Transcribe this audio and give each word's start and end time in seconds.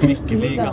Trikkeliga. 0.00 0.70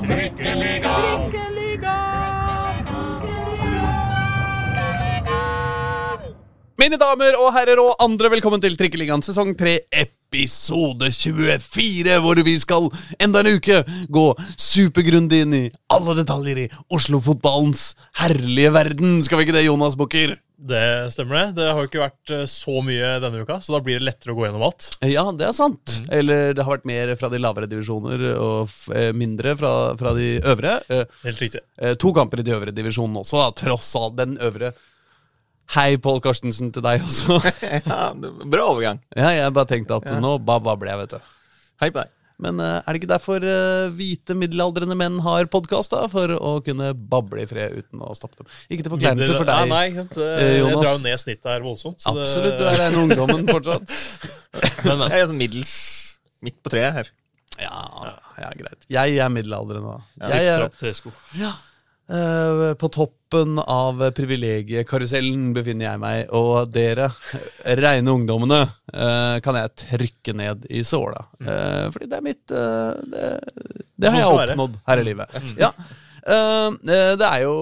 Mine 6.82 6.98
damer 6.98 7.38
og 7.38 7.52
herrer 7.54 7.82
og 7.82 7.94
andre, 8.02 8.32
velkommen 8.34 8.64
til 8.64 8.78
Trikkeligaen 8.80 9.22
sesong 9.26 9.54
3, 9.60 9.78
episode 9.92 10.21
24, 10.32 12.20
hvor 12.24 12.44
vi 12.46 12.56
skal 12.60 12.90
enda 13.22 13.44
en 13.44 13.58
uke 13.58 13.82
gå 14.10 14.28
supergrundig 14.60 15.44
inn 15.46 15.58
i 15.58 15.66
alle 15.92 16.16
detaljer 16.22 16.64
i 16.66 16.70
Oslo-fotballens 16.94 17.92
herlige 18.22 18.72
verden. 18.76 19.20
Skal 19.26 19.42
vi 19.42 19.48
ikke 19.48 19.58
det, 19.60 19.68
Jonas 19.68 19.98
Bukker? 20.00 20.38
Det 20.62 21.10
stemmer, 21.10 21.36
det. 21.50 21.56
Det 21.58 21.70
har 21.74 21.80
jo 21.82 21.90
ikke 21.90 22.04
vært 22.04 22.32
eh, 22.36 22.44
så 22.50 22.84
mye 22.86 23.16
denne 23.24 23.42
uka, 23.42 23.56
så 23.66 23.74
da 23.74 23.80
blir 23.82 23.98
det 23.98 24.06
lettere 24.06 24.36
å 24.36 24.38
gå 24.38 24.44
gjennom 24.46 24.66
alt. 24.68 24.92
Ja, 25.10 25.24
det 25.34 25.48
er 25.48 25.56
sant. 25.58 25.96
Eller 26.14 26.54
det 26.54 26.62
har 26.62 26.76
vært 26.76 26.86
mer 26.86 27.16
fra 27.18 27.32
de 27.34 27.40
lavere 27.42 27.70
divisjoner 27.72 28.28
og 28.36 28.70
eh, 28.94 29.10
mindre 29.18 29.56
fra, 29.58 29.72
fra 29.98 30.14
de 30.14 30.36
øvre. 30.54 30.76
Eh, 30.94 31.02
Helt 31.26 31.42
riktig. 31.42 31.64
to 31.98 32.14
kamper 32.14 32.44
i 32.44 32.46
de 32.46 32.54
øvre 32.54 32.76
divisjonene 32.78 33.24
også, 33.24 33.42
da, 33.42 33.50
tross 33.64 33.90
alt 33.98 34.20
den 34.22 34.38
øvre. 34.38 34.70
Hei, 35.72 35.96
Pål 36.04 36.20
Karstensen, 36.24 36.72
til 36.76 36.84
deg 36.84 37.04
også. 37.06 37.38
Ja, 37.88 38.12
Bra 38.16 38.66
overgang. 38.74 39.00
ja, 39.16 39.30
jeg 39.38 39.54
bare 39.56 39.70
tenkte 39.70 40.00
at 40.02 40.10
nå 40.20 40.34
baba 40.44 40.74
babler 40.74 40.92
jeg, 40.92 41.00
vet 41.06 41.14
du. 41.16 41.38
Hei 41.84 41.90
på 41.94 42.02
deg. 42.04 42.10
Men 42.42 42.58
eh, 42.58 42.80
er 42.82 42.96
det 42.96 43.00
ikke 43.04 43.10
derfor 43.12 43.44
eh, 43.46 43.92
hvite 43.94 44.34
middelaldrende 44.34 44.96
menn 44.98 45.20
har 45.22 45.46
podkast, 45.54 45.94
da? 45.94 46.08
For 46.10 46.34
å 46.34 46.56
kunne 46.66 46.90
bable 46.98 47.44
i 47.44 47.48
fred 47.48 47.76
uten 47.84 48.02
å 48.02 48.16
stoppe 48.18 48.42
dem. 48.42 48.50
Ikke 48.74 48.82
til 48.88 48.96
forkleinelse 48.96 49.36
for 49.38 49.46
Ja, 49.46 49.60
deg. 49.62 49.70
nei, 49.70 49.82
ikke 49.92 50.00
sant? 50.02 50.18
eh, 50.26 50.46
Jeg 50.58 50.74
drar 50.74 50.90
jo 50.98 51.04
ned 51.06 51.22
snittet 51.22 51.52
her 51.54 51.66
voldsomt. 51.68 52.02
det- 52.02 52.16
Absolutt, 52.16 52.58
du 52.58 52.66
er 52.72 52.82
en 52.88 52.98
ungdommen 53.04 53.46
fortsatt. 53.52 53.94
Men, 54.88 54.98
men. 54.98 55.08
Jeg 55.14 55.22
er 55.22 55.28
sånn 55.30 55.38
middels 55.40 55.74
midt 56.44 56.58
på 56.66 56.72
treet 56.74 56.96
her. 56.98 57.12
Ja, 57.62 57.78
ja 58.42 58.50
greit. 58.58 58.88
Jeg 58.92 59.20
er 59.22 59.30
middelaldrende, 59.32 59.94
da. 59.94 60.32
Jeg 60.34 60.50
er. 60.58 60.66
Ja. 61.38 61.54
Eh, 62.12 62.74
på 62.74 62.90
toppen 62.92 63.60
av 63.60 64.02
privilegiekarusellen 64.18 65.54
befinner 65.56 65.86
jeg 65.86 66.02
meg, 66.02 66.34
og 66.36 66.68
dere, 66.74 67.08
reine 67.80 68.12
ungdommene, 68.12 68.60
eh, 68.92 69.38
kan 69.46 69.56
jeg 69.56 69.76
trykke 69.86 70.36
ned 70.36 70.68
i 70.68 70.84
såla. 70.88 71.24
Eh, 71.40 71.88
fordi 71.94 72.10
det 72.12 72.18
er 72.18 72.26
mitt 72.26 72.44
Det, 72.52 73.30
det 73.96 74.12
har 74.12 74.26
Sånn 74.26 74.42
jeg 74.42 74.52
oppnådd 74.52 74.78
her 74.90 75.04
i 75.04 75.08
livet. 75.08 75.40
Ja. 75.62 75.72
Eh, 76.22 76.68
eh, 76.68 77.14
det 77.18 77.30
er 77.30 77.46
jo 77.46 77.56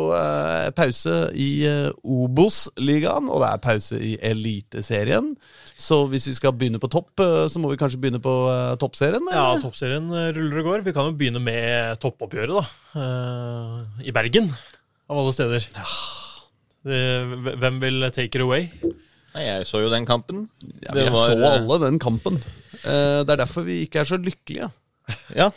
pause 0.76 1.20
i 1.38 1.52
Obos-ligaen, 2.02 3.30
og 3.30 3.44
det 3.44 3.52
er 3.54 3.66
pause 3.70 4.02
i 4.02 4.16
Eliteserien. 4.18 5.36
Så 5.80 6.02
hvis 6.12 6.28
vi 6.28 6.36
skal 6.36 6.52
begynne 6.60 6.80
på 6.82 6.90
topp, 6.92 7.14
eh, 7.24 7.46
så 7.48 7.62
må 7.62 7.72
vi 7.72 7.80
kanskje 7.80 8.00
begynne 8.02 8.20
på 8.24 8.34
toppserien? 8.82 9.24
Eller? 9.24 9.38
Ja, 9.38 9.62
toppserien 9.64 10.10
eh, 10.12 10.32
ruller 10.36 10.60
og 10.62 10.68
går. 10.74 10.86
Vi 10.90 10.94
kan 10.96 11.08
jo 11.08 11.16
begynne 11.16 11.40
med 11.44 12.00
toppoppgjøret, 12.04 12.52
da. 12.60 12.66
Eh, 13.00 14.08
I 14.12 14.16
Bergen, 14.16 14.52
av 15.10 15.22
alle 15.22 15.36
steder. 15.36 15.70
Ja. 15.78 15.88
Hvem 16.84 17.80
vil 17.84 18.06
take 18.16 18.36
it 18.36 18.44
away? 18.44 18.68
Nei, 19.36 19.46
jeg 19.46 19.66
så 19.70 19.82
jo 19.84 19.90
den 19.92 20.08
kampen. 20.10 20.48
Ja, 20.84 20.96
jeg 20.98 21.14
var, 21.14 21.26
så 21.28 21.36
eh, 21.38 21.58
alle 21.62 21.80
den 21.86 22.00
kampen. 22.02 22.40
Eh, 22.82 23.22
det 23.24 23.36
er 23.36 23.42
derfor 23.44 23.68
vi 23.68 23.84
ikke 23.86 24.02
er 24.04 24.10
så 24.10 24.20
lykkelige. 24.20 24.72
Ja. 25.38 25.50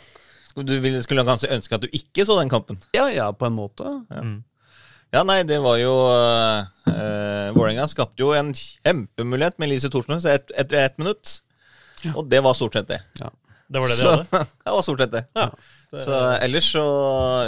Du 0.53 0.73
skulle 1.01 1.25
kanskje 1.25 1.49
ønske 1.55 1.75
at 1.75 1.83
du 1.83 1.89
ikke 1.97 2.25
så 2.29 2.37
den 2.37 2.51
kampen? 2.51 2.77
Ja, 2.93 3.07
ja, 3.09 3.31
på 3.33 3.47
en 3.49 3.55
måte. 3.57 3.87
Ja, 4.13 4.23
nei, 5.21 5.43
det 5.45 5.59
var 5.61 5.77
jo 5.77 5.91
uh, 6.09 7.51
Vålerenga 7.53 7.85
skapte 7.91 8.23
jo 8.23 8.31
en 8.33 8.49
kjempemulighet 8.57 9.59
med 9.61 9.69
Elise 9.69 9.91
Thorsnes 9.93 10.25
et, 10.25 10.49
etter 10.57 10.79
ett 10.81 10.97
minutt. 10.97 11.35
Og 12.15 12.25
det 12.31 12.41
var 12.43 12.57
stort 12.57 12.73
sett 12.79 12.89
det. 12.89 12.97
Det 13.69 13.79
var 13.81 13.87
det 13.89 13.95
de 13.95 14.01
Så, 14.01 14.09
hadde. 14.17 14.41
det 14.65 14.73
var 14.73 14.83
stort 14.85 15.03
sett 15.05 15.13
det. 15.13 15.23
Ja. 15.37 15.45
Det- 15.93 16.01
Så 16.07 16.17
ellers 16.41 16.71
så 16.73 16.83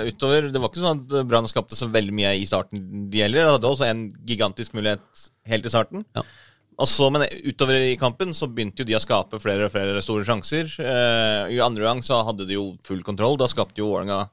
utover 0.05 0.51
Det 0.53 0.59
var 0.61 0.69
ikke 0.69 0.83
sånn 0.83 0.99
at 1.01 1.13
Brann 1.25 1.47
skapte 1.49 1.73
så 1.73 1.87
veldig 1.89 2.13
mye 2.13 2.35
i 2.37 2.45
starten, 2.45 2.83
de 3.09 3.23
heller. 3.25 3.41
De 3.47 3.55
hadde 3.55 3.71
også 3.71 3.87
en 3.89 4.03
gigantisk 4.29 4.75
mulighet 4.77 5.23
helt 5.49 5.65
i 5.65 5.71
starten. 5.73 6.05
Ja. 6.13 6.21
Og 6.77 6.89
så, 6.91 7.07
Men 7.09 7.25
utover 7.47 7.79
i 7.89 7.95
kampen 7.97 8.33
så 8.37 8.45
begynte 8.51 8.83
jo 8.83 8.89
de 8.91 8.97
å 8.97 9.01
skape 9.01 9.39
flere 9.41 9.65
og 9.65 9.73
flere 9.73 10.01
store 10.05 10.27
sjanser. 10.27 10.69
Eh, 10.77 11.55
I 11.55 11.61
andre 11.63 11.87
gang 11.87 12.03
så 12.05 12.19
hadde 12.27 12.45
de 12.45 12.57
jo 12.59 12.67
full 12.85 13.01
kontroll. 13.07 13.37
Da 13.41 13.47
skapte 13.49 13.81
jo 13.81 13.89
Vålerenga 13.89 14.27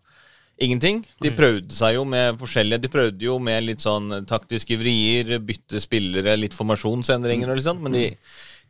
ingenting. 0.61 1.03
De 1.23 1.33
prøvde 1.35 1.75
seg 1.75 1.97
jo 1.97 2.05
med 2.09 2.39
forskjellige 2.41 2.85
De 2.85 2.91
prøvde 2.93 3.27
jo 3.27 3.39
med 3.43 3.65
litt 3.67 3.83
sånn 3.83 4.25
taktiske 4.29 4.77
vrier, 4.81 5.39
bytte 5.43 5.81
spillere, 5.83 6.37
litt 6.39 6.57
formasjonsendringer 6.57 7.51
og 7.51 7.59
litt 7.59 7.69
sånn, 7.69 7.83
men 7.83 7.97
de, 7.97 8.07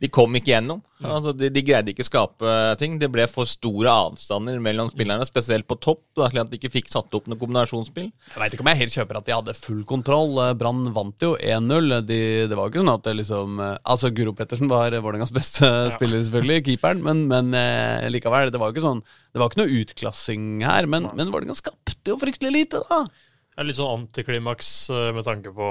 de 0.03 0.09
kom 0.11 0.33
ikke 0.35 0.51
gjennom. 0.51 0.81
Altså, 0.99 1.31
de, 1.35 1.47
de 1.51 1.61
greide 1.63 1.93
ikke 1.93 2.03
skape 2.03 2.49
ting. 2.79 2.97
Det 2.99 3.07
ble 3.11 3.23
for 3.31 3.47
store 3.47 3.91
avstander 3.91 4.57
mellom 4.63 4.89
spillerne, 4.91 5.23
spesielt 5.27 5.67
på 5.69 5.77
topp, 5.79 6.01
da, 6.19 6.27
til 6.31 6.41
at 6.41 6.51
de 6.51 6.59
ikke 6.59 6.71
fikk 6.73 6.91
satt 6.91 7.15
opp 7.15 7.29
noe 7.31 7.39
kombinasjonsspill. 7.39 8.09
Jeg 8.11 8.41
veit 8.41 8.55
ikke 8.55 8.65
om 8.65 8.71
jeg 8.73 8.81
helt 8.81 8.97
kjøper 8.97 9.19
at 9.21 9.29
de 9.29 9.35
hadde 9.37 9.55
full 9.55 9.81
kontroll. 9.87 10.35
Eh, 10.43 10.51
Brann 10.59 10.83
vant 10.95 11.23
jo 11.23 11.33
1-0. 11.39 11.97
De, 12.09 12.19
det 12.51 12.59
var 12.59 12.67
jo 12.67 12.73
ikke 12.73 12.83
sånn 12.83 12.93
at 12.97 13.07
det 13.07 13.15
liksom 13.21 13.63
eh, 13.63 13.77
Altså, 13.93 14.11
Guro 14.15 14.35
Pettersen 14.35 14.71
var 14.71 14.91
Vålerengas 14.97 15.31
beste 15.35 15.71
spiller, 15.95 16.19
selvfølgelig, 16.27 16.65
keeperen, 16.67 17.03
men, 17.07 17.23
men 17.31 17.55
eh, 17.55 18.09
likevel. 18.11 18.51
Det 18.51 18.59
var 18.59 18.71
jo 18.71 18.75
ikke 18.75 18.87
sånn 18.89 19.05
Det 19.07 19.39
var 19.39 19.51
ikke 19.51 19.63
noe 19.63 19.83
utklassing 19.83 20.49
her, 20.67 20.89
men, 20.91 21.07
men 21.15 21.31
Vålerenga 21.31 21.55
skapte 21.55 22.11
jo 22.11 22.19
fryktelig 22.19 22.57
lite, 22.59 22.83
da. 22.91 23.05
Er 23.53 23.67
litt 23.67 23.77
sånn 23.77 23.91
antiklimaks 23.99 24.67
eh, 24.89 25.11
med 25.13 25.25
tanke 25.27 25.51
på 25.53 25.65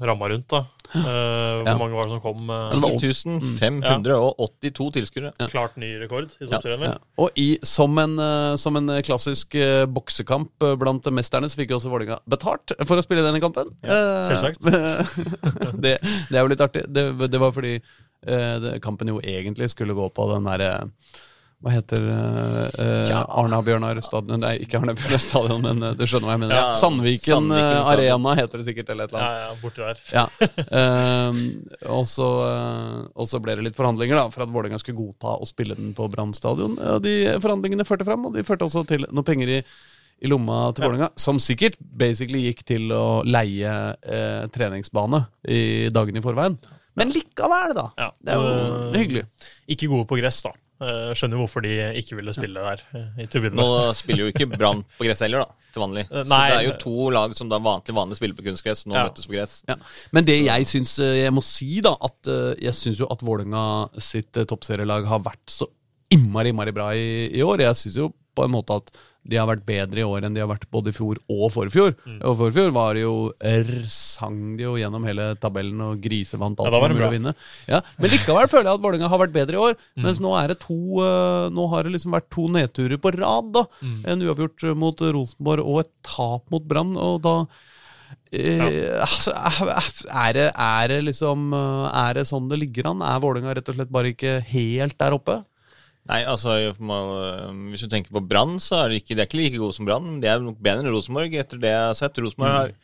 ramma 0.00 0.28
rundt, 0.32 0.46
da. 0.48 0.62
Eh, 0.94 1.02
hvor 1.02 1.66
Ja. 1.68 1.74
mange 1.76 1.92
var 1.98 2.06
det 2.08 2.14
som 2.14 2.22
kom? 2.24 2.38
eh, 2.48 2.70
det 2.72 2.80
var 2.80 2.94
10.582 3.02 4.86
tilskuere. 4.94 5.32
Klart 5.52 5.76
ny 5.76 5.90
rekord 6.00 6.32
i 6.40 6.46
toppserien? 6.48 6.86
Ja. 6.88 6.94
Og 7.20 7.30
i, 7.36 7.58
som, 7.66 7.92
en, 8.00 8.16
eh, 8.18 8.56
som 8.56 8.76
en 8.80 8.88
klassisk 9.04 9.54
eh, 9.60 9.84
boksekamp 9.84 10.64
eh, 10.64 10.74
blant 10.80 11.04
mesterne, 11.12 11.50
så 11.52 11.60
fikk 11.60 11.74
jo 11.74 11.80
også 11.80 11.92
Vålerenga 11.92 12.18
betalt 12.30 12.72
for 12.88 12.96
å 12.96 13.04
spille 13.04 13.24
denne 13.26 13.42
kampen. 13.44 13.68
Eh, 13.84 14.24
selvsagt. 14.30 14.64
det, 15.84 15.98
det 16.00 16.36
er 16.36 16.42
jo 16.42 16.52
litt 16.54 16.64
artig. 16.64 16.86
Det, 16.88 17.08
det 17.28 17.40
var 17.42 17.52
fordi 17.56 17.76
det, 18.26 18.78
kampen 18.82 19.12
jo 19.12 19.20
egentlig 19.22 19.68
skulle 19.70 19.94
gå 19.94 20.08
på 20.10 20.24
den 20.32 20.48
derre 20.48 20.70
hva 21.64 21.72
heter 21.72 22.02
uh, 22.04 23.22
Arna-Bjørnar 23.40 23.98
stadion 24.04 24.42
Nei, 24.44 24.52
ikke 24.62 24.76
Arna-Bjørnar 24.78 25.22
stadion, 25.24 25.62
men 25.64 25.80
uh, 25.82 25.94
du 25.96 26.04
skjønner 26.06 26.28
hva 26.28 26.34
jeg 26.36 26.42
mener. 26.44 26.54
Ja, 26.58 26.74
Sandviken, 26.78 27.48
Sandviken 27.48 27.80
uh. 27.80 27.90
Arena 27.92 28.34
heter 28.38 28.60
det 28.60 28.66
sikkert, 28.68 28.92
eller 28.92 29.08
et 29.08 29.14
eller 29.14 29.24
Ja, 29.24 29.30
annet. 29.30 29.48
ja, 29.48 29.56
borti 29.62 29.82
der. 29.86 30.02
Ja. 30.12 30.26
Ehm, 30.80 31.40
og, 31.96 32.04
så, 32.10 32.28
eh, 32.44 33.00
og 33.16 33.28
så 33.30 33.40
ble 33.42 33.56
det 33.56 33.64
litt 33.70 33.78
forhandlinger 33.78 34.18
da 34.20 34.26
for 34.34 34.44
at 34.44 34.52
Vålerenga 34.52 34.78
skulle 34.82 35.00
godta 35.00 35.32
å 35.40 35.48
spille 35.48 35.76
den 35.78 35.94
på 35.96 36.08
Brann 36.12 36.34
stadion. 36.36 36.76
Ja, 36.80 36.98
de 37.02 37.14
forhandlingene 37.42 37.86
førte 37.88 38.06
fram, 38.08 38.28
og 38.28 38.36
de 38.36 38.44
førte 38.46 38.68
også 38.68 38.84
til 38.92 39.06
noen 39.08 39.26
penger 39.26 39.54
i, 39.56 39.58
i 40.26 40.30
lomma 40.30 40.66
til 40.76 40.84
Ja. 40.84 40.90
Vålerenga. 40.90 41.10
Som 41.20 41.40
sikkert 41.42 41.80
basically 41.80 42.44
gikk 42.50 42.62
til 42.68 42.92
å 42.94 43.22
leie 43.26 43.72
eh, 44.04 44.44
treningsbane 44.54 45.24
i 45.48 45.88
dagene 45.94 46.20
i 46.20 46.24
forveien. 46.28 46.60
Men 46.96 47.10
likevel, 47.12 47.74
da. 47.76 47.88
Ja. 48.00 48.12
Det 48.20 48.32
er 48.36 48.44
jo 48.44 48.54
Eh, 48.92 49.00
hyggelig. 49.00 49.26
Ikke 49.72 49.88
gode 49.92 50.06
på 50.12 50.16
gress, 50.20 50.38
da. 50.46 50.52
Eh, 50.76 51.12
skjønner 51.16 51.40
hvorfor 51.40 51.64
de 51.64 51.70
ikke 51.96 52.18
ville 52.18 52.32
spille 52.36 52.60
der 52.60 52.82
eh, 52.92 53.22
i 53.24 53.50
Nå 53.56 53.66
spiller 53.96 54.26
jo 54.26 54.32
ikke 54.32 54.48
Brann 54.50 54.82
på 54.98 55.06
gress 55.06 55.22
heller, 55.24 55.46
da, 55.46 55.70
til 55.72 55.80
vanlig. 55.80 56.02
Nei, 56.12 56.20
Så 56.28 56.40
det 56.52 56.58
er 56.58 56.66
jo 56.66 56.74
to 56.82 57.06
lag 57.14 57.36
som 57.38 57.48
da 57.48 57.60
vanlig, 57.64 57.94
vanlig 57.96 58.18
spiller 58.18 58.36
på 58.36 58.44
kunstgress, 58.44 58.84
nå 58.84 58.92
Ja. 58.98 59.06
møttes 59.08 59.24
på 59.28 59.32
gress. 59.38 59.62
Ja. 59.70 59.78
Men 60.12 60.28
det 60.28 60.36
jeg 60.44 60.68
syns 60.68 60.98
eh, 61.00 61.22
jeg 61.22 61.32
må 61.32 61.40
si, 61.46 61.80
da, 61.80 61.94
at 61.96 62.28
eh, 62.28 62.52
jeg 62.68 62.76
syns 62.76 63.00
jo 63.00 63.08
at 63.08 63.24
Vålerenga 63.24 63.64
sitt 64.04 64.36
eh, 64.36 64.44
toppserielag 64.44 65.08
har 65.08 65.24
vært 65.24 65.48
så 65.48 65.70
innmari, 66.12 66.52
innmari 66.52 66.76
bra 66.76 66.90
i, 66.94 67.32
i 67.32 67.42
år. 67.42 67.64
Jeg 67.64 67.80
syns 67.80 67.96
jo 68.04 68.10
på 68.36 68.44
en 68.44 68.52
måte 68.52 68.76
at 68.76 68.92
de 69.26 69.38
har 69.40 69.48
vært 69.50 69.64
bedre 69.66 70.02
i 70.02 70.06
år 70.06 70.26
enn 70.26 70.36
de 70.36 70.42
har 70.42 70.50
vært 70.50 70.68
både 70.72 70.92
i 70.92 70.96
fjor 70.96 71.18
og 71.32 71.46
forfjor. 71.54 71.94
Mm. 72.06 72.18
Og 72.30 72.36
forfjor 72.40 72.72
var 72.76 72.96
det 72.96 73.02
jo 73.04 73.14
r 73.50 73.70
sang 73.90 74.56
de 74.58 74.66
jo 74.66 74.76
gjennom 74.80 75.06
hele 75.08 75.28
tabellen 75.42 75.82
og 75.88 76.00
grisevant 76.04 76.60
alt 76.62 76.70
Ja, 76.70 76.74
som 76.76 76.84
var 76.86 76.94
mulig 76.94 77.08
å 77.08 77.14
vinne. 77.16 77.34
Ja, 77.70 77.82
men 77.98 78.12
likevel 78.14 78.50
føler 78.52 78.70
jeg 78.70 78.78
at 78.78 78.84
Vålerenga 78.86 79.10
har 79.12 79.22
vært 79.24 79.36
bedre 79.36 79.58
i 79.58 79.62
år. 79.68 79.78
Mm. 79.96 80.04
Mens 80.06 80.22
nå 80.22 80.34
er 80.38 80.52
det 80.54 80.60
to 80.62 80.78
eh, 81.02 81.46
Nå 81.56 81.68
har 81.72 81.86
det 81.86 81.94
liksom 81.96 82.14
vært 82.16 82.30
to 82.32 82.46
nedturer 82.52 83.02
på 83.02 83.14
rad. 83.18 83.52
da 83.54 83.66
Mm. 83.82 83.96
En 84.08 84.22
uavgjort 84.24 84.62
mot 84.78 85.00
Rosenborg 85.00 85.66
og 85.66 85.80
et 85.82 85.90
tap 86.06 86.46
mot 86.50 86.64
Brann. 86.64 86.94
Og 86.96 87.18
da 87.24 87.34
Eh, 88.34 88.98
altså, 89.00 89.32
er, 90.10 90.32
det, 90.34 90.46
er 90.58 90.88
det 90.90 90.96
liksom 91.06 91.52
eh, 91.54 91.84
Er 91.94 92.18
det 92.18 92.24
sånn 92.26 92.48
det 92.50 92.58
ligger 92.58 92.90
an? 92.90 93.04
Er 93.06 93.20
Vålerenga 93.22 93.54
rett 93.54 93.70
og 93.70 93.76
slett 93.78 93.92
bare 93.94 94.10
ikke 94.14 94.40
helt 94.50 94.96
der 94.98 95.14
oppe? 95.14 95.36
Nei, 96.06 96.20
altså 96.28 96.54
Hvis 96.76 97.82
du 97.82 97.90
tenker 97.90 98.14
på 98.14 98.22
Brann, 98.22 98.60
så 98.62 98.84
er 98.84 98.92
de 98.92 99.00
ikke, 99.00 99.14
de 99.16 99.22
er 99.24 99.28
ikke 99.28 99.40
like 99.40 99.58
gode 99.58 99.74
som 99.76 99.88
Brann. 99.88 100.20
De 100.22 100.30
er 100.30 100.42
nok 100.42 100.60
bedre 100.62 100.84
enn 100.84 100.94
Rosenborg, 100.94 101.34
etter 101.34 101.58
det 101.62 101.72
jeg 101.72 101.86
har 101.88 101.96
sett. 101.98 102.20
Rosenborg 102.22 102.54
har, 102.54 102.74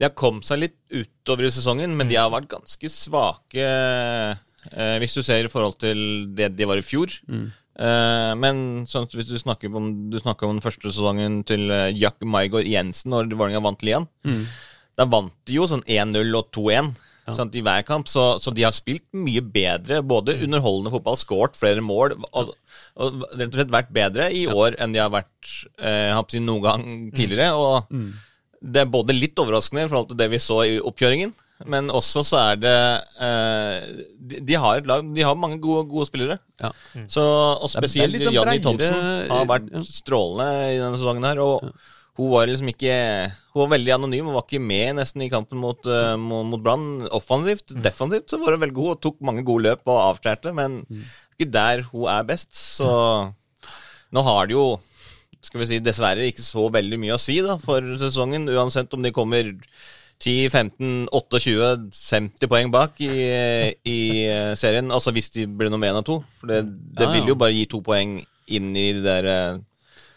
de 0.00 0.06
har 0.08 0.14
kommet 0.18 0.48
seg 0.48 0.62
litt 0.64 0.78
utover 0.92 1.48
i 1.48 1.52
sesongen, 1.52 1.96
men 1.98 2.08
de 2.08 2.16
har 2.20 2.32
vært 2.32 2.48
ganske 2.52 2.92
svake 2.92 3.66
eh, 3.66 4.96
hvis 5.02 5.18
du 5.18 5.22
ser 5.26 5.44
i 5.44 5.52
forhold 5.52 5.76
til 5.82 6.00
det 6.38 6.52
de 6.56 6.68
var 6.70 6.80
i 6.80 6.86
fjor. 6.86 7.12
Eh, 7.72 8.32
men 8.40 8.84
sånn, 8.88 9.06
hvis 9.12 9.30
du 9.30 9.38
snakker 9.40 9.72
om, 9.78 9.92
du 10.12 10.18
snakker 10.20 10.48
om 10.48 10.56
den 10.58 10.64
første 10.64 10.90
sesongen 10.92 11.40
til 11.48 11.70
eh, 11.72 11.92
Jack 11.96 12.20
Maigård 12.24 12.68
Jensen, 12.68 13.12
når 13.12 13.30
Vålerenga 13.32 13.62
vant 13.64 13.84
ligaen, 13.84 14.08
da 14.96 15.06
vant 15.08 15.32
de 15.48 15.56
jo 15.56 15.64
sånn 15.68 15.84
1-0 15.88 16.36
og 16.36 16.50
2-1. 16.56 16.92
Sant, 17.36 17.54
i 17.58 17.62
hver 17.64 17.84
kamp. 17.88 18.10
Så, 18.10 18.24
så 18.42 18.52
de 18.54 18.64
har 18.66 18.74
spilt 18.76 19.06
mye 19.14 19.42
bedre. 19.44 20.02
Både 20.06 20.38
underholdende 20.44 20.92
fotball, 20.94 21.18
skåret 21.20 21.58
flere 21.58 21.84
mål. 21.84 22.16
Og, 22.32 22.52
og 22.96 23.24
rett 23.36 23.48
og 23.48 23.58
slett 23.58 23.74
vært 23.74 23.94
bedre 23.94 24.28
i 24.34 24.44
år 24.50 24.78
enn 24.82 24.94
de 24.94 25.02
har 25.02 25.12
vært 25.12 25.54
eh, 25.80 26.40
noen 26.40 26.64
gang 26.64 26.84
tidligere. 27.16 27.52
Og 27.56 28.02
det 28.62 28.84
er 28.84 28.92
både 28.92 29.16
litt 29.16 29.38
overraskende 29.42 29.86
i 29.86 29.90
forhold 29.90 30.12
til 30.12 30.20
det 30.20 30.30
vi 30.32 30.42
så 30.42 30.60
i 30.68 30.76
oppkjøringen. 30.82 31.34
Men 31.70 31.90
også 31.94 32.24
så 32.26 32.38
er 32.52 32.60
det 32.60 32.76
eh, 33.22 33.90
de, 34.18 34.40
de 34.48 34.56
har 34.58 34.80
et 34.80 34.88
lag 34.88 35.04
De 35.14 35.22
har 35.22 35.38
mange 35.38 35.60
gode, 35.62 35.86
gode 35.90 36.08
spillere. 36.08 36.38
Ja. 36.62 36.72
Så, 37.10 37.22
og 37.22 37.70
spesielt 37.70 38.18
Johnny 38.26 38.58
Thompson 38.62 38.94
Thomsen 38.94 39.30
har 39.30 39.50
vært 39.50 39.70
strålende 39.86 40.48
i 40.72 40.80
denne 40.80 40.98
sesongen 40.98 41.28
her. 41.28 41.42
Og 41.42 41.68
hun 42.18 42.28
var 42.28 42.48
liksom 42.48 42.68
ikke 42.68 42.94
Hun 43.54 43.62
var 43.64 43.70
veldig 43.72 43.92
anonym 43.94 44.28
og 44.28 44.36
var 44.36 44.44
ikke 44.44 44.60
med 44.60 44.98
nesten 44.98 45.24
i 45.24 45.30
kampen 45.32 45.60
mot, 45.60 45.80
uh, 45.88 46.16
mot, 46.20 46.60
Brann. 46.60 47.06
Offensivt. 47.12 47.74
Defensivt 47.84 48.32
så 48.32 48.40
var 48.40 48.56
hun 48.56 48.62
veldig 48.64 48.76
god 48.76 48.94
og 48.94 49.02
tok 49.04 49.18
mange 49.24 49.44
gode 49.44 49.66
løp 49.68 49.84
og 49.88 50.00
avskjærte, 50.10 50.54
men 50.56 50.82
ikke 51.34 51.50
der 51.52 51.84
hun 51.90 52.08
er 52.12 52.24
best. 52.28 52.52
Så 52.56 52.88
nå 54.12 54.24
har 54.28 54.48
det 54.48 54.56
jo 54.56 54.66
skal 55.42 55.62
vi 55.62 55.68
si, 55.68 55.80
dessverre 55.82 56.28
ikke 56.30 56.44
så 56.44 56.68
veldig 56.70 57.00
mye 57.02 57.16
å 57.16 57.20
si 57.20 57.40
da, 57.42 57.56
for 57.60 57.82
sesongen, 57.98 58.46
uansett 58.52 58.92
om 58.94 59.02
de 59.02 59.10
kommer 59.14 59.50
10, 60.22 60.52
15, 60.54 61.08
28, 61.10 61.90
50 61.98 62.50
poeng 62.50 62.70
bak 62.70 63.00
i, 63.02 63.10
i 63.82 63.98
eh, 64.30 64.52
serien. 64.58 64.92
Altså 64.94 65.10
hvis 65.14 65.32
de 65.34 65.48
blir 65.50 65.72
nummer 65.72 65.90
én 65.90 65.98
av 65.98 66.06
to. 66.06 66.20
For 66.38 66.52
det, 66.52 66.62
det 66.94 67.08
ja. 67.08 67.14
vil 67.16 67.32
jo 67.32 67.38
bare 67.40 67.56
gi 67.56 67.66
to 67.72 67.82
poeng 67.82 68.20
inn 68.54 68.70
i 68.78 68.92
det 68.94 69.02
der 69.02 69.58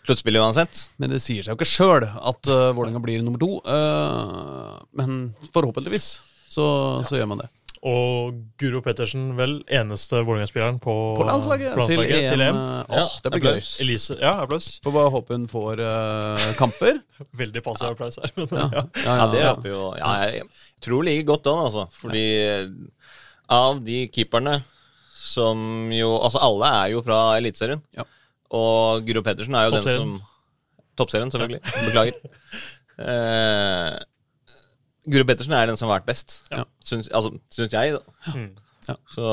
sluttspillet 0.06 0.42
uansett. 0.42 0.86
Men 1.02 1.12
det 1.14 1.20
sier 1.24 1.44
seg 1.46 1.54
jo 1.54 1.60
ikke 1.60 1.70
sjøl 1.70 2.06
at 2.08 2.50
uh, 2.52 2.72
Vålerenga 2.78 3.02
blir 3.04 3.22
nummer 3.26 3.42
to. 3.42 3.60
Uh, 3.66 4.80
men 4.98 5.34
forhåpentligvis 5.54 6.16
så, 6.56 6.66
så 7.10 7.18
gjør 7.20 7.32
man 7.34 7.42
det. 7.44 7.50
Og 7.86 8.38
Guro 8.58 8.80
Pettersen, 8.82 9.28
vel 9.38 9.60
eneste 9.70 10.24
Vålerenga-spilleren 10.26 10.80
på, 10.82 10.94
På 11.20 11.26
landslaget, 11.28 11.76
på 11.76 11.84
landslaget 11.84 12.32
til 12.32 12.42
EM. 12.42 12.56
EM. 12.56 12.62
eh, 12.90 13.02
Åh, 13.02 13.12
det 13.22 13.32
blir 13.36 13.44
gøy. 13.46 13.60
Elise, 13.84 14.16
ja, 14.24 14.32
applaus. 14.42 14.70
Får 14.82 14.96
bare 14.96 15.12
håpe 15.14 15.38
hun 15.38 15.46
får 15.52 15.84
uh, 15.86 16.46
kamper. 16.58 16.98
Veldig 17.44 17.62
passiv 17.66 17.92
applaus 17.94 18.18
her. 18.24 18.34
Men, 18.40 18.50
Ja, 18.58 18.70
ja. 18.80 18.86
ja, 19.06 19.18
Ja, 19.20 19.28
det 19.36 19.44
håper 19.46 19.70
jo 19.70 19.84
Ja, 20.00 20.16
jeg 20.34 20.48
tror 20.82 21.04
det 21.06 21.12
ligger 21.12 21.30
godt 21.36 21.52
an, 21.54 21.62
altså. 21.68 21.86
Fordi 22.00 22.26
av 23.54 23.84
de 23.86 24.00
keeperne 24.10 24.64
som 25.14 25.92
jo 25.94 26.10
Altså, 26.18 26.42
alle 26.42 26.72
er 26.82 26.92
jo 26.96 27.06
fra 27.06 27.20
Eliteserien. 27.38 27.86
Ja. 27.94 28.08
Og 28.56 29.06
Guro 29.08 29.22
Pettersen 29.26 29.56
er 29.60 29.68
jo 29.70 29.76
den 29.76 29.84
som 29.90 30.16
Toppserien, 30.96 31.32
selvfølgelig. 31.34 31.62
Beklager. 31.90 32.14
Eh, 33.06 33.96
Guro 35.12 35.26
Pettersen 35.28 35.54
er 35.58 35.68
den 35.70 35.78
som 35.78 35.90
har 35.92 36.00
vært 36.00 36.08
best, 36.10 36.38
Ja. 36.52 36.64
syns, 36.84 37.10
altså, 37.12 37.36
syns 37.54 37.74
jeg. 37.76 37.98
da 37.98 38.32
Mm. 38.34 38.52
Ja. 38.88 38.94
Så, 39.10 39.26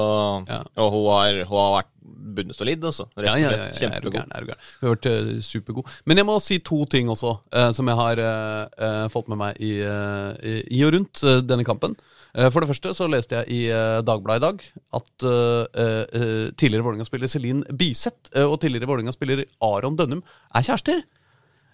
Ja. 0.49 0.63
Og 0.81 0.91
hun 0.93 1.07
har, 1.13 1.45
hun 1.45 1.59
har 1.59 1.83
vært 1.83 1.89
bunnsolid, 2.35 2.85
altså. 2.89 3.07
Ja, 3.19 3.35
ja, 3.37 3.37
ja, 3.37 3.51
ja, 3.51 3.57
er 3.57 3.73
du 3.73 3.79
kjempegod. 3.79 4.13
gæren, 4.15 4.33
er 4.35 4.41
du 4.41 4.47
gæren. 4.47 4.63
Hun 4.81 4.89
har 4.89 4.97
vært 4.97 5.07
eh, 5.11 5.41
supergod. 5.43 5.85
Men 6.07 6.17
jeg 6.17 6.27
må 6.27 6.41
si 6.41 6.59
to 6.59 6.85
ting 6.87 7.09
også, 7.09 7.39
uh, 7.53 7.73
som 7.73 7.87
jeg 7.87 7.97
har 7.97 8.17
uh, 8.19 9.09
fått 9.13 9.29
med 9.29 9.37
meg 9.39 9.57
i, 9.61 9.73
i- 9.83 10.65
i 10.79 10.83
og 10.85 10.95
rundt 10.95 11.21
denne 11.47 11.65
kampen. 11.65 11.97
Eh, 12.33 12.49
for 12.49 12.65
det 12.65 12.71
første 12.71 12.95
så 12.97 13.09
leste 13.13 13.41
jeg 13.41 13.53
i 13.53 13.63
uh, 13.69 14.01
Dagbladet 14.07 14.41
i 14.41 14.45
dag 14.47 14.63
at 14.97 15.25
eh, 15.29 15.81
eh, 16.17 16.47
tidligere 16.57 16.87
Vålerenga-spiller 16.87 17.29
Celine 17.29 17.75
Biseth 17.77 18.33
eh, 18.33 18.47
og 18.47 18.57
tidligere 18.63 18.89
Vålerenga-spiller 18.89 19.45
Aron 19.61 19.99
Dønnum 19.99 20.23
er 20.55 20.65
kjærester. 20.65 21.03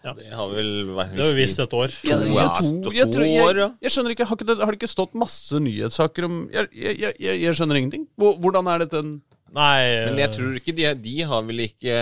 Det 0.08 0.30
har 0.32 0.50
vel 0.50 0.68
vært 0.96 1.14
Det 1.14 1.24
har 1.24 1.32
vi 1.34 1.42
visst 1.42 1.60
et 1.62 1.72
år. 1.74 1.92
To, 1.92 2.18
ja, 2.30 2.44
to, 2.56 2.68
to 2.86 2.92
jeg, 2.94 3.10
tror, 3.12 3.24
år, 3.26 3.58
ja. 3.60 3.66
jeg, 3.66 3.86
jeg 3.86 3.94
skjønner 3.94 4.14
ikke, 4.14 4.26
Har, 4.30 4.38
ikke 4.38 4.46
det, 4.48 4.56
har 4.62 4.70
det 4.72 4.78
ikke 4.78 4.90
stått 4.90 5.16
masse 5.18 5.58
nyhetssaker 5.60 6.26
om 6.28 6.36
Jeg, 6.54 6.70
jeg, 6.72 6.98
jeg, 7.02 7.16
jeg, 7.22 7.40
jeg 7.42 7.58
skjønner 7.58 7.80
ingenting. 7.80 8.06
Hvordan 8.16 8.70
er 8.70 8.84
dette 8.86 9.02
en 9.02 9.16
Nei, 9.56 9.80
Men 10.06 10.20
jeg 10.20 10.32
tror 10.36 10.58
ikke 10.60 10.74
de, 10.76 10.86
de 11.02 11.14
har 11.28 11.44
vel 11.46 11.64
ikke 11.64 11.98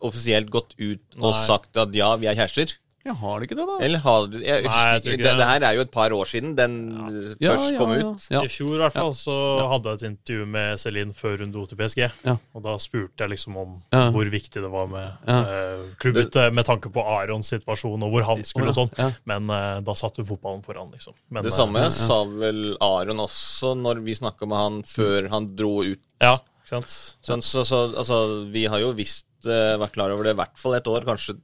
offisielt 0.00 0.50
gått 0.52 0.76
ut 0.78 1.18
og 1.18 1.32
Nei. 1.32 1.40
sagt 1.44 1.80
at 1.80 1.94
ja, 1.94 2.12
vi 2.20 2.28
er 2.30 2.38
kjærester? 2.38 2.72
Ja, 3.00 3.14
har 3.16 3.40
det 3.40 3.46
ikke 3.48 3.56
det, 3.56 3.64
da? 3.64 3.74
Eller 3.80 4.02
har 4.04 4.26
de 4.28 4.40
jeg, 4.44 4.64
Nei, 4.66 4.80
jeg 4.92 5.02
tror 5.02 5.14
ikke, 5.14 5.24
det, 5.24 5.30
det. 5.30 5.38
det 5.40 5.46
her 5.48 5.64
er 5.70 5.76
jo 5.78 5.84
et 5.86 5.92
par 5.94 6.12
år 6.12 6.28
siden 6.28 6.50
den 6.58 6.74
eh, 7.08 7.30
Ja, 7.40 7.54
først 7.54 7.72
ja, 7.72 7.78
kom 7.80 7.92
ja. 7.94 8.10
ut. 8.10 8.26
Ja. 8.34 8.42
I 8.44 8.50
fjor 8.52 8.74
i 8.74 8.80
hvert 8.82 8.96
fall 8.98 9.14
så 9.16 9.36
hadde 9.70 9.94
jeg 9.94 10.00
et 10.00 10.04
intervju 10.10 10.48
med 10.52 10.82
Celine 10.82 11.16
før 11.16 11.40
hun 11.40 11.54
dro 11.54 11.64
til 11.70 11.80
PSG. 11.80 12.02
Ja. 12.28 12.34
Og 12.52 12.64
da 12.66 12.74
spurte 12.82 13.24
jeg 13.24 13.32
liksom 13.32 13.56
om 13.62 13.72
Ja. 13.94 14.02
hvor 14.12 14.28
viktig 14.34 14.60
det 14.60 14.70
var 14.74 14.90
med 14.92 15.08
Ja. 15.24 15.38
eh, 15.40 15.86
klubbbytte 16.04 16.46
med 16.52 16.68
tanke 16.68 16.92
på 16.92 17.06
Arons 17.16 17.48
situasjon 17.54 18.04
og 18.04 18.12
hvor 18.12 18.28
han 18.34 18.44
skulle 18.44 18.68
og 18.74 18.78
sånn. 18.82 18.92
Ja. 19.00 19.08
Men 19.32 19.48
uh, 19.48 19.80
da 19.80 19.96
satte 19.96 20.20
hun 20.20 20.28
fotballen 20.28 20.62
foran, 20.66 20.92
liksom. 20.92 21.16
Men, 21.30 21.42
Det 21.48 21.54
eh, 21.54 21.56
samme 21.56 21.86
sa 21.96 22.20
vel 22.28 22.76
Aron 22.84 23.24
også 23.24 23.72
når 23.80 24.04
vi 24.04 24.14
snakka 24.20 24.44
med 24.46 24.60
han 24.60 24.80
før 24.84 25.30
han 25.32 25.54
dro 25.56 25.78
ut. 25.88 26.04
Ja, 26.20 26.36
ikke 26.36 26.76
sant? 26.76 26.92
Så, 27.24 27.40
så, 27.40 27.64
så 27.64 27.84
altså, 27.96 28.44
vi 28.52 28.66
har 28.68 28.84
jo 28.84 28.92
visst 28.92 29.24
eh, 29.48 29.78
vært 29.80 29.96
klar 29.96 30.12
over 30.12 30.28
det 30.28 30.36
i 30.36 30.40
hvert 30.44 30.60
fall 30.60 30.76
et 30.76 30.90
år, 30.90 31.08
kanskje 31.08 31.40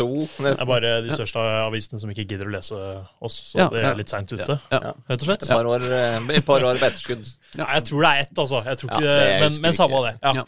to. 0.00 0.08
Det 0.40 0.54
er 0.56 0.68
bare 0.68 0.92
de 1.06 1.12
største 1.14 1.44
avisene 1.66 2.00
som 2.02 2.10
ikke 2.12 2.24
gidder 2.32 2.48
å 2.50 2.54
lese 2.56 2.80
oss, 3.20 3.36
så 3.52 3.60
Ja, 3.60 3.68
det 3.72 3.84
er 3.84 3.98
litt 4.00 4.10
seint 4.12 4.32
ute, 4.32 4.56
Ja. 4.72 4.80
rett 5.08 5.20
og 5.20 5.26
slett. 5.28 5.44
Et 5.46 5.52
par 5.52 5.68
år, 5.70 5.84
eh, 5.86 6.18
et 6.40 6.46
par 6.48 6.64
år 6.66 6.80
på 6.80 6.88
etterskudd. 6.90 7.24
Nei, 7.58 7.66
jeg 7.74 7.84
tror 7.88 8.04
det 8.04 8.10
er 8.10 8.20
ett, 8.24 8.34
altså. 8.38 8.60
Jeg 8.64 8.78
tror 8.78 8.90
Ja, 8.90 8.98
ikke, 9.00 9.14
det 9.20 9.40
men, 9.44 9.60
men 9.64 9.72
samme 9.76 9.98
ikke. 9.98 10.10
det. 10.10 10.18
Ja. 10.22 10.32
Ja. 10.40 10.44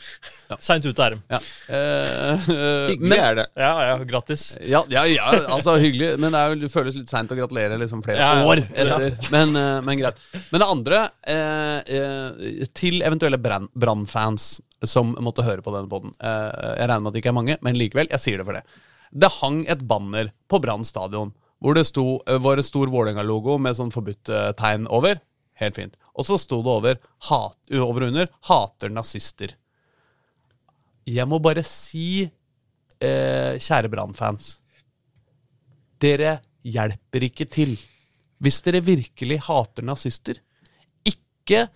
Ja. 0.52 0.56
Seint 0.62 0.84
ute 0.86 1.02
er 1.06 1.16
de. 1.16 1.20
Ja. 1.32 1.40
Eh, 1.68 2.32
eh, 2.32 2.88
Hyggelig 2.92 3.18
er 3.18 3.34
det. 3.40 3.46
Ja, 3.58 3.72
ja, 3.88 3.96
grattis. 4.12 4.44
ja, 4.68 4.82
ja, 4.92 5.02
ja, 5.10 5.30
altså 5.56 5.76
hyggelig, 5.82 6.12
men 6.22 6.32
det, 6.34 6.42
er, 6.42 6.54
det 6.62 6.70
føles 6.72 6.94
litt 6.98 7.08
seint 7.10 7.30
å 7.32 7.38
gratulere 7.38 7.78
liksom 7.80 8.02
flere 8.04 8.18
Ja, 8.22 8.34
ja. 8.38 8.46
år 8.46 8.62
etter. 8.70 9.16
Men, 9.34 9.56
eh, 9.56 9.80
men 9.82 9.98
greit. 9.98 10.20
Men 10.52 10.60
det 10.62 10.68
andre, 10.68 11.02
eh, 11.26 12.66
til 12.74 13.02
eventuelle 13.02 13.38
Brann- 13.42 13.68
Brann-fans 13.74 14.60
som 14.84 15.14
måtte 15.22 15.44
høre 15.46 15.62
på 15.62 15.70
denne 15.74 15.88
poden. 15.90 16.10
Jeg 16.22 16.88
regner 16.88 17.00
med 17.02 17.10
at 17.12 17.14
det 17.14 17.22
ikke 17.22 17.30
er 17.30 17.38
mange, 17.38 17.58
men 17.62 17.74
likevel, 17.78 18.08
jeg 18.10 18.18
sier 18.22 18.38
det 18.40 18.46
for 18.48 18.56
det. 18.58 18.62
Det 19.12 19.28
hang 19.40 19.62
et 19.68 19.84
banner 19.86 20.32
på 20.48 20.60
Brann 20.62 20.84
stadion 20.88 21.34
hvor 21.62 21.76
det 21.78 21.84
sto, 21.86 22.20
eh, 22.26 22.40
var 22.42 22.58
en 22.58 22.66
stor 22.66 22.90
Vålerenga-logo 22.90 23.54
med 23.62 23.76
sånn 23.78 23.92
forbudt-tegn 23.94 24.88
over. 24.90 25.20
Helt 25.60 25.76
fint. 25.78 25.96
Og 26.18 26.26
så 26.26 26.38
sto 26.40 26.58
det 26.64 26.72
over, 26.72 26.98
over 27.30 28.02
og 28.02 28.08
under 28.08 28.26
'hater 28.42 28.90
nazister'. 28.90 29.54
Jeg 31.06 31.26
må 31.28 31.40
bare 31.42 31.62
si, 31.62 32.30
eh, 33.00 33.58
kjære 33.58 33.90
Brann-fans 33.90 34.58
Dere 36.02 36.40
hjelper 36.64 37.22
ikke 37.22 37.48
til. 37.48 37.76
Hvis 38.42 38.60
dere 38.62 38.80
virkelig 38.82 39.38
hater 39.46 39.82
nazister, 39.82 40.34
ikke 41.06 41.68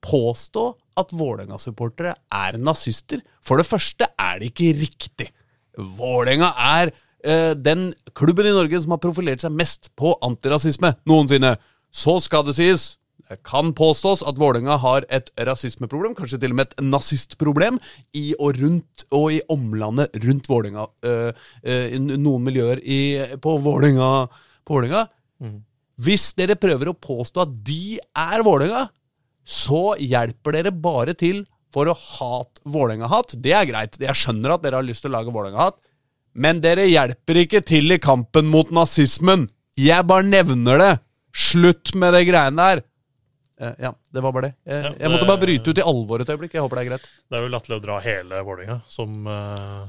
påstå 0.00 0.74
at 0.96 1.12
Vålerenga-supportere 1.12 2.14
er 2.32 2.56
nazister. 2.56 3.20
For 3.42 3.60
det 3.60 3.66
første 3.66 4.08
er 4.18 4.38
det 4.38 4.52
ikke 4.52 4.72
riktig. 4.80 5.28
Vålerenga 5.78 6.50
er 6.54 6.92
eh, 7.24 7.52
den 7.58 7.92
klubben 8.16 8.48
i 8.48 8.54
Norge 8.54 8.80
som 8.82 8.94
har 8.94 9.02
profilert 9.02 9.44
seg 9.44 9.54
mest 9.56 9.90
på 9.98 10.14
antirasisme 10.24 10.94
noensinne. 11.08 11.56
Så 11.94 12.18
skal 12.24 12.46
det 12.46 12.56
sies. 12.58 12.94
Det 13.24 13.38
kan 13.46 13.72
påstås 13.72 14.22
at 14.28 14.38
Vålerenga 14.38 14.76
har 14.82 15.06
et 15.08 15.30
rasismeproblem, 15.48 16.12
kanskje 16.18 16.42
til 16.42 16.52
og 16.52 16.58
med 16.58 16.68
et 16.68 16.82
nazistproblem, 16.84 17.78
i 18.12 18.34
og 18.36 18.58
rundt 18.60 19.06
og 19.16 19.30
i 19.32 19.40
omlandet 19.50 20.18
rundt 20.24 20.50
Vålerenga. 20.50 20.88
Eh, 21.06 21.46
eh, 21.64 21.94
i 21.96 22.00
noen 22.02 22.44
miljøer 22.44 22.82
i, 22.84 23.00
på 23.40 23.56
Vålerenga. 23.64 24.10
På 24.66 24.78
Vålerenga. 24.78 25.06
Hvis 26.04 26.32
dere 26.34 26.58
prøver 26.58 26.90
å 26.90 26.98
påstå 26.98 27.44
at 27.44 27.56
de 27.66 27.96
er 28.02 28.44
Vålerenga, 28.44 28.88
så 29.44 29.94
hjelper 30.00 30.56
dere 30.56 30.72
bare 30.72 31.14
til 31.16 31.44
for 31.74 31.90
å 31.90 31.96
hate 31.98 32.62
Vålerenga-hat. 32.70 33.34
Det 33.42 33.54
er 33.56 33.66
greit. 33.68 33.98
Jeg 34.00 34.14
skjønner 34.18 34.54
at 34.54 34.62
dere 34.64 34.78
har 34.78 34.86
lyst 34.86 35.04
til 35.04 35.10
å 35.10 35.16
lage 35.18 35.34
Vålerenga-hat. 35.34 35.80
Men 36.34 36.62
dere 36.62 36.86
hjelper 36.86 37.42
ikke 37.44 37.62
til 37.66 37.94
i 37.94 38.00
kampen 38.02 38.48
mot 38.50 38.70
nazismen. 38.74 39.48
Jeg 39.78 40.06
bare 40.06 40.26
nevner 40.26 40.82
det. 40.82 40.92
Slutt 41.34 41.94
med 41.98 42.14
det 42.14 42.24
greiene 42.28 42.68
der. 42.70 42.84
Eh, 43.60 43.74
ja, 43.86 43.90
det 44.14 44.22
var 44.22 44.34
bare 44.34 44.48
det. 44.48 44.54
Eh, 44.66 44.86
Ja, 44.86 44.92
jeg 44.98 45.12
måtte 45.12 45.26
bare 45.30 45.42
bryte 45.42 45.70
ut 45.70 45.78
i 45.78 45.86
alvor 45.86 46.22
et 46.22 46.30
øyeblikk. 46.30 46.54
Jeg 46.54 46.62
håper 46.62 46.78
det 46.78 46.84
er 46.84 46.90
greit. 46.92 47.10
Det 47.30 47.38
er 47.38 47.44
jo 47.46 47.52
latterlig 47.54 47.78
å 47.78 47.84
dra 47.84 47.98
hele 48.02 48.42
Vålerenga 48.46 48.80
som 48.90 49.28
uh, 49.30 49.86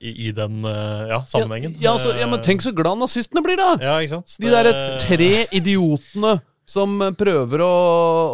i, 0.00 0.28
i 0.28 0.32
den 0.36 0.64
eh, 0.64 1.08
ja, 1.12 1.22
sammenhengen. 1.28 1.76
Ja, 1.80 1.94
altså, 1.96 2.14
ja, 2.16 2.28
men 2.30 2.44
tenk 2.44 2.64
så 2.64 2.72
glad 2.76 3.00
nazistene 3.00 3.44
blir, 3.44 3.60
da! 3.60 3.74
Ja, 3.84 3.98
ikke 4.00 4.18
sant? 4.18 4.36
De 4.40 4.52
derre 4.52 4.72
tre 5.04 5.32
idiotene 5.56 6.38
som 6.68 6.98
prøver 7.16 7.62
å, 7.64 7.74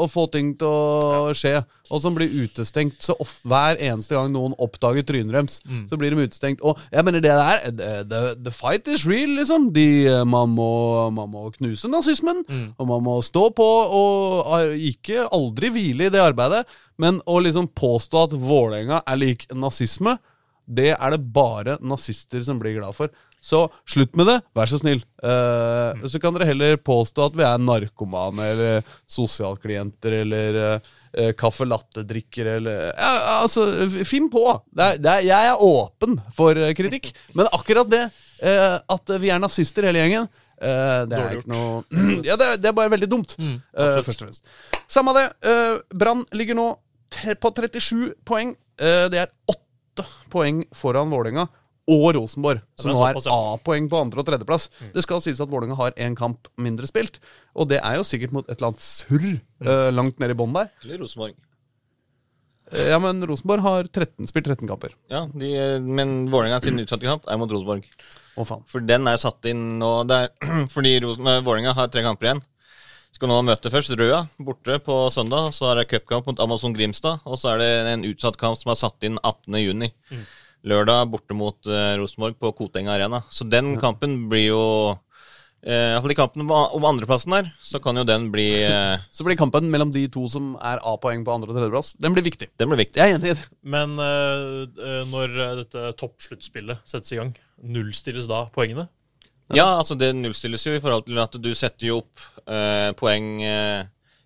å 0.02 0.06
få 0.10 0.26
ting 0.32 0.52
til 0.58 0.66
å 0.66 1.34
skje, 1.36 1.60
og 1.92 2.00
som 2.02 2.16
blir 2.16 2.32
utestengt 2.32 3.04
så 3.04 3.14
of, 3.22 3.36
hver 3.46 3.78
eneste 3.78 4.16
gang 4.16 4.32
noen 4.34 4.56
oppdager 4.58 5.06
trynet 5.06 5.36
deres. 5.36 5.60
Så 5.90 5.98
blir 6.00 6.10
de 6.10 6.26
utestengt. 6.26 6.64
Og 6.66 6.80
jeg 6.90 7.06
mener, 7.06 7.22
det 7.22 7.30
der 7.30 8.02
the, 8.10 8.22
the, 8.42 8.54
fight 8.54 8.88
is 8.90 9.06
real, 9.06 9.36
liksom. 9.38 9.70
De, 9.76 9.86
man, 10.26 10.50
må, 10.56 10.70
man 11.14 11.30
må 11.30 11.46
knuse 11.54 11.90
nazismen, 11.92 12.42
og 12.74 12.90
man 12.90 13.04
må 13.06 13.20
stå 13.22 13.48
på 13.54 13.70
og 13.84 14.50
ah, 14.50 14.66
ikke 14.74 15.28
aldri 15.30 15.70
hvile 15.74 16.08
i 16.08 16.14
det 16.14 16.22
arbeidet. 16.22 16.64
Men 16.98 17.20
å 17.26 17.40
liksom 17.42 17.70
påstå 17.74 18.28
at 18.28 18.34
Vålerenga 18.38 19.02
er 19.06 19.18
lik 19.18 19.46
nazisme, 19.54 20.18
det 20.64 20.94
er 20.94 21.12
det 21.12 21.20
bare 21.34 21.76
nazister 21.84 22.42
som 22.42 22.58
blir 22.58 22.78
glad 22.78 22.96
for. 22.96 23.12
Så 23.44 23.66
slutt 23.90 24.14
med 24.16 24.28
det, 24.30 24.38
vær 24.56 24.70
så 24.70 24.78
snill. 24.80 25.02
Eh, 25.20 26.04
Så 26.08 26.20
kan 26.22 26.32
dere 26.32 26.48
heller 26.48 26.78
påstå 26.80 27.26
at 27.28 27.34
vi 27.36 27.44
er 27.44 27.60
narkomane 27.60 28.46
eller 28.54 28.94
sosialklienter 29.10 30.16
eller 30.22 30.60
uh, 30.64 31.32
caffè 31.36 31.66
latte-drikkere 31.68 32.54
eller 32.58 32.86
ja, 32.94 33.10
Altså, 33.42 33.66
finn 34.08 34.30
på! 34.32 34.46
Det 34.72 34.86
er, 34.86 35.02
det 35.02 35.12
er, 35.12 35.26
jeg 35.28 35.50
er 35.50 35.66
åpen 35.66 36.16
for 36.34 36.56
eh, 36.56 36.72
kritikk. 36.78 37.12
Men 37.36 37.52
akkurat 37.52 37.90
det, 37.92 38.06
uh, 38.40 38.78
at 38.96 39.14
vi 39.20 39.30
er 39.34 39.42
nazister 39.44 39.90
hele 39.90 40.02
gjengen 40.04 40.30
Uh, 40.54 41.02
det 41.10 41.18
er 41.18 41.32
ikke 41.34 41.50
noe 41.50 41.80
Ja, 42.28 42.36
det 42.38 42.46
er, 42.46 42.58
det 42.62 42.68
er 42.70 42.76
bare 42.78 42.92
veldig 42.92 43.08
dumt. 43.10 43.34
Mm, 43.42 43.56
uh, 43.74 43.88
først 43.98 44.12
og 44.12 44.20
fremst. 44.22 44.52
Samme 44.88 45.12
det. 45.16 45.24
Uh, 45.42 45.82
Brann 45.90 46.22
ligger 46.32 46.56
nå 46.56 46.68
på 47.42 47.50
37 47.58 48.14
poeng. 48.26 48.54
Eh, 48.80 49.06
det 49.10 49.20
er 49.22 49.30
åtte 49.50 50.06
poeng 50.32 50.64
foran 50.74 51.12
Vålerenga 51.12 51.46
og 51.90 52.04
Rosenborg, 52.16 52.62
som 52.80 52.90
er 52.90 52.96
nå 52.96 53.06
er. 53.10 53.18
A-poeng 53.34 53.88
på 53.92 54.00
andre- 54.00 54.22
og 54.22 54.28
tredjeplass. 54.28 54.70
Det 54.94 55.02
skal 55.04 55.20
sies 55.24 55.40
at 55.42 55.50
Vålerenga 55.52 55.76
har 55.76 55.96
én 56.00 56.16
kamp 56.16 56.48
mindre 56.56 56.88
spilt, 56.88 57.18
og 57.54 57.68
det 57.68 57.80
er 57.84 57.98
jo 57.98 58.06
sikkert 58.08 58.32
mot 58.32 58.46
et 58.48 58.56
eller 58.56 58.72
annet 58.72 58.84
surr 58.84 59.26
eh, 59.34 59.90
langt 59.92 60.18
nede 60.22 60.32
i 60.32 60.38
bånn 60.38 60.56
der. 60.56 60.70
Eller 60.84 61.02
Rosenborg. 61.04 61.36
Eh, 62.72 62.88
ja, 62.88 62.98
men 63.02 63.20
Rosenborg 63.28 63.60
har 63.66 63.90
13, 63.90 64.24
spilt 64.30 64.48
13 64.48 64.68
kamper. 64.70 64.94
Ja, 65.12 65.26
de, 65.28 65.52
men 65.84 66.24
Vålerenga 66.32 66.62
sin 66.64 66.80
utsatte 66.80 67.04
kamp 67.04 67.28
er 67.28 67.40
mot 67.40 67.52
Rosenborg. 67.52 67.84
Å, 68.34 68.46
faen. 68.48 68.64
For 68.70 68.82
den 68.82 69.06
er 69.10 69.20
satt 69.20 69.44
inn 69.50 69.76
nå 69.78 69.92
det 70.08 70.24
er, 70.24 70.32
Fordi 70.74 70.96
Vålerenga 71.04 71.76
har 71.76 71.92
tre 71.92 72.02
kamper 72.06 72.30
igjen. 72.30 72.42
Skal 73.14 73.30
nå 73.30 73.36
møte 73.46 73.70
først 73.70 73.92
Røa 73.94 74.24
borte 74.42 74.80
på 74.82 74.96
søndag. 75.14 75.52
Så 75.54 75.68
er 75.70 75.82
det 75.82 75.90
cupkamp 75.92 76.26
mot 76.26 76.40
Amazon 76.42 76.72
Grimstad. 76.74 77.20
Og 77.28 77.38
så 77.38 77.52
er 77.52 77.60
det 77.62 77.68
en 77.92 78.08
utsatt 78.08 78.40
kamp 78.40 78.58
som 78.58 78.72
er 78.72 78.80
satt 78.80 79.06
inn 79.06 79.20
18.6. 79.20 79.92
Lørdag 80.64 81.10
borte 81.12 81.36
mot 81.36 81.68
eh, 81.68 81.94
Rosenborg 82.00 82.38
på 82.40 82.52
Koteng 82.56 82.88
Arena. 82.88 83.20
Så 83.30 83.44
den 83.44 83.74
kampen 83.80 84.14
blir 84.30 84.46
jo 84.46 84.62
eh, 85.60 85.92
Iallfall 85.92 86.14
i 86.14 86.16
kampen 86.16 86.44
om 86.48 86.86
andreplassen 86.88 87.34
der, 87.36 87.50
så 87.60 87.80
kan 87.84 88.00
jo 88.00 88.06
den 88.08 88.30
bli 88.32 88.46
eh, 88.64 88.96
Så 89.14 89.26
blir 89.26 89.36
kampen 89.36 89.68
mellom 89.72 89.92
de 89.92 90.06
to 90.12 90.24
som 90.32 90.54
er 90.64 90.80
A-poeng 90.80 91.24
på 91.26 91.34
andre- 91.34 91.52
og 91.52 91.58
tredjeplass, 91.58 91.94
den 92.00 92.16
blir 92.16 92.24
viktig. 92.24 92.48
Den 92.60 92.72
blir 92.72 92.80
viktig. 92.80 92.96
Jeg 93.00 93.12
er 93.12 93.18
enig 93.18 93.34
i 93.34 93.36
det. 93.36 93.46
Men 93.76 93.96
eh, 94.00 94.64
eh, 94.88 95.00
når 95.12 95.36
eh, 95.36 95.56
dette 95.62 95.86
toppsluttspillet 96.00 96.84
settes 96.88 97.12
i 97.12 97.20
gang, 97.20 97.34
nullstilles 97.60 98.28
da 98.30 98.46
poengene? 98.54 98.88
Ja, 99.52 99.74
altså 99.76 99.92
det 100.00 100.14
nullstilles 100.16 100.64
jo 100.64 100.72
i 100.72 100.80
forhold 100.80 101.04
til 101.04 101.20
at 101.20 101.36
du 101.36 101.50
setter 101.52 101.90
jo 101.90 102.00
opp 102.00 102.28
eh, 102.48 102.90
poeng 102.96 103.34
eh, 103.44 103.82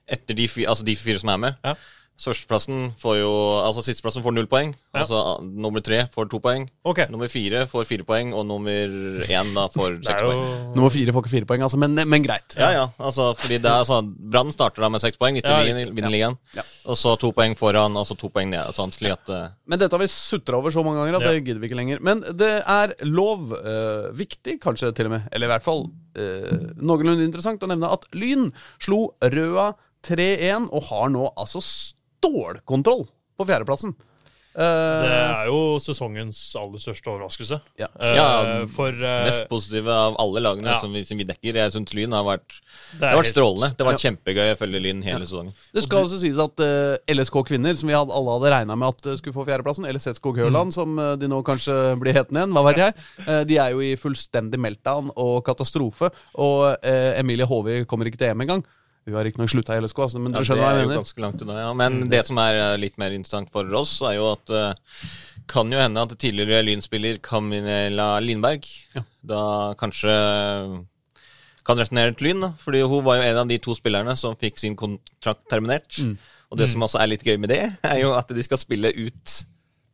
etter 0.09 0.38
de, 0.38 0.47
fi, 0.49 0.71
altså 0.71 0.87
de 0.87 0.95
fire 0.97 1.18
som 1.21 1.35
er 1.35 1.40
med. 1.49 1.59
Ja. 1.66 1.75
Førsteplassen 2.19 2.89
får 2.99 3.21
jo 3.21 3.31
Altså 3.63 3.85
Sisteplassen 3.87 4.25
får 4.25 4.35
null 4.35 4.49
poeng. 4.51 4.73
Ja. 4.91 5.05
Altså 5.05 5.39
Nummer 5.47 5.83
tre 5.85 6.01
får 6.15 6.29
to 6.33 6.41
poeng. 6.43 6.65
Okay. 6.89 7.07
Nummer 7.13 7.31
fire 7.31 7.65
får 7.71 7.87
fire 7.89 8.07
poeng, 8.09 8.33
og 8.35 8.47
nummer 8.49 8.95
én 9.29 9.53
da 9.55 9.69
får 9.71 10.01
seks 10.03 10.25
jo 10.25 10.33
poeng. 10.33 10.43
Nummer 10.75 10.93
fire 10.95 11.15
får 11.15 11.25
ikke 11.25 11.33
fire 11.37 11.49
poeng, 11.49 11.65
altså, 11.67 11.79
men, 11.81 11.95
men 11.95 12.25
greit. 12.25 12.57
Ja, 12.59 12.71
ja, 12.75 12.87
altså 12.99 13.31
fordi 13.39 13.61
det 13.63 13.71
er 13.71 13.87
sånn 13.87 14.11
Brann 14.33 14.51
starter 14.55 14.83
da 14.85 14.91
med 14.93 15.03
seks 15.03 15.21
poeng 15.21 15.39
de 15.39 15.45
Ja, 15.45 15.61
vinner 15.63 16.13
ligaen. 16.13 16.39
Ja. 16.57 16.65
Og 16.91 16.99
så 16.99 17.15
to 17.21 17.31
poeng 17.37 17.55
foran, 17.59 17.97
og 17.99 18.09
så 18.09 18.17
to 18.19 18.33
poeng 18.35 18.51
ned. 18.51 18.75
Sånn, 18.77 18.93
slik 18.95 19.15
at, 19.15 19.31
uh... 19.31 19.55
Men 19.69 19.81
dette 19.81 19.95
har 19.95 20.03
vi 20.03 20.11
sutra 20.13 20.59
over 20.59 20.75
så 20.75 20.83
mange 20.87 21.03
ganger 21.03 21.21
at 21.21 21.29
Ja. 21.29 21.35
det 21.37 21.45
gidder 21.47 21.63
vi 21.63 21.71
ikke 21.71 21.79
lenger. 21.81 22.03
Men 22.05 22.25
det 22.39 22.55
er 22.65 22.97
lov, 23.07 23.53
uh, 23.55 24.09
viktig 24.17 24.59
kanskje 24.65 24.91
til 24.97 25.11
og 25.11 25.17
med, 25.19 25.29
eller 25.33 25.49
i 25.49 25.53
hvert 25.55 25.67
fall 25.67 25.87
uh, 26.19 26.73
noenlunde 26.83 27.27
interessant 27.27 27.63
å 27.63 27.71
nevne 27.71 27.93
at 27.95 28.09
Lyn 28.19 28.51
slo 28.83 29.13
Røa 29.23 29.71
3-1 30.07 30.69
og 30.73 30.91
har 30.91 31.09
nå 31.15 31.31
altså 31.37 31.63
stålkontroll 32.19 33.07
på 33.39 33.49
fjerdeplassen. 33.49 33.95
Eh, 34.59 35.03
Det 35.05 35.11
er 35.15 35.49
jo 35.53 35.59
sesongens 35.79 36.39
aller 36.59 36.83
største 36.83 37.11
overraskelse. 37.13 37.61
Ja. 37.79 37.87
Eh, 37.95 38.15
Ja, 38.17 38.67
for 38.67 38.91
eh, 38.91 39.27
mest 39.29 39.47
positive 39.51 39.93
av 39.93 40.17
alle 40.19 40.43
lagene 40.43 40.73
ja. 40.73 40.81
som, 40.83 40.93
vi, 40.93 41.05
som 41.07 41.19
vi 41.21 41.27
dekker. 41.29 41.55
Jeg 41.61 41.75
syns 41.75 41.95
Lyn 41.95 42.17
har 42.17 42.25
vært 42.27 42.57
det 42.57 42.99
Det 42.99 43.13
har 43.13 43.21
vært 43.21 43.31
strålende. 43.31 43.71
Det 43.77 43.85
har 43.85 43.93
vært 43.93 44.03
Ja. 44.03 44.11
kjempegøy 44.11 44.55
å 44.55 44.59
følge 44.59 44.81
Lyn 44.83 45.05
hele 45.07 45.29
sesongen. 45.29 45.55
Det 45.75 45.85
skal 45.85 46.03
også 46.03 46.19
sies 46.19 46.41
at 46.43 46.65
uh, 46.65 46.97
LSK 47.07 47.39
Kvinner, 47.53 47.79
som 47.79 47.93
vi 47.93 47.95
hadde, 47.95 48.15
alle 48.15 48.35
hadde 48.35 48.53
regna 48.57 48.75
med 48.75 48.89
at 48.89 49.07
eh, 49.07 49.21
skulle 49.21 49.37
få 49.37 49.47
fjerdeplassen, 49.47 49.87
eller 49.87 50.03
ZSK 50.03 50.27
mm. 50.35 50.73
som 50.75 50.99
eh, 50.99 51.15
de 51.21 51.31
nå 51.31 51.39
kanskje 51.47 51.77
blir 52.01 52.17
hetende 52.17 52.43
igjen, 52.43 52.57
hva 52.57 52.65
vet 52.71 52.83
jeg, 52.83 52.99
uh, 53.29 53.45
de 53.49 53.61
er 53.63 53.77
jo 53.77 53.85
i 53.85 53.95
fullstendig 54.01 54.59
meltdown 54.59 55.13
og 55.15 55.45
katastrofe. 55.47 56.11
Og 56.35 56.67
uh, 56.75 57.13
Emilie 57.21 57.47
Håvi 57.47 57.85
kommer 57.87 58.11
ikke 58.11 58.25
til 58.25 58.33
EM 58.33 58.47
engang. 58.49 58.67
Hun 59.09 59.17
har 59.17 59.25
riktignok 59.25 59.49
slutta 59.53 59.77
i 59.79 59.81
LSK, 59.81 60.03
altså, 60.05 60.21
men 60.21 60.35
Ja, 60.35 60.38
dere 60.43 60.45
skjønner 60.50 60.61
det 60.61 60.67
hva 60.67 60.73
er 60.73 60.77
jeg 60.79 60.85
jo 60.85 60.88
mener. 60.91 61.00
ganske 61.03 61.23
langt 61.25 61.43
unna, 61.47 61.57
ja. 61.62 61.71
Men 61.81 61.99
det 62.12 62.21
som 62.29 62.38
er 62.45 62.59
eh, 62.61 62.75
litt 62.83 62.99
mer 63.00 63.15
interessant 63.17 63.49
for 63.55 63.65
oss, 63.81 63.95
er 64.05 64.19
jo 64.19 64.27
at 64.35 64.45
det 64.53 64.65
kan 65.49 65.73
jo 65.73 65.81
hende 65.81 66.03
at 66.05 66.12
tidligere 66.21 66.61
Lyn-spiller 66.67 67.19
Camilla 67.25 68.11
Lindberg 68.21 68.67
Ja. 68.99 69.03
da 69.25 69.41
kanskje 69.81 70.12
kan 71.69 71.77
returnere 71.81 72.15
til 72.17 72.29
Lyn. 72.31 72.50
Fordi 72.61 72.83
hun 72.88 73.05
var 73.05 73.17
jo 73.21 73.27
en 73.31 73.41
av 73.43 73.49
de 73.49 73.59
to 73.65 73.75
spillerne 73.77 74.15
som 74.17 74.37
fikk 74.41 74.59
sin 74.61 74.77
kontrakt 74.77 75.47
terminert. 75.50 75.88
Mm. 76.00 76.15
Og 76.53 76.59
det 76.61 76.69
som 76.71 76.81
også 76.85 77.00
er 77.03 77.11
litt 77.12 77.25
gøy 77.25 77.37
med 77.41 77.50
det, 77.53 77.62
er 77.85 77.99
jo 78.03 78.12
at 78.17 78.29
de 78.33 78.45
skal 78.45 78.61
spille 78.61 78.93
ut 78.97 79.35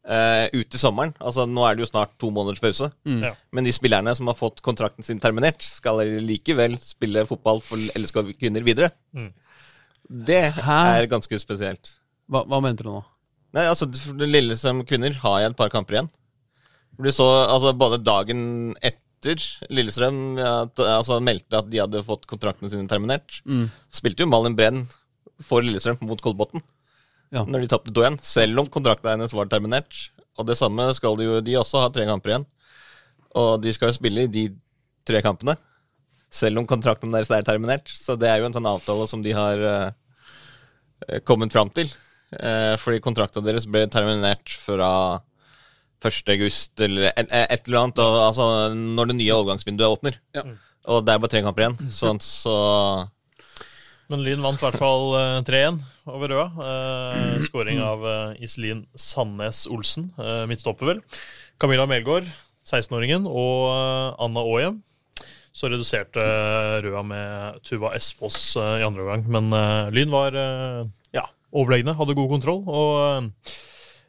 eh, 0.09 0.47
ut 0.53 0.75
i 0.75 0.79
sommeren. 0.81 1.15
Altså 1.21 1.47
Nå 1.49 1.65
er 1.69 1.75
det 1.79 1.85
jo 1.87 1.91
snart 1.91 2.13
to 2.21 2.31
måneders 2.35 2.61
pause. 2.63 2.91
Ja. 3.07 3.35
Men 3.53 3.65
de 3.65 3.73
spillerne 3.73 4.15
som 4.17 4.27
har 4.31 4.37
fått 4.39 4.61
kontrakten 4.65 5.05
sin 5.07 5.21
terminert, 5.23 5.63
skal 5.65 6.03
likevel 6.25 6.77
spille 6.83 7.25
fotball 7.29 7.61
for 7.65 7.81
LSK 7.97 8.35
kvinner 8.41 8.65
videre. 8.67 8.91
Mm. 9.17 9.31
Det 10.29 10.43
Hæ? 10.59 10.81
er 11.01 11.07
ganske 11.09 11.39
spesielt. 11.41 11.95
Hva, 12.31 12.45
hva 12.49 12.61
mente 12.65 12.85
du 12.85 12.91
nå? 12.91 13.01
Nei, 13.55 13.65
altså, 13.71 13.87
for 13.89 14.17
det 14.19 14.29
Lillestrøm 14.33 14.83
kvinner 14.89 15.15
har 15.23 15.41
jeg 15.45 15.53
et 15.53 15.57
par 15.57 15.71
kamper 15.73 15.95
igjen. 16.01 16.11
Du 17.01 17.09
så 17.15 17.25
altså 17.51 17.73
både 17.77 18.01
dagen 18.05 18.75
etter 18.83 19.41
Lillestrøm 19.73 20.39
at, 20.43 20.79
altså, 20.85 21.21
meldte 21.25 21.59
at 21.63 21.71
de 21.73 21.81
hadde 21.81 22.03
fått 22.07 22.27
kontraktene 22.31 22.71
sine 22.73 22.89
terminert, 22.91 23.41
Mm. 23.47 23.69
spilte 23.91 24.25
jo 24.25 24.29
Malin 24.29 24.57
Brenn 24.59 24.83
for 25.41 25.63
Lillestrøm 25.65 26.03
mot 26.07 26.21
Kolbotn 26.23 26.61
Ja. 27.35 27.43
når 27.43 27.65
de 27.65 27.71
tapte 27.73 27.95
2-1, 27.95 28.21
selv 28.23 28.63
om 28.63 28.71
kontrakten 28.71 29.11
hennes 29.11 29.35
var 29.35 29.49
terminert. 29.51 30.09
Og 30.39 30.47
det 30.49 30.57
samme 30.59 30.87
skal 30.97 31.19
de 31.19 31.29
jo 31.29 31.41
De 31.45 31.59
også 31.61 31.83
ha 31.83 31.91
tre 31.95 32.07
kamper 32.09 32.33
igjen. 32.33 32.47
Og 33.39 33.59
de 33.63 33.73
skal 33.75 33.91
jo 33.91 33.99
spille 33.99 34.27
i 34.27 34.31
de 34.31 34.49
tre 35.07 35.21
kampene, 35.25 35.57
selv 36.33 36.61
om 36.61 36.67
kontrakten 36.67 37.13
deres 37.13 37.31
er 37.35 37.45
terminert. 37.47 37.91
Så 37.91 38.17
det 38.19 38.31
er 38.31 38.41
jo 38.41 38.49
en 38.49 38.55
sånn 38.55 38.71
avtale 38.71 39.07
som 39.11 39.23
de 39.23 39.35
har 39.35 39.63
uh, 39.67 41.19
kommet 41.27 41.55
fram 41.55 41.71
til. 41.75 41.91
Uh, 42.35 42.75
fordi 42.81 43.03
kontrakten 43.03 43.45
deres 43.47 43.67
ble 43.71 43.85
terminert 43.91 44.55
fra 44.63 44.91
1. 46.05 46.31
august 46.35 46.81
eller 46.85 47.11
et, 47.13 47.27
et 47.31 47.67
eller 47.67 47.81
annet. 47.83 48.03
Og, 48.03 48.21
altså 48.29 48.47
når 48.75 49.11
det 49.11 49.19
nye 49.19 49.35
overgangsvinduet 49.41 49.99
åpner. 49.99 50.21
Ja. 50.37 50.47
Og 50.95 51.03
det 51.05 51.15
er 51.15 51.21
bare 51.23 51.33
tre 51.33 51.43
kamper 51.45 51.67
igjen. 51.67 51.93
Sånn, 51.95 52.21
så 52.23 52.55
Men 54.13 54.23
Lyn 54.23 54.43
vant 54.45 54.61
i 54.61 54.67
hvert 54.67 54.79
fall 54.79 55.15
eh, 55.17 55.39
3-1 55.49 55.79
over 56.11 56.33
røda. 56.33 56.47
Eh, 56.69 57.45
Skåring 57.47 57.81
av 57.83 58.05
eh, 58.09 58.43
Iselin 58.45 58.85
Sandnes 58.99 59.65
Olsen, 59.73 60.11
eh, 60.19 60.45
midtstopper 60.51 60.93
vel. 60.93 61.03
Camilla 61.61 61.87
Melgaard, 61.89 62.29
16-åringen, 62.67 63.29
og 63.29 63.69
eh, 63.71 64.25
Anna 64.27 64.45
Aahjem. 64.45 64.83
Så 65.55 65.71
reduserte 65.71 66.23
røda 66.83 67.05
med 67.07 67.61
Tuva 67.67 67.93
Espås 67.95 68.57
eh, 68.59 68.81
i 68.83 68.87
andre 68.87 69.05
omgang. 69.05 69.25
Men 69.37 69.55
eh, 69.55 69.95
Lyn 69.95 70.13
var 70.13 70.37
eh, 70.39 70.83
ja, 71.15 71.29
overlegne, 71.55 71.95
hadde 71.97 72.19
god 72.19 72.33
kontroll 72.37 72.65
og 72.67 72.91
eh, 73.05 73.55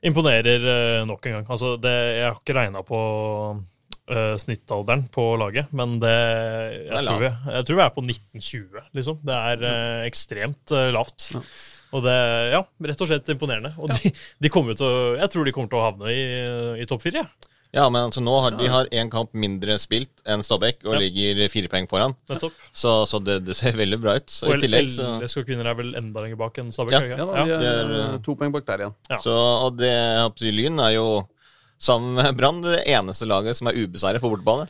imponerer 0.10 0.68
eh, 0.74 1.06
nok 1.08 1.30
en 1.30 1.40
gang. 1.40 1.48
Altså, 1.54 1.76
det, 1.82 1.96
jeg 2.20 2.28
har 2.28 2.42
ikke 2.42 2.58
regna 2.58 2.84
på 2.86 3.00
uh, 4.12 4.36
snittalderen 4.42 5.06
på 5.14 5.28
laget, 5.40 5.72
men 5.76 5.98
det, 6.02 6.10
Det 6.10 6.92
jeg, 6.92 7.06
tror 7.08 7.24
vi, 7.24 7.32
jeg 7.56 7.68
tror 7.68 7.80
vi 7.80 7.86
er 7.86 7.94
på 7.96 8.04
1920, 8.06 8.84
liksom. 9.00 9.22
Det 9.26 9.40
er 9.52 9.66
uh, 9.66 10.04
ekstremt 10.06 10.76
uh, 10.76 10.90
lavt. 10.94 11.30
Og 11.96 12.04
det 12.04 12.16
ja, 12.52 12.62
rett 12.92 13.02
og 13.06 13.08
slett 13.10 13.30
imponerende. 13.32 13.72
Og 13.80 13.92
de, 13.96 14.12
de 14.44 14.52
kommer 14.52 14.76
til 14.78 14.88
å, 14.88 14.96
jeg 15.22 15.32
tror 15.32 15.48
de 15.48 15.54
kommer 15.56 15.72
til 15.72 15.80
å 15.80 15.86
havne 15.88 16.12
i, 16.12 16.24
i 16.84 16.88
topp 16.90 17.06
fire. 17.08 17.24
Ja. 17.26 17.52
Ja, 17.76 17.90
men 17.92 18.06
altså 18.08 18.22
nå 18.24 18.32
har 18.40 18.54
de 18.56 18.70
har 18.72 18.88
én 18.96 19.10
kamp 19.12 19.34
mindre 19.36 19.76
spilt 19.82 20.22
enn 20.32 20.40
Stabæk 20.46 20.86
og 20.86 20.94
Ja. 20.96 21.00
ligger 21.02 21.42
fire 21.52 21.68
poeng 21.68 21.88
foran. 21.92 22.14
Nettopp. 22.32 22.54
Så, 22.72 22.94
så 23.10 23.20
det, 23.20 23.42
det 23.50 23.58
ser 23.58 23.76
veldig 23.76 23.98
bra 24.00 24.14
ut. 24.16 24.30
Så 24.32 24.48
Og 24.48 24.54
I 24.56 24.62
tillegg 24.64 24.94
så, 24.96 25.10
LSK 25.20 25.42
kvinner 25.50 25.68
er 25.68 25.76
vel 25.76 25.90
enda 26.00 26.24
lenger 26.24 26.40
bak 26.40 26.56
enn 26.62 26.70
Stabæk? 26.72 26.96
Ja. 26.96 27.02
er 27.04 27.12
Ja, 27.20 27.26
da, 27.28 27.44
det 27.50 27.68
er 27.68 27.82
er, 27.82 27.92
eh, 28.14 28.16
to 28.24 28.38
poeng 28.40 28.54
bak 28.56 28.64
der 28.70 28.86
igjen. 28.86 28.96
Ja. 29.12 29.20
så 29.26 29.36
Og 29.66 29.76
det 29.82 29.92
Lyn 30.56 30.80
er 30.86 30.94
jo 30.96 31.08
sammen 31.76 32.16
med 32.16 32.38
Brann 32.40 32.64
det 32.64 32.80
eneste 32.88 33.28
laget 33.28 33.60
som 33.60 33.68
er 33.68 33.76
ubeseiret 33.82 34.24
på 34.24 34.32
bortebane. 34.32 34.70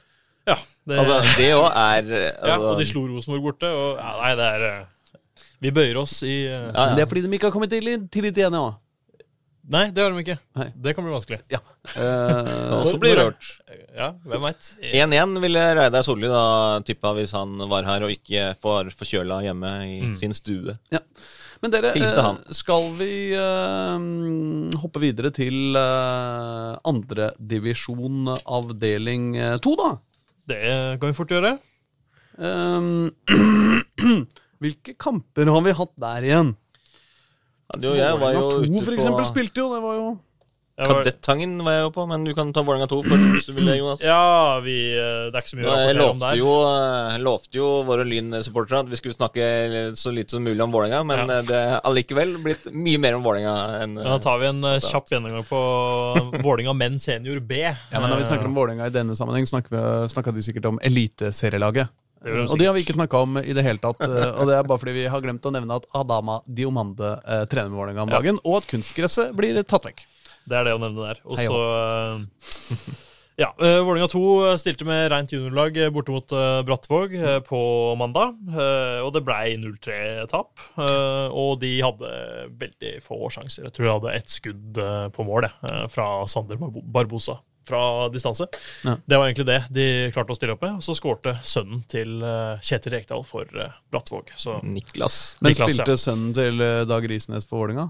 ja, 0.50 0.58
det, 0.90 0.98
Altså, 1.04 1.22
det 1.38 1.52
òg 1.60 1.70
er 1.70 2.10
ja, 2.10 2.56
altså, 2.56 2.72
og 2.74 2.82
de 2.82 2.90
slo 2.90 3.06
Rosenborg 3.12 3.46
borte. 3.52 3.70
Og, 3.70 4.02
ja, 4.02 4.16
nei, 4.24 4.34
det 4.42 4.50
er 4.56 4.66
eh, 4.72 4.84
Vi 5.66 5.74
bøyer 5.74 5.98
oss 6.02 6.20
i 6.28 6.36
uh, 6.46 6.70
ja, 6.70 6.92
det 6.96 7.06
er 7.06 7.10
fordi 7.10 7.26
de 7.26 7.38
ikke 7.40 7.50
har 7.50 7.56
kommet 7.56 7.74
til, 7.74 7.88
til 8.14 8.30
igjen, 8.30 8.54
ja. 8.58 8.66
Nei, 9.66 9.88
det 9.90 10.04
har 10.04 10.12
de 10.14 10.22
ikke. 10.22 10.36
Nei. 10.60 10.68
Det 10.78 10.92
kan 10.94 11.02
bli 11.08 11.14
vanskelig. 11.16 11.40
ja. 11.50 11.58
Og 11.90 11.96
Eh, 11.98 12.90
så 12.92 12.98
blir 13.02 13.16
det 13.18 13.24
rørt. 13.24 13.48
Ja, 13.98 14.12
hvem 14.30 14.44
veit? 14.46 14.68
1-1 14.94 15.40
ville 15.42 15.64
Reidar 15.80 16.04
Solli 16.06 16.30
da 16.30 16.44
tippa 16.86 17.16
hvis 17.18 17.34
han 17.34 17.58
var 17.72 17.88
her 17.88 18.06
og 18.06 18.14
ikke 18.14 18.52
får 18.62 18.92
forkjøla 18.94 19.40
hjemme 19.48 19.72
i 19.90 19.98
Mm. 20.06 20.14
sin 20.22 20.34
stue. 20.38 20.78
ja. 20.94 21.02
Men 21.64 21.72
dere, 21.74 21.96
uh, 21.98 22.36
skal 22.54 22.92
vi 23.00 23.34
uh, 23.34 23.98
hoppe 24.84 25.02
videre 25.02 25.32
til 25.34 25.74
uh, 25.74 26.76
andredivisjon 26.86 28.36
avdeling 28.46 29.32
to, 29.66 29.74
da? 29.80 29.90
Det 30.46 30.62
kan 31.02 31.10
vi 31.10 31.18
fort 31.18 31.32
gjøre. 31.34 31.56
Ehm, 32.38 33.10
hvilke 34.64 34.96
kamper 34.98 35.52
har 35.52 35.66
vi 35.66 35.76
hatt 35.78 35.96
der 36.02 36.30
igjen? 36.30 36.54
Ja, 37.74 37.82
jo, 37.82 37.96
jeg 37.98 38.22
var 38.22 38.34
jo 38.36 38.46
Vålerenga 38.46 38.62
2 38.62 38.78
ute 38.78 38.86
for 38.86 38.94
på 38.94 39.00
eksempel 39.02 39.28
spilte 39.28 39.62
jo, 39.64 39.74
det 39.74 39.82
var 39.84 39.96
jo 39.98 40.08
var- 40.76 40.90
Kadettangen 40.92 41.64
var 41.64 41.72
jeg 41.72 41.84
jo 41.86 41.92
på, 41.96 42.04
men 42.08 42.24
du 42.28 42.34
kan 42.36 42.52
ta 42.52 42.62
Vålerenga 42.62 42.88
2 42.92 42.98
først 43.06 43.28
hvis 43.32 43.46
du 43.48 43.54
vil 43.56 43.66
det, 43.70 43.78
Jonas. 43.80 44.02
Ja, 44.04 44.60
vi, 44.60 44.76
eh, 44.92 45.32
det 45.32 45.38
er 45.40 45.42
ikke 45.42 45.52
så 45.54 45.58
mye 45.58 45.66
å 45.66 45.72
rapportere 45.72 46.10
om 46.12 46.20
der. 46.20 46.36
jo, 46.36 46.52
jeg 47.16 47.22
lovte 47.24 47.56
jo 47.56 47.70
våre 47.88 48.04
Lyn-supportere 48.06 48.82
at 48.84 48.90
vi 48.92 49.00
skulle 49.00 49.16
snakke 49.16 49.48
så 49.96 50.12
lite 50.12 50.36
som 50.36 50.44
mulig 50.44 50.60
om 50.62 50.72
Vålerenga, 50.76 51.06
men 51.08 51.28
Ja. 51.32 51.42
det 51.42 51.56
er 51.56 51.80
allikevel 51.80 52.36
blitt 52.44 52.68
mye 52.74 53.00
mer 53.00 53.16
om 53.16 53.24
Vålerenga 53.24 53.56
enn 53.84 53.96
da 53.96 54.18
tar 54.20 54.38
vi 54.40 54.48
en 54.52 54.64
uh, 54.64 54.78
kjapp 54.80 55.08
gjennomgang 55.10 55.48
på 55.48 56.44
Vålinga 56.44 56.76
menn 56.76 57.00
senior 57.00 57.40
B. 57.40 57.56
Ja, 57.64 58.00
men 58.00 58.10
Når 58.12 58.18
vi 58.20 58.26
snakker 58.26 58.46
om 58.46 58.56
Vålerenga 58.56 58.88
i 58.88 58.90
denne 58.90 59.16
sammenheng, 59.16 59.48
snakker 59.48 59.72
vi, 59.72 60.32
de 60.36 60.42
sikkert 60.44 60.66
om 60.66 60.80
eliteserielaget. 60.84 61.88
Det 62.26 62.36
Og 62.50 62.58
de 62.60 62.66
har 62.68 62.74
vi 62.74 62.82
ikke 62.86 62.98
snakka 62.98 63.22
om 63.22 63.38
i 63.42 63.54
det 63.54 63.64
hele 63.66 63.82
tatt. 63.84 64.02
eh, 64.02 64.32
Og 64.42 64.50
det 64.50 64.58
er 64.58 64.66
bare 64.68 64.82
fordi 64.82 64.98
vi 64.98 65.08
har 65.14 65.22
glemt 65.24 65.46
å 65.46 65.54
nevne 65.54 65.78
at 65.78 65.86
Adama 65.96 66.40
Diomande 66.50 67.16
eh, 67.22 67.46
trener 67.52 67.70
med 67.70 67.78
Vålerenga 67.80 68.08
om 68.08 68.14
dagen, 68.18 68.42
og 68.44 68.60
at 68.64 68.70
kunstgresset 68.74 69.34
blir 69.38 69.62
tatt 69.64 69.86
vekk. 69.92 70.06
Det 70.46 70.58
er 70.60 70.68
det 70.68 70.74
å 70.78 70.82
nevne 70.82 71.06
der. 71.14 71.22
Og 71.26 71.38
så 71.42 71.58
eh, 71.80 72.96
Ja, 73.36 73.50
uh, 73.60 73.82
Vålerenga 73.84 74.08
2 74.08 74.20
stilte 74.62 74.86
med 74.88 75.10
rent 75.12 75.34
juniorlag 75.34 75.76
eh, 75.76 75.90
borte 75.92 76.14
mot 76.16 76.32
eh, 76.32 76.62
Brattvåg 76.64 77.16
eh, 77.20 77.40
på 77.44 77.60
mandag. 78.00 78.38
eh, 78.48 79.02
og 79.04 79.10
det 79.12 79.26
blei 79.28 79.58
0-3-tap. 79.60 80.62
eh, 80.80 81.26
og 81.36 81.58
de 81.60 81.74
hadde 81.84 82.12
veldig 82.62 82.94
få 83.04 83.28
sjanser. 83.36 83.68
Jeg 83.68 83.76
tror 83.76 83.86
de 83.90 83.92
hadde 83.98 84.14
ett 84.22 84.32
skudd 84.32 84.80
eh, 84.80 85.10
på 85.12 85.26
mål 85.28 85.50
eh, 85.50 85.84
fra 85.92 86.08
Sander 86.32 86.56
Barbosa 86.64 87.42
fra 87.68 88.10
distanse. 88.14 88.48
Ja. 88.86 88.96
Det 89.06 89.20
var 89.20 89.30
egentlig 89.30 89.48
det 89.50 89.60
de 89.74 89.88
klarte 90.16 90.36
å 90.36 90.40
stille 90.40 90.56
opp 90.56 90.64
med. 90.66 90.80
Og 90.80 90.86
så 90.86 90.96
skårte 90.98 91.38
sønnen 91.46 91.84
til 91.92 92.22
eh, 92.24 92.64
Kjetil 92.66 92.98
Rekdal 92.98 93.26
for 93.28 93.50
uh, 93.58 93.76
Brattvåg. 93.94 94.34
Så 94.40 94.60
Niklas. 94.64 95.38
Men 95.42 95.54
Niklas, 95.54 95.70
ja. 95.70 95.78
spilte 95.80 96.00
sønnen 96.02 96.34
til 96.38 96.66
eh, 96.66 96.82
Dag 96.90 97.08
Risnes 97.10 97.48
for 97.50 97.64
Vålerenga? 97.64 97.90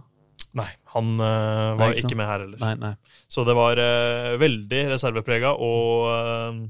nei, 0.56 0.70
han 0.94 1.20
eh, 1.20 1.74
var 1.76 1.82
Nei, 1.82 1.92
ikke 2.00 2.10
ikke 2.10 2.20
med 2.20 2.30
her 2.30 2.44
heller. 2.46 2.60
Nei, 2.62 2.74
nei. 2.80 3.22
Så 3.32 3.44
det 3.48 3.56
var 3.58 3.80
eh, 3.82 4.36
veldig 4.40 4.82
reserveprega 4.94 5.52
og 5.60 6.70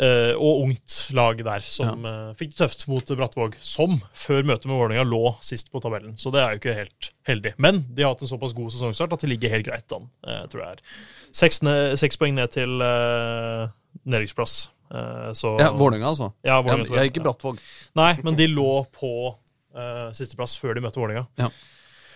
eh, 0.00 0.32
og 0.36 0.64
ungt 0.64 0.96
lag 1.16 1.40
der, 1.44 1.64
som 1.64 2.06
eh, 2.08 2.30
fikk 2.38 2.54
det 2.54 2.58
tøft 2.62 2.86
mot 2.90 3.12
Brattvåg. 3.20 3.56
Som 3.64 3.98
før 4.16 4.46
møtet 4.48 4.68
med 4.70 4.76
Vålerenga 4.78 5.04
lå 5.08 5.34
sist 5.44 5.70
på 5.72 5.82
tabellen. 5.84 6.16
Så 6.20 6.32
det 6.34 6.42
er 6.42 6.54
jo 6.54 6.60
ikke 6.62 6.76
helt 6.78 7.10
heldig. 7.28 7.54
Men 7.60 7.82
de 7.88 8.04
har 8.06 8.14
hatt 8.14 8.24
en 8.24 8.32
såpass 8.32 8.56
god 8.56 8.72
sesongstart 8.74 9.16
at 9.16 9.24
de 9.24 9.30
ligger 9.32 9.52
helt 9.54 9.68
greit 9.68 9.96
an. 9.96 10.08
Uh, 10.26 10.42
tror 10.50 10.64
jeg 10.64 10.78
er. 10.78 10.84
Seks, 11.42 11.60
ne- 11.66 11.96
seks 12.00 12.18
poeng 12.20 12.34
ned 12.38 12.52
til 12.56 12.80
uh, 12.82 13.68
nedrykksplass. 14.04 14.60
Så 15.38 15.52
Ja, 15.60 15.68
Vålerenga, 15.70 16.08
altså. 16.10 16.32
Ja, 16.42 16.56
Vålinga, 16.66 16.88
jeg 16.90 17.04
jeg. 17.04 17.10
ikke 17.12 17.22
Brattvåg. 17.22 17.60
Nei, 17.94 18.08
men 18.26 18.34
de 18.34 18.48
lå 18.50 18.80
på 18.90 19.10
uh, 19.30 20.08
sisteplass 20.16 20.56
før 20.58 20.74
de 20.74 20.82
møtte 20.82 20.98
Vålerenga. 20.98 21.28
Ja. 21.38 21.46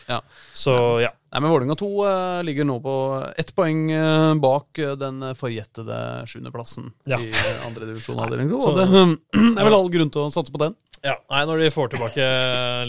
Ja. 0.06 0.20
Så 0.52 0.74
ja. 1.02 1.10
Nei, 1.34 1.40
men 1.42 1.50
Vålerenga 1.50 1.74
2 1.80 1.86
uh, 2.06 2.42
ligger 2.46 2.66
nå 2.68 2.76
på 2.84 2.92
ett 3.40 3.48
poeng 3.56 3.88
uh, 3.90 4.34
bak 4.38 4.78
eh, 4.78 4.92
den 5.00 5.22
forjettede 5.34 5.96
sjuendeplassen 6.30 6.92
Ja. 7.10 7.18
i 7.18 7.32
andredivisjon 7.66 8.20
avdeling 8.22 8.52
2. 8.52 8.60
Så- 8.62 8.70
Og 8.70 8.78
det, 8.78 8.86
det 9.56 9.58
er 9.58 9.66
vel 9.66 9.74
all 9.80 9.90
grunn 9.90 10.12
til 10.14 10.26
å 10.28 10.30
satse 10.34 10.54
på 10.54 10.62
den. 10.62 10.76
Ja, 11.02 11.16
nei, 11.32 11.42
Når 11.50 11.64
de 11.64 11.72
får 11.74 11.90
tilbake 11.96 12.28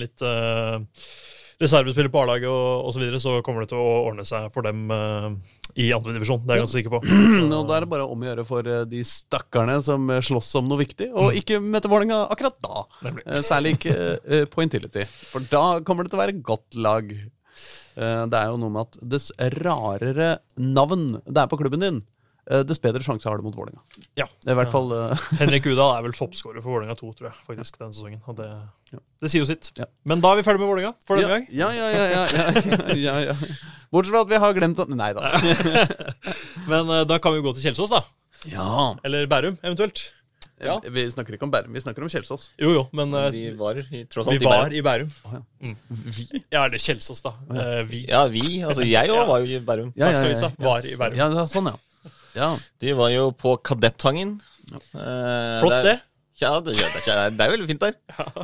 litt 0.04 0.22
reservespillere 1.62 2.12
på 2.12 2.22
A-laget 2.24 2.50
og 2.52 2.90
osv., 2.90 2.98
så, 2.98 3.04
videre, 3.04 3.20
så 3.24 3.34
kommer 3.46 3.64
det 3.64 3.70
til 3.72 3.80
å 3.80 3.92
ordne 4.10 4.26
seg 4.28 4.50
for 4.54 4.66
dem 4.68 4.90
uh, 4.92 5.30
i 5.80 5.90
andredivisjon. 5.96 6.42
Det 6.44 6.52
er 6.52 6.60
jeg 6.60 6.66
ganske 6.66 6.80
sikker 6.82 6.94
på. 6.96 7.02
Nå, 7.52 7.62
Da 7.70 7.78
er 7.78 7.86
det 7.86 7.92
bare 7.94 8.08
om 8.12 8.24
å 8.24 8.28
gjøre 8.30 8.46
for 8.48 8.68
eh, 8.72 8.84
de 8.92 9.02
stakkarene 9.08 9.78
som 9.84 10.10
eh, 10.14 10.22
slåss 10.24 10.54
om 10.62 10.68
noe 10.72 10.82
viktig, 10.84 11.10
og 11.14 11.30
Mm. 11.32 11.38
ikke 11.42 11.62
møte 11.64 11.90
Vålerenga 11.92 12.20
akkurat 12.34 12.58
da. 12.64 12.84
Nemlig. 13.08 13.24
Særlig 13.48 13.76
ikke 13.78 13.96
uh, 14.20 14.44
på 14.52 14.66
Intility. 14.66 15.06
For 15.32 15.48
da 15.52 15.64
kommer 15.88 16.04
det 16.06 16.12
til 16.14 16.20
å 16.20 16.24
være 16.26 16.38
godt 16.52 16.78
lag. 16.80 17.10
Uh, 17.96 18.26
Det 18.28 18.40
er 18.42 18.52
jo 18.52 18.60
noe 18.60 18.74
med 18.76 18.90
at 18.90 19.00
dess 19.16 19.32
rarere 19.56 20.34
navn 20.60 21.08
det 21.24 21.40
er 21.46 21.48
på 21.52 21.60
klubben 21.62 21.84
din, 21.84 22.02
dess 22.46 22.82
bedre 22.82 23.02
sjanse 23.02 23.26
har 23.30 23.40
du 23.42 23.46
mot 23.48 23.56
Vålerenga. 23.58 23.82
Ja. 24.20 24.28
I 24.46 24.56
fall 24.70 24.92
eh, 24.94 25.24
Henrik 25.42 25.66
Udal 25.66 25.96
er 25.98 26.04
vel 26.06 26.14
toppskårer 26.14 26.62
for 26.62 26.76
Vålerenga 26.76 26.96
2, 27.00 27.14
tror 27.18 27.32
jeg, 27.32 27.38
faktisk, 27.48 27.80
denne 27.82 27.96
sesongen. 27.96 28.22
Og 28.30 28.38
det, 28.38 28.50
Ja. 28.94 29.00
det 29.24 29.32
sier 29.34 29.42
jo 29.42 29.48
sitt. 29.50 29.72
Ja. 29.80 29.88
Men 30.06 30.22
da 30.22 30.32
er 30.34 30.42
vi 30.42 30.46
ferdig 30.46 30.62
med 30.62 30.70
Vålerenga 30.70 30.94
for 31.08 31.18
denne 31.18 31.30
ja, 31.30 31.40
gang. 31.40 31.48
ja, 31.50 31.70
ja, 31.74 31.88
ja, 31.90 32.06
ja, 32.14 32.26
ja, 32.36 32.98
ja, 33.06 33.16
ja. 33.32 33.38
Bortsett 33.92 34.14
fra 34.14 34.22
at 34.26 34.30
vi 34.30 34.42
har 34.44 34.54
glemt 34.58 34.80
at 34.84 34.92
Nei 34.94 35.10
da. 35.18 35.32
Men 36.72 36.90
eh, 37.00 37.06
da 37.10 37.18
kan 37.22 37.34
vi 37.34 37.42
jo 37.42 37.48
gå 37.50 37.56
til 37.58 37.66
Kjelsås, 37.70 37.94
da. 37.94 38.04
Ja. 38.52 38.94
Eller 39.08 39.26
Bærum, 39.32 39.58
eventuelt. 39.66 40.12
Ja. 40.64 40.78
Vi 40.88 41.04
snakker 41.12 41.36
ikke 41.36 41.44
om 41.48 41.52
Bærum, 41.52 41.74
vi 41.76 41.82
snakker 41.84 42.06
om 42.06 42.10
Kjelsås. 42.12 42.46
Jo, 42.62 42.70
jo, 42.72 42.84
men 42.96 43.12
eh, 43.18 43.26
Vi 43.34 43.42
var 43.60 43.76
i, 43.82 44.06
tross 44.12 44.30
vi 44.30 44.38
alt 44.38 44.46
i 44.46 44.46
var 44.48 44.62
Bærum. 44.70 44.76
i 44.78 44.84
Bærum. 44.86 45.10
Oh, 45.26 45.34
ja. 45.36 45.42
Mm. 45.66 45.76
Vi? 45.90 46.28
Ja, 46.54 46.62
eller 46.68 46.80
Kjelsås, 46.80 47.22
da. 47.26 47.34
Eh, 47.52 47.82
vi. 47.90 48.06
Ja, 48.08 48.22
vi. 48.32 48.62
Altså, 48.64 48.86
jeg 48.88 49.10
òg 49.12 49.20
Ja. 49.20 49.26
var 49.34 49.44
jo 49.44 49.50
i 49.50 49.60
Bærum. 49.60 49.92
Ja, 49.98 50.06
ja, 50.06 50.12
ja, 50.12 50.14
Dagsavisa 50.14 50.52
ja. 50.54 50.64
var 50.70 50.86
i 50.88 50.96
Bærum. 50.96 51.18
Ja, 51.20 51.28
ja, 51.34 51.46
sånn, 51.52 51.68
ja. 51.74 51.76
Ja. 52.36 52.50
De 52.82 52.94
var 52.98 53.10
jo 53.14 53.30
på 53.36 53.56
Kadettangen. 53.66 54.38
Eh, 54.74 55.60
Flott 55.62 55.78
sted. 55.80 56.04
Ja, 56.42 56.58
det, 56.60 56.74
det, 56.76 57.00
er- 57.08 57.32
det 57.32 57.46
veldig 57.54 57.68
fint 57.70 57.84
der. 57.86 57.94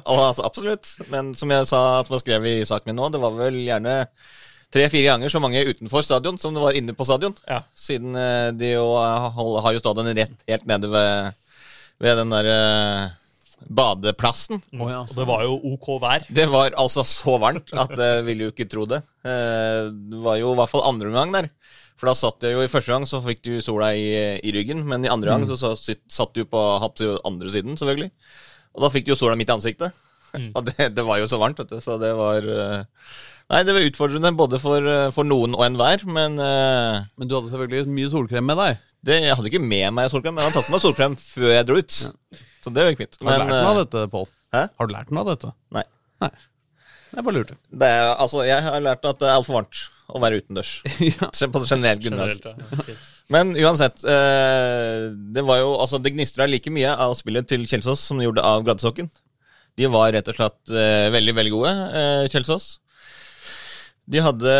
Og, 0.05 0.19
altså, 0.29 0.45
absolutt. 0.47 0.93
Men 1.11 1.33
som 1.35 1.51
jeg 1.51 1.67
sa 1.67 1.81
at 1.99 2.09
var 2.11 2.21
skrevet 2.23 2.61
i 2.61 2.67
saken 2.67 2.91
min 2.93 3.01
nå, 3.01 3.09
det 3.11 3.19
var 3.19 3.35
vel 3.35 3.57
gjerne 3.65 3.95
tre-fire 4.71 5.09
ganger 5.09 5.33
så 5.33 5.41
mange 5.43 5.59
utenfor 5.67 6.05
stadion 6.07 6.37
som 6.39 6.55
det 6.55 6.63
var 6.63 6.77
inne 6.79 6.95
på 6.95 7.03
stadion. 7.07 7.35
Ja. 7.49 7.61
Siden 7.75 8.15
eh, 8.15 8.51
de 8.55 8.69
jo 8.77 8.85
eh, 8.95 9.27
har 9.35 9.75
jo 9.75 9.81
stadion 9.83 10.07
rett 10.15 10.45
helt 10.47 10.69
nede 10.69 10.87
ved, 10.93 11.33
ved 11.99 12.21
den 12.21 12.31
der 12.31 12.51
eh, 12.53 13.09
badeplassen. 13.69 14.61
Ja, 14.73 15.01
Og 15.03 15.13
det 15.15 15.27
var 15.27 15.43
jo 15.45 15.55
OK 15.73 15.87
vær. 16.01 16.25
Det 16.29 16.47
var 16.51 16.71
altså 16.79 17.03
så 17.07 17.37
varmt 17.41 17.71
at 17.73 17.93
jeg 17.97 18.25
ville 18.27 18.47
jo 18.49 18.51
ikke 18.53 18.69
tro 18.71 18.85
det. 18.89 19.01
Eh, 19.25 19.89
Det 19.91 20.21
var 20.23 20.37
jo 20.41 20.53
i 20.53 20.59
hvert 20.59 20.69
fall 20.73 20.87
andre 20.89 21.07
omgang 21.11 21.31
der. 21.35 21.49
For 22.01 22.09
da 22.09 22.15
satt 22.17 22.41
jeg 22.41 22.55
jo 22.55 22.63
i 22.65 22.69
første 22.71 22.89
gang 22.95 23.03
så 23.05 23.19
fikk 23.21 23.43
du 23.45 23.59
sola 23.61 23.91
i, 23.93 24.39
i 24.41 24.51
ryggen, 24.55 24.81
men 24.89 25.05
i 25.05 25.11
andre 25.13 25.29
gang 25.29 25.45
så 25.45 25.57
sa- 25.77 25.95
satt 26.09 26.33
du 26.33 26.45
på 26.49 26.61
hatt 26.81 26.95
til 26.97 27.17
andre 27.25 27.49
siden, 27.53 27.77
selvfølgelig. 27.77 28.09
Og 28.73 28.81
da 28.81 28.89
fikk 28.89 29.05
du 29.05 29.11
jo 29.13 29.19
sola 29.19 29.35
midt 29.37 29.51
i 29.51 29.53
ansiktet. 29.53 29.93
Og 30.55 30.63
det, 30.65 30.95
det 30.95 31.03
var 31.05 31.19
jo 31.19 31.27
så 31.27 31.37
varmt, 31.37 31.59
vet 31.59 31.69
du, 31.69 31.79
så 31.83 31.99
det 32.01 32.13
var 32.15 32.41
eh, 32.41 32.83
Nei, 33.51 33.63
det 33.67 33.73
var 33.75 33.83
utfordrende 33.83 34.29
både 34.39 34.59
for, 34.63 34.79
eh, 34.87 35.09
for 35.11 35.27
noen 35.27 35.53
og 35.57 35.65
enhver, 35.65 36.05
men 36.07 36.39
eh, 36.39 37.01
Men 37.19 37.27
du 37.27 37.35
hadde 37.35 37.51
selvfølgelig 37.51 37.91
mye 37.91 38.09
solkrem 38.13 38.47
med 38.47 38.57
deg. 38.61 38.79
Det, 39.07 39.17
jeg 39.25 39.37
hadde 39.37 39.49
ikke 39.49 39.63
med 39.63 39.87
meg 39.97 40.11
solkrem, 40.13 40.35
men 40.35 40.43
jeg 40.43 40.51
hadde 40.51 40.61
tatt 40.61 40.69
med 40.69 40.77
meg 40.77 40.83
solkrem 40.83 41.17
før 41.17 41.55
jeg 41.55 41.67
dro 41.69 41.79
ut. 41.81 41.97
Så 42.61 42.73
det 42.73 42.85
gikk 42.91 43.01
fint. 43.01 43.17
Har 43.25 43.41
du 43.41 43.41
lært 43.41 43.51
noe 43.51 43.71
av 43.71 43.79
eh, 43.79 43.83
dette, 43.83 44.05
Pål? 44.13 44.27
Har 44.53 44.89
du 44.89 44.93
lært 44.93 45.13
noe 45.13 45.23
av 45.25 45.31
dette? 45.33 45.53
nei. 45.77 45.87
Nei. 46.21 46.33
Jeg 47.11 47.25
bare 47.27 47.35
lurte. 47.35 47.57
Det 47.67 47.87
er, 47.91 48.05
altså, 48.23 48.43
jeg 48.47 48.63
har 48.63 48.83
lært 48.83 49.07
at 49.09 49.17
det 49.19 49.27
er 49.27 49.35
altfor 49.35 49.57
varmt 49.57 49.79
å 50.11 50.19
være 50.23 50.39
utendørs. 50.41 50.75
ja. 51.09 51.31
På 51.51 51.63
generelt 51.65 52.03
grunnlag. 52.03 52.37
Generelt, 52.37 52.87
ja. 52.87 52.95
Men 53.33 53.51
uansett, 53.55 54.03
eh, 54.03 55.09
det 55.35 55.43
var 55.47 55.61
jo 55.61 55.73
Altså, 55.79 55.99
det 56.03 56.11
gnistra 56.13 56.47
like 56.49 56.71
mye 56.73 56.91
av 56.91 57.15
spillet 57.19 57.47
til 57.47 57.63
Kjelsås 57.67 58.03
som 58.07 58.19
det 58.19 58.27
gjorde 58.27 58.45
av 58.47 58.63
Gladdesokken. 58.67 59.11
De 59.79 59.87
var 59.91 60.11
rett 60.15 60.27
og 60.27 60.37
slett 60.37 60.73
eh, 60.75 61.07
veldig, 61.13 61.35
veldig 61.37 61.53
gode, 61.53 61.75
eh, 61.99 62.23
Kjelsås. 62.31 62.73
De 64.11 64.23
hadde 64.23 64.55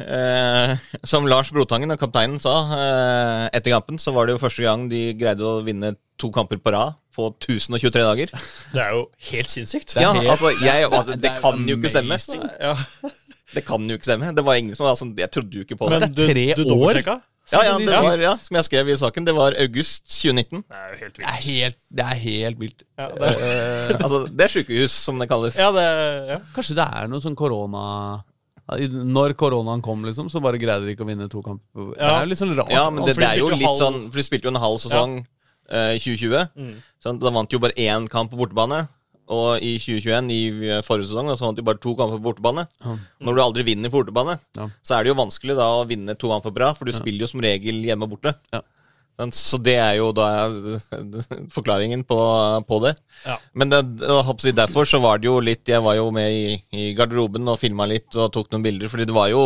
eh, 0.00 0.76
Som 1.06 1.26
Lars 1.30 1.50
Brotangen, 1.54 1.92
kapteinen, 2.00 2.40
sa 2.42 2.54
eh, 2.76 3.44
etter 3.56 3.74
kampen, 3.76 3.98
så 4.00 4.12
var 4.16 4.26
det 4.26 4.36
jo 4.36 4.42
første 4.42 4.62
gang 4.66 4.88
de 4.90 5.12
greide 5.20 5.44
å 5.46 5.60
vinne 5.66 5.94
to 6.20 6.30
kamper 6.34 6.58
på 6.60 6.72
rad 6.74 6.96
på 7.16 7.30
1023 7.40 8.04
dager. 8.06 8.30
Det 8.74 8.80
er 8.84 8.92
jo 8.96 9.06
helt 9.30 9.50
sinnssykt. 9.50 9.96
Ja, 9.98 10.12
helt- 10.14 10.28
altså, 10.30 10.52
jeg, 10.62 10.84
altså, 10.90 11.16
Det 11.16 11.22
det 11.24 11.30
er 11.32 11.40
kan 11.42 11.66
jo 11.68 11.76
ikke 11.80 11.90
stemme. 11.90 12.20
Ja. 12.60 12.76
Det 13.50 13.64
kan 13.66 13.88
jo 13.90 13.96
ikke 13.98 14.06
stemme. 14.06 14.30
Det 14.36 14.44
var 14.46 14.54
ingen 14.60 14.76
som 14.78 14.86
altså, 14.86 15.08
Jeg 15.18 15.30
trodde 15.34 15.50
jo 15.58 15.64
ikke 15.66 15.76
på 15.80 15.88
det. 15.90 16.00
Men 16.04 16.12
du, 16.14 16.22
tre 16.28 16.46
du 16.54 16.64
år? 16.76 17.00
Ja, 17.50 17.64
ja, 17.66 17.72
det 17.82 17.90
var, 17.90 18.20
ja, 18.22 18.34
som 18.38 18.54
jeg 18.60 18.66
skrev 18.68 18.88
i 18.92 18.94
saken, 19.00 19.24
det 19.26 19.32
var 19.34 19.56
august 19.58 20.04
2019. 20.06 20.60
Det 20.70 20.76
er 20.76 20.90
jo 20.92 20.98
helt 21.00 21.14
Det 21.16 21.22
vilt. 21.24 21.30
er 21.32 21.40
helt, 21.48 21.78
det 21.98 22.04
er 22.04 22.18
helt 22.22 22.60
vilt. 22.60 22.82
Ja, 23.00 23.08
det 23.10 23.30
er, 23.32 23.40
Eh, 23.90 23.96
altså, 24.04 24.20
det 24.30 24.44
er 24.44 24.52
sjukehus, 24.54 24.92
som 24.94 25.18
det 25.18 25.26
kalles. 25.32 25.56
ja, 25.58 25.72
det, 25.74 25.86
ja. 26.30 26.36
Kanskje 26.54 26.76
det 26.78 26.84
er 27.00 27.08
noe 27.10 27.24
sånn 27.24 27.34
korona 27.34 27.82
Når 28.78 29.34
koronaen 29.40 29.82
kom, 29.82 30.04
liksom, 30.06 30.28
så 30.30 30.40
bare 30.42 30.58
greide 30.62 30.84
de 30.86 30.94
ikke 30.94 31.02
å 31.04 31.08
vinne 31.08 31.28
to 31.32 31.42
kamper. 31.42 31.90
Det 31.96 32.00
er 32.06 32.22
jo 32.24 32.30
litt 32.30 32.38
sånn 32.38 32.54
rart. 32.56 32.70
Ja, 32.70 32.86
men 32.90 33.04
det, 33.04 33.14
for 33.16 33.20
det 33.24 33.30
er 33.32 33.38
jo 33.42 33.48
litt 33.50 33.66
halv- 33.66 33.80
sånn 33.80 34.00
For 34.12 34.20
de 34.20 34.22
spilte 34.26 34.46
jo 34.46 34.54
en 34.54 34.60
halv 34.62 34.78
sesong 34.78 35.18
eh, 35.70 35.96
i 35.96 35.98
2020. 35.98 36.48
Mm. 36.56 36.72
Sånn, 37.02 37.18
da 37.22 37.30
vant 37.34 37.50
de 37.50 37.56
jo 37.58 37.62
bare 37.66 37.74
én 37.76 38.08
kamp 38.08 38.30
på 38.30 38.38
bortebane. 38.38 38.88
Og 39.30 39.62
i 39.62 39.76
2021, 39.78 40.30
i 40.34 40.68
eh, 40.70 40.80
forrige 40.82 41.06
sesong, 41.10 41.28
så 41.38 41.46
vant 41.46 41.56
de 41.58 41.62
bare 41.62 41.78
to 41.78 41.94
kamper 41.94 42.18
på 42.18 42.24
bortebane. 42.32 42.66
Ja. 42.82 42.96
Når 43.22 43.36
du 43.36 43.42
aldri 43.44 43.62
vinner 43.68 43.90
på 43.92 44.00
bortebane, 44.02 44.38
Ja. 44.58 44.68
så 44.82 44.96
er 44.98 45.04
det 45.04 45.12
jo 45.12 45.18
vanskelig 45.22 45.54
da 45.56 45.68
å 45.78 45.84
vinne 45.86 46.16
to 46.18 46.28
kamper 46.32 46.50
på 46.50 46.58
rad, 46.64 46.76
for 46.78 46.84
du 46.84 46.92
spiller 46.92 47.20
jo 47.26 47.30
som 47.30 47.40
regel 47.40 47.78
hjemme 47.86 48.02
og 48.08 48.16
borte. 48.16 48.34
Ja. 48.52 48.62
Så 49.36 49.58
det 49.60 49.76
er 49.76 49.98
jo 49.98 50.10
da 50.16 50.48
forklaringen 51.56 52.04
på, 52.08 52.18
på 52.68 52.80
det. 52.86 52.94
Ja. 53.26 53.36
Men 53.52 53.72
det, 53.72 53.82
derfor 54.56 54.88
så 54.88 55.00
var 55.02 55.20
det 55.20 55.28
jo 55.28 55.36
litt 55.44 55.68
Jeg 55.68 55.84
var 55.84 55.98
jo 55.98 56.08
med 56.14 56.32
i, 56.32 56.56
i 56.72 56.90
garderoben 56.96 57.48
og 57.52 57.60
filma 57.60 57.84
litt 57.90 58.16
og 58.16 58.32
tok 58.32 58.48
noen 58.52 58.64
bilder, 58.64 58.88
fordi 58.88 59.04
det 59.10 59.16
var 59.16 59.28
jo 59.32 59.44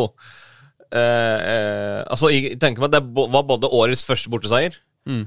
eh, 0.95 1.39
eh, 1.43 2.01
Altså, 2.07 2.31
jeg 2.31 2.59
tenker 2.63 2.85
meg 2.85 2.93
at 2.93 3.01
det 3.01 3.31
var 3.35 3.47
både 3.49 3.73
årets 3.75 4.07
første 4.07 4.31
borteseier, 4.31 4.79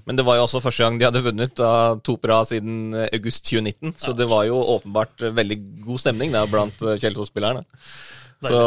Men 0.08 0.18
det 0.18 0.26
var 0.26 0.40
jo 0.40 0.46
også 0.48 0.62
første 0.64 0.82
gang 0.86 0.96
de 0.98 1.06
hadde 1.06 1.22
vunnet 1.26 1.52
da 1.60 1.72
to 2.02 2.16
på 2.18 2.32
rad 2.32 2.48
siden 2.50 2.96
august 3.12 3.44
2019. 3.46 3.94
Så 4.00 4.16
det 4.18 4.26
var 4.32 4.48
jo 4.48 4.58
åpenbart 4.58 5.28
veldig 5.38 5.60
god 5.86 6.02
stemning 6.02 6.34
der 6.34 6.50
blant 6.50 6.82
eh, 6.82 6.98
Kjelsås-spillerne. 7.04 7.62
Så 8.42 8.62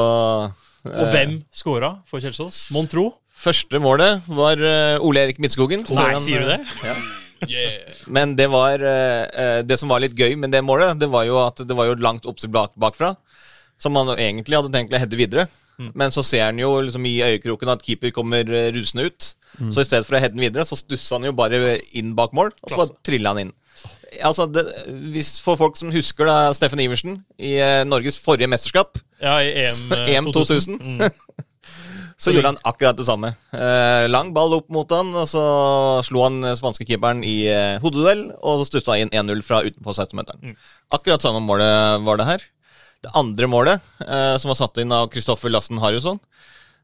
Og 0.87 1.03
eh, 1.03 1.11
hvem 1.13 1.41
skåra 1.53 1.97
for 2.09 2.23
Kjelsås? 2.23 2.69
Mon 2.75 2.89
tro? 2.91 3.11
Første 3.41 3.81
målet 3.81 4.27
var 4.29 4.61
eh, 4.61 5.01
Ole 5.01 5.25
Erik 5.27 5.41
Midtskogen. 5.41 5.87
Nei, 5.97 6.11
sier 6.21 6.45
du 6.45 6.51
det? 6.53 6.61
Men 8.17 8.35
det 8.37 8.51
var 8.53 8.83
eh, 8.85 9.23
eh, 9.33 9.61
Det 9.65 9.79
som 9.81 9.89
var 9.89 10.03
litt 10.05 10.13
gøy 10.19 10.35
med 10.37 10.53
det 10.53 10.61
målet, 10.67 10.99
det 11.01 11.09
var 11.09 11.25
jo 11.25 11.39
at 11.41 11.63
det 11.65 11.77
var 11.77 11.89
jo 11.89 11.97
langt 12.05 12.29
oppspill 12.29 12.53
bak, 12.53 12.75
bakfra. 12.81 13.15
Som 13.81 13.97
man 13.97 14.13
egentlig 14.19 14.59
hadde 14.59 14.73
tenkt 14.75 14.93
å 14.93 15.01
heade 15.01 15.17
videre. 15.17 15.49
Men 15.97 16.13
så 16.13 16.21
ser 16.21 16.43
han 16.51 16.59
jo 16.61 16.75
liksom 16.85 17.07
i 17.09 17.15
øyekroken 17.25 17.71
at 17.73 17.81
keeper 17.87 18.13
kommer 18.13 18.45
eh, 18.45 18.69
rusende 18.77 19.07
ut. 19.09 19.31
Så 19.73 19.81
i 19.81 19.87
stedet 19.89 20.05
for 20.05 20.19
å 20.19 20.21
heade 20.21 20.37
den 20.37 20.45
videre, 20.45 20.67
så 20.69 20.77
stussa 20.77 21.17
han 21.17 21.25
jo 21.31 21.33
bare 21.37 21.79
inn 21.97 22.13
bak 22.17 22.35
mål, 22.37 22.53
og 22.61 22.71
så 22.71 22.77
bare 22.83 22.93
trilla 23.07 23.33
han 23.33 23.47
inn. 23.47 23.55
Altså, 24.27 24.45
det, 24.51 24.65
hvis 25.15 25.37
For 25.39 25.55
folk 25.55 25.77
som 25.79 25.93
husker 25.95 26.27
da 26.27 26.51
Steffen 26.57 26.81
Iversen 26.83 27.21
i 27.39 27.55
eh, 27.63 27.85
Norges 27.87 28.19
forrige 28.21 28.51
mesterskap, 28.51 28.99
Ja, 29.23 29.39
i 29.41 29.53
EM, 29.63 29.87
2000, 29.95 30.11
EM 30.19 30.31
2000. 30.35 30.81
Mm. 30.83 31.47
Så 32.21 32.35
gjorde 32.35 32.51
han 32.53 32.61
akkurat 32.69 32.99
det 32.99 33.07
samme. 33.09 33.33
Eh, 33.57 34.05
lang 34.11 34.35
ball 34.37 34.53
opp 34.59 34.69
mot 34.73 34.91
han, 34.93 35.15
og 35.17 35.25
så 35.31 35.43
slo 36.05 36.27
han 36.27 36.43
eh, 36.45 36.57
spanske 36.59 36.85
keeperen 36.85 37.23
i 37.25 37.37
eh, 37.49 37.79
hodeduell, 37.81 38.27
og 38.45 38.61
så 38.61 38.67
stussa 38.69 38.99
inn 39.01 39.13
1-0 39.13 39.41
fra 39.47 39.63
utenpå 39.65 39.95
16-meteren. 39.95 40.53
Akkurat 40.93 41.25
samme 41.25 41.41
målet 41.45 42.05
var 42.05 42.21
det 42.21 42.29
her. 42.29 42.45
Det 43.01 43.15
andre 43.17 43.49
målet, 43.49 43.87
eh, 44.05 44.35
som 44.37 44.53
var 44.53 44.59
satt 44.61 44.83
inn 44.83 44.93
av 44.93 45.09
Kristoffer 45.13 45.53
Lassen 45.53 45.81
Harjusson, 45.81 46.21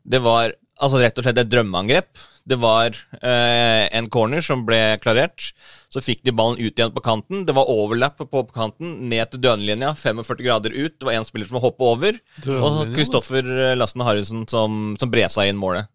det 0.08 0.22
var 0.24 0.56
altså 0.80 1.02
rett 1.02 1.20
og 1.20 1.26
slett 1.26 1.42
et 1.42 1.52
drømmeangrep. 1.52 2.24
Det 2.46 2.58
var 2.62 2.94
eh, 3.18 3.86
en 3.98 4.06
corner 4.12 4.44
som 4.44 4.62
ble 4.68 4.78
klarert. 5.02 5.50
Så 5.90 6.02
fikk 6.02 6.22
de 6.26 6.34
ballen 6.36 6.60
ut 6.60 6.78
igjen 6.78 6.94
på 6.94 7.02
kanten. 7.02 7.42
Det 7.48 7.54
var 7.56 7.70
overlapp 7.72 8.20
på, 8.20 8.28
på 8.30 8.54
kanten, 8.54 9.08
ned 9.10 9.32
til 9.32 9.42
dønelinja, 9.42 9.94
45 9.98 10.44
grader 10.44 10.74
ut. 10.76 10.94
Det 10.94 11.08
var 11.08 11.18
én 11.18 11.26
spiller 11.26 11.50
som 11.50 11.58
hoppet 11.62 11.86
over, 11.88 12.22
Dønelinja, 12.44 12.86
og 12.86 12.94
Kristoffer 12.94 13.50
Lassen 13.78 14.04
Harrison 14.06 14.46
som, 14.50 14.94
som 15.00 15.12
bresa 15.12 15.46
inn 15.48 15.58
målet. 15.58 15.90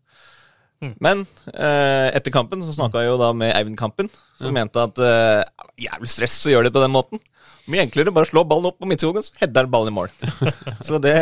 Men 0.81 1.27
eh, 1.53 2.07
etter 2.17 2.33
kampen 2.33 2.63
så 2.65 2.73
snakka 2.73 3.03
jeg 3.03 3.11
jo 3.11 3.19
da 3.21 3.29
med 3.37 3.53
Eivind 3.53 3.77
Kampen, 3.77 4.09
som 4.39 4.55
mente 4.55 4.81
at 4.81 4.97
eh, 5.05 5.43
jævlig 5.83 6.09
stress 6.09 6.39
å 6.49 6.55
gjøre 6.55 6.69
det 6.69 6.73
på 6.73 6.81
den 6.81 6.93
måten. 6.95 7.21
Mye 7.69 7.85
enklere 7.85 8.13
bare 8.13 8.29
slå 8.31 8.41
ballen 8.49 8.71
opp 8.71 8.79
på 8.81 8.89
midtskogen, 8.89 9.21
så 9.21 9.43
header 9.43 9.69
ballen 9.69 9.93
i 9.93 9.97
mål. 9.99 10.09
så 10.87 10.97
det 11.03 11.15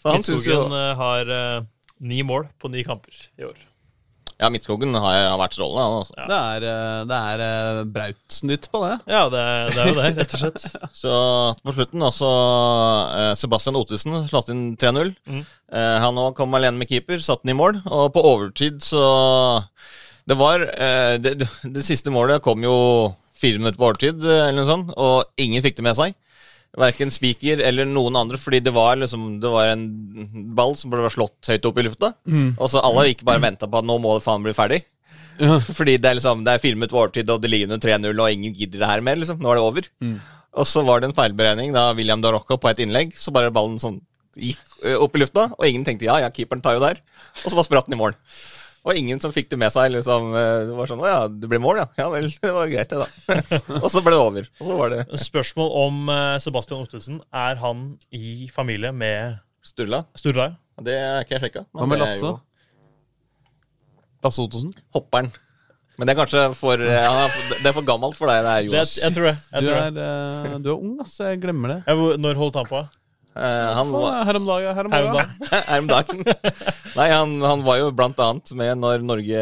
Så 0.00 0.08
han 0.08 0.22
Midtskogen 0.22 0.48
jo 0.48 0.80
eh, 0.80 0.94
har 0.96 1.34
eh, 1.36 1.68
ni 2.08 2.22
mål 2.24 2.48
på 2.56 2.72
ni 2.72 2.86
kamper 2.88 3.26
i 3.36 3.44
år. 3.50 3.60
Ja, 4.40 4.48
Midtskogen 4.50 4.96
har, 4.98 5.16
har 5.30 5.38
vært 5.38 5.54
strålende, 5.54 6.00
altså. 6.00 6.14
Det 6.26 6.38
er, 6.38 6.64
eh, 6.66 7.00
det 7.06 7.18
er 7.30 7.42
eh, 7.44 7.82
Brautsen-nytt 7.94 8.66
på 8.72 8.80
det. 8.82 8.94
Ja, 9.10 9.22
det, 9.30 9.42
det 9.70 9.82
er 9.82 9.90
jo 9.90 9.98
det, 9.98 10.08
rett 10.18 10.34
og 10.34 10.42
slett. 10.42 10.64
Så 11.02 11.18
på 11.62 11.74
slutten 11.76 12.06
også 12.08 12.30
eh, 13.20 13.30
Sebastian 13.38 13.78
Ottesen 13.78 14.16
slatt 14.30 14.50
inn 14.50 14.64
3-0. 14.80 15.14
Mm. 15.30 15.44
Han 15.74 16.18
òg 16.22 16.36
kom 16.38 16.54
alene 16.54 16.78
med 16.78 16.90
keeper, 16.90 17.22
satte 17.22 17.46
den 17.46 17.54
i 17.54 17.58
mål. 17.58 17.80
Og 17.86 18.10
på 18.14 18.22
overtid 18.22 18.82
så 18.84 19.04
Det 20.22 20.36
var 20.38 20.62
det, 21.18 21.32
det, 21.42 21.82
siste 21.82 22.12
målet 22.14 22.42
kom 22.44 22.62
jo 22.62 22.76
fire 23.34 23.58
minutter 23.58 23.80
på 23.80 23.88
overtid, 23.88 24.22
eller 24.22 24.54
noe 24.60 24.68
sånt, 24.68 24.92
og 24.94 25.42
ingen 25.42 25.64
fikk 25.64 25.80
det 25.80 25.86
med 25.88 25.98
seg. 25.98 26.14
Verken 26.80 27.12
Spiker 27.14 27.60
eller 27.62 27.86
noen 27.86 28.16
andre, 28.18 28.38
fordi 28.40 28.58
det 28.64 28.72
var 28.74 28.96
liksom 28.98 29.36
Det 29.42 29.50
var 29.52 29.68
en 29.70 29.84
ball 30.56 30.74
som 30.78 30.90
ble 30.90 31.06
slått 31.12 31.46
høyt 31.46 31.68
opp 31.68 31.78
i 31.78 31.84
lufta. 31.86 32.10
Og 32.58 32.70
så 32.72 32.82
alle 32.82 33.08
gikk 33.10 33.22
bare 33.26 33.38
og 33.38 33.46
venta 33.46 33.68
på 33.70 33.78
at 33.78 33.86
nå 33.86 33.98
må 34.02 34.16
det 34.16 34.24
faen 34.26 34.42
bli 34.42 34.54
ferdig. 34.56 34.80
Ja. 35.38 35.58
Fordi 35.78 35.96
det 35.98 36.10
er 36.10 36.18
liksom 36.18 36.44
Det 36.46 36.54
er 36.54 36.62
filmet 36.62 36.90
på 36.90 36.98
overtid, 37.00 37.30
og 37.30 37.42
det 37.42 37.50
ligger 37.50 37.70
under 37.70 37.82
3-0, 37.82 38.10
og 38.14 38.30
ingen 38.30 38.54
gidder 38.54 38.82
det 38.82 38.90
her 38.90 39.04
mer. 39.06 39.20
liksom 39.20 39.42
Nå 39.42 39.52
er 39.52 39.60
det 39.60 39.68
over. 39.68 39.88
Og 40.54 40.66
så 40.70 40.84
var 40.86 41.00
det 41.02 41.10
en 41.10 41.16
feilberegning 41.16 41.72
da 41.74 41.88
William 41.98 42.22
Darocco 42.22 42.58
på 42.58 42.70
et 42.70 42.82
innlegg, 42.84 43.14
så 43.18 43.34
bare 43.34 43.54
ballen 43.54 43.80
sånn 43.82 44.00
gikk 44.38 44.58
opp 44.98 45.14
i 45.14 45.22
lufta, 45.22 45.48
og 45.54 45.66
ingen 45.66 45.84
tenkte 45.86 46.06
ja, 46.08 46.18
ja, 46.22 46.30
keeperen 46.34 46.62
tar 46.62 46.76
jo 46.76 46.82
der. 46.82 46.98
Og 47.42 47.48
så 47.50 47.56
bare 47.58 47.66
spratt 47.66 47.86
den 47.90 47.96
i 47.96 48.00
mål. 48.00 48.14
Og 48.84 48.98
ingen 49.00 49.16
som 49.22 49.32
fikk 49.32 49.48
det 49.48 49.56
med 49.58 49.72
seg. 49.72 49.90
liksom 49.94 50.34
eh, 50.36 50.66
Det 50.68 50.74
var 50.76 50.90
sånn 50.90 51.00
Å 51.00 51.06
ja, 51.08 51.20
det 51.28 51.48
ble 51.48 51.56
mål, 51.64 51.78
ja. 51.80 51.86
Ja 51.96 52.08
vel, 52.12 52.26
det 52.44 52.50
var 52.52 52.68
greit, 52.68 52.90
det, 52.90 52.98
da. 53.00 53.60
og 53.80 53.86
så 53.92 54.02
ble 54.04 54.12
det 54.12 54.20
over. 54.20 54.48
Og 54.60 54.66
så 54.68 54.76
var 54.80 54.92
det 54.92 55.04
Spørsmål 55.24 55.70
om 55.86 56.02
eh, 56.12 56.34
Sebastian 56.44 56.82
Ottesen. 56.84 57.22
Er 57.32 57.56
han 57.62 57.86
i 58.12 58.50
familie 58.52 58.92
med 58.92 59.38
Sturla. 59.64 60.02
Sturla? 60.20 60.50
ja. 60.52 60.60
Det 60.84 60.94
er 60.98 61.22
ikke 61.24 61.36
jeg 61.38 61.42
sjekka. 61.46 61.60
Hva 61.72 61.86
med 61.88 62.00
Lasse? 62.02 62.34
Lasse 64.24 64.42
Ottesen? 64.44 64.72
Hopperen. 64.96 65.28
Men 65.94 66.08
det 66.08 66.14
er 66.14 66.18
kanskje 66.18 66.40
for 66.58 66.80
eh, 66.82 66.90
er, 67.06 67.28
for- 67.30 67.60
Det 67.62 67.68
er 67.70 67.76
for 67.76 67.86
gammelt 67.86 68.16
for 68.18 68.26
deg, 68.26 68.40
det 68.42 68.50
her, 68.56 68.64
Jonas. 68.66 68.94
jeg 68.98 69.14
tror 69.14 69.28
det. 69.30 69.34
Jeg 69.52 69.62
Du 69.62 69.68
tror 69.68 69.78
er, 69.78 69.90
det. 69.94 70.06
er, 70.50 70.58
du 70.64 70.68
er 70.72 70.76
ung, 70.80 70.94
ass. 71.04 71.12
Jeg 71.22 71.40
glemmer 71.44 71.70
det. 71.70 71.76
Jeg, 71.86 72.18
når 72.24 72.40
holdt 72.40 72.58
han 72.58 72.66
på? 72.70 72.80
Eh, 73.34 73.70
han 73.74 73.90
var 73.90 74.24
Her 74.28 74.36
om 74.38 74.46
dagen. 74.46 74.76
Her 74.76 74.86
om 74.86 74.92
dagen. 74.94 75.30
her 75.50 75.80
om 75.80 75.88
dagen. 75.90 76.20
Nei, 76.98 77.08
han, 77.10 77.32
han 77.42 77.64
var 77.66 77.80
jo 77.80 77.88
blant 77.96 78.20
annet 78.22 78.52
med 78.54 78.78
når 78.78 79.02
Norge 79.02 79.40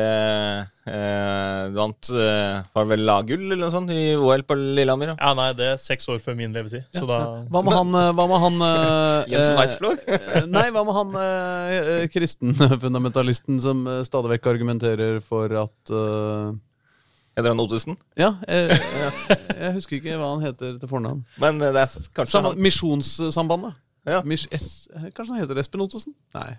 eh, 0.89 1.67
vant 1.77 2.11
eh, 2.11 2.63
Var 2.73 2.87
det 2.87 2.91
vel 2.95 3.05
laggull 3.07 3.45
eller 3.45 3.61
noe 3.67 3.75
sånt 3.75 3.93
i 3.93 4.15
OL 4.17 4.45
på 4.49 4.57
Lillehammer? 4.57 5.13
Ja. 5.13 5.19
Ja, 5.21 5.35
nei, 5.39 5.51
det 5.59 5.69
er 5.75 5.83
seks 5.83 6.09
år 6.13 6.23
før 6.25 6.39
min 6.39 6.57
levetid. 6.57 6.89
Så 6.97 7.05
da 7.09 7.21
Hva 7.53 7.65
med 7.67 7.77
han, 7.77 7.95
eh, 8.01 8.11
hva 8.17 8.29
med 8.33 8.45
han 8.47 8.59
eh, 8.71 9.33
Jens 9.35 9.53
eh, 9.53 10.17
eh, 10.17 10.49
Nei, 10.49 10.67
hva 10.73 10.87
med 10.89 10.99
han 10.99 11.23
eh, 11.27 12.09
kristenfundamentalisten 12.13 13.61
som 13.63 13.85
stadig 14.09 14.39
vekk 14.39 14.53
argumenterer 14.57 15.21
for 15.25 15.53
at 15.67 15.93
eh, 15.93 16.53
Heter 17.37 17.55
han 17.55 17.63
Ottesen? 17.63 17.97
Ja, 18.19 18.35
jeg, 18.49 18.81
jeg 19.63 19.71
husker 19.79 19.97
ikke 19.99 20.19
hva 20.21 20.35
han 20.35 20.43
heter 20.45 20.77
til 20.81 20.91
fornavn. 20.91 21.23
Men 21.41 21.63
eh, 21.63 21.73
det 21.75 21.85
er 21.87 22.11
kanskje 22.13 22.35
Sam, 22.35 22.51
han. 22.51 22.61
Misjonssambandet. 22.61 23.79
Ja. 24.09 24.21
Mis, 24.27 24.49
S, 24.53 24.89
eh, 24.93 25.09
kanskje 25.15 25.37
han 25.37 25.45
heter 25.45 25.63
Espen 25.63 25.85
Ottesen? 25.85 26.17
Nei. 26.37 26.51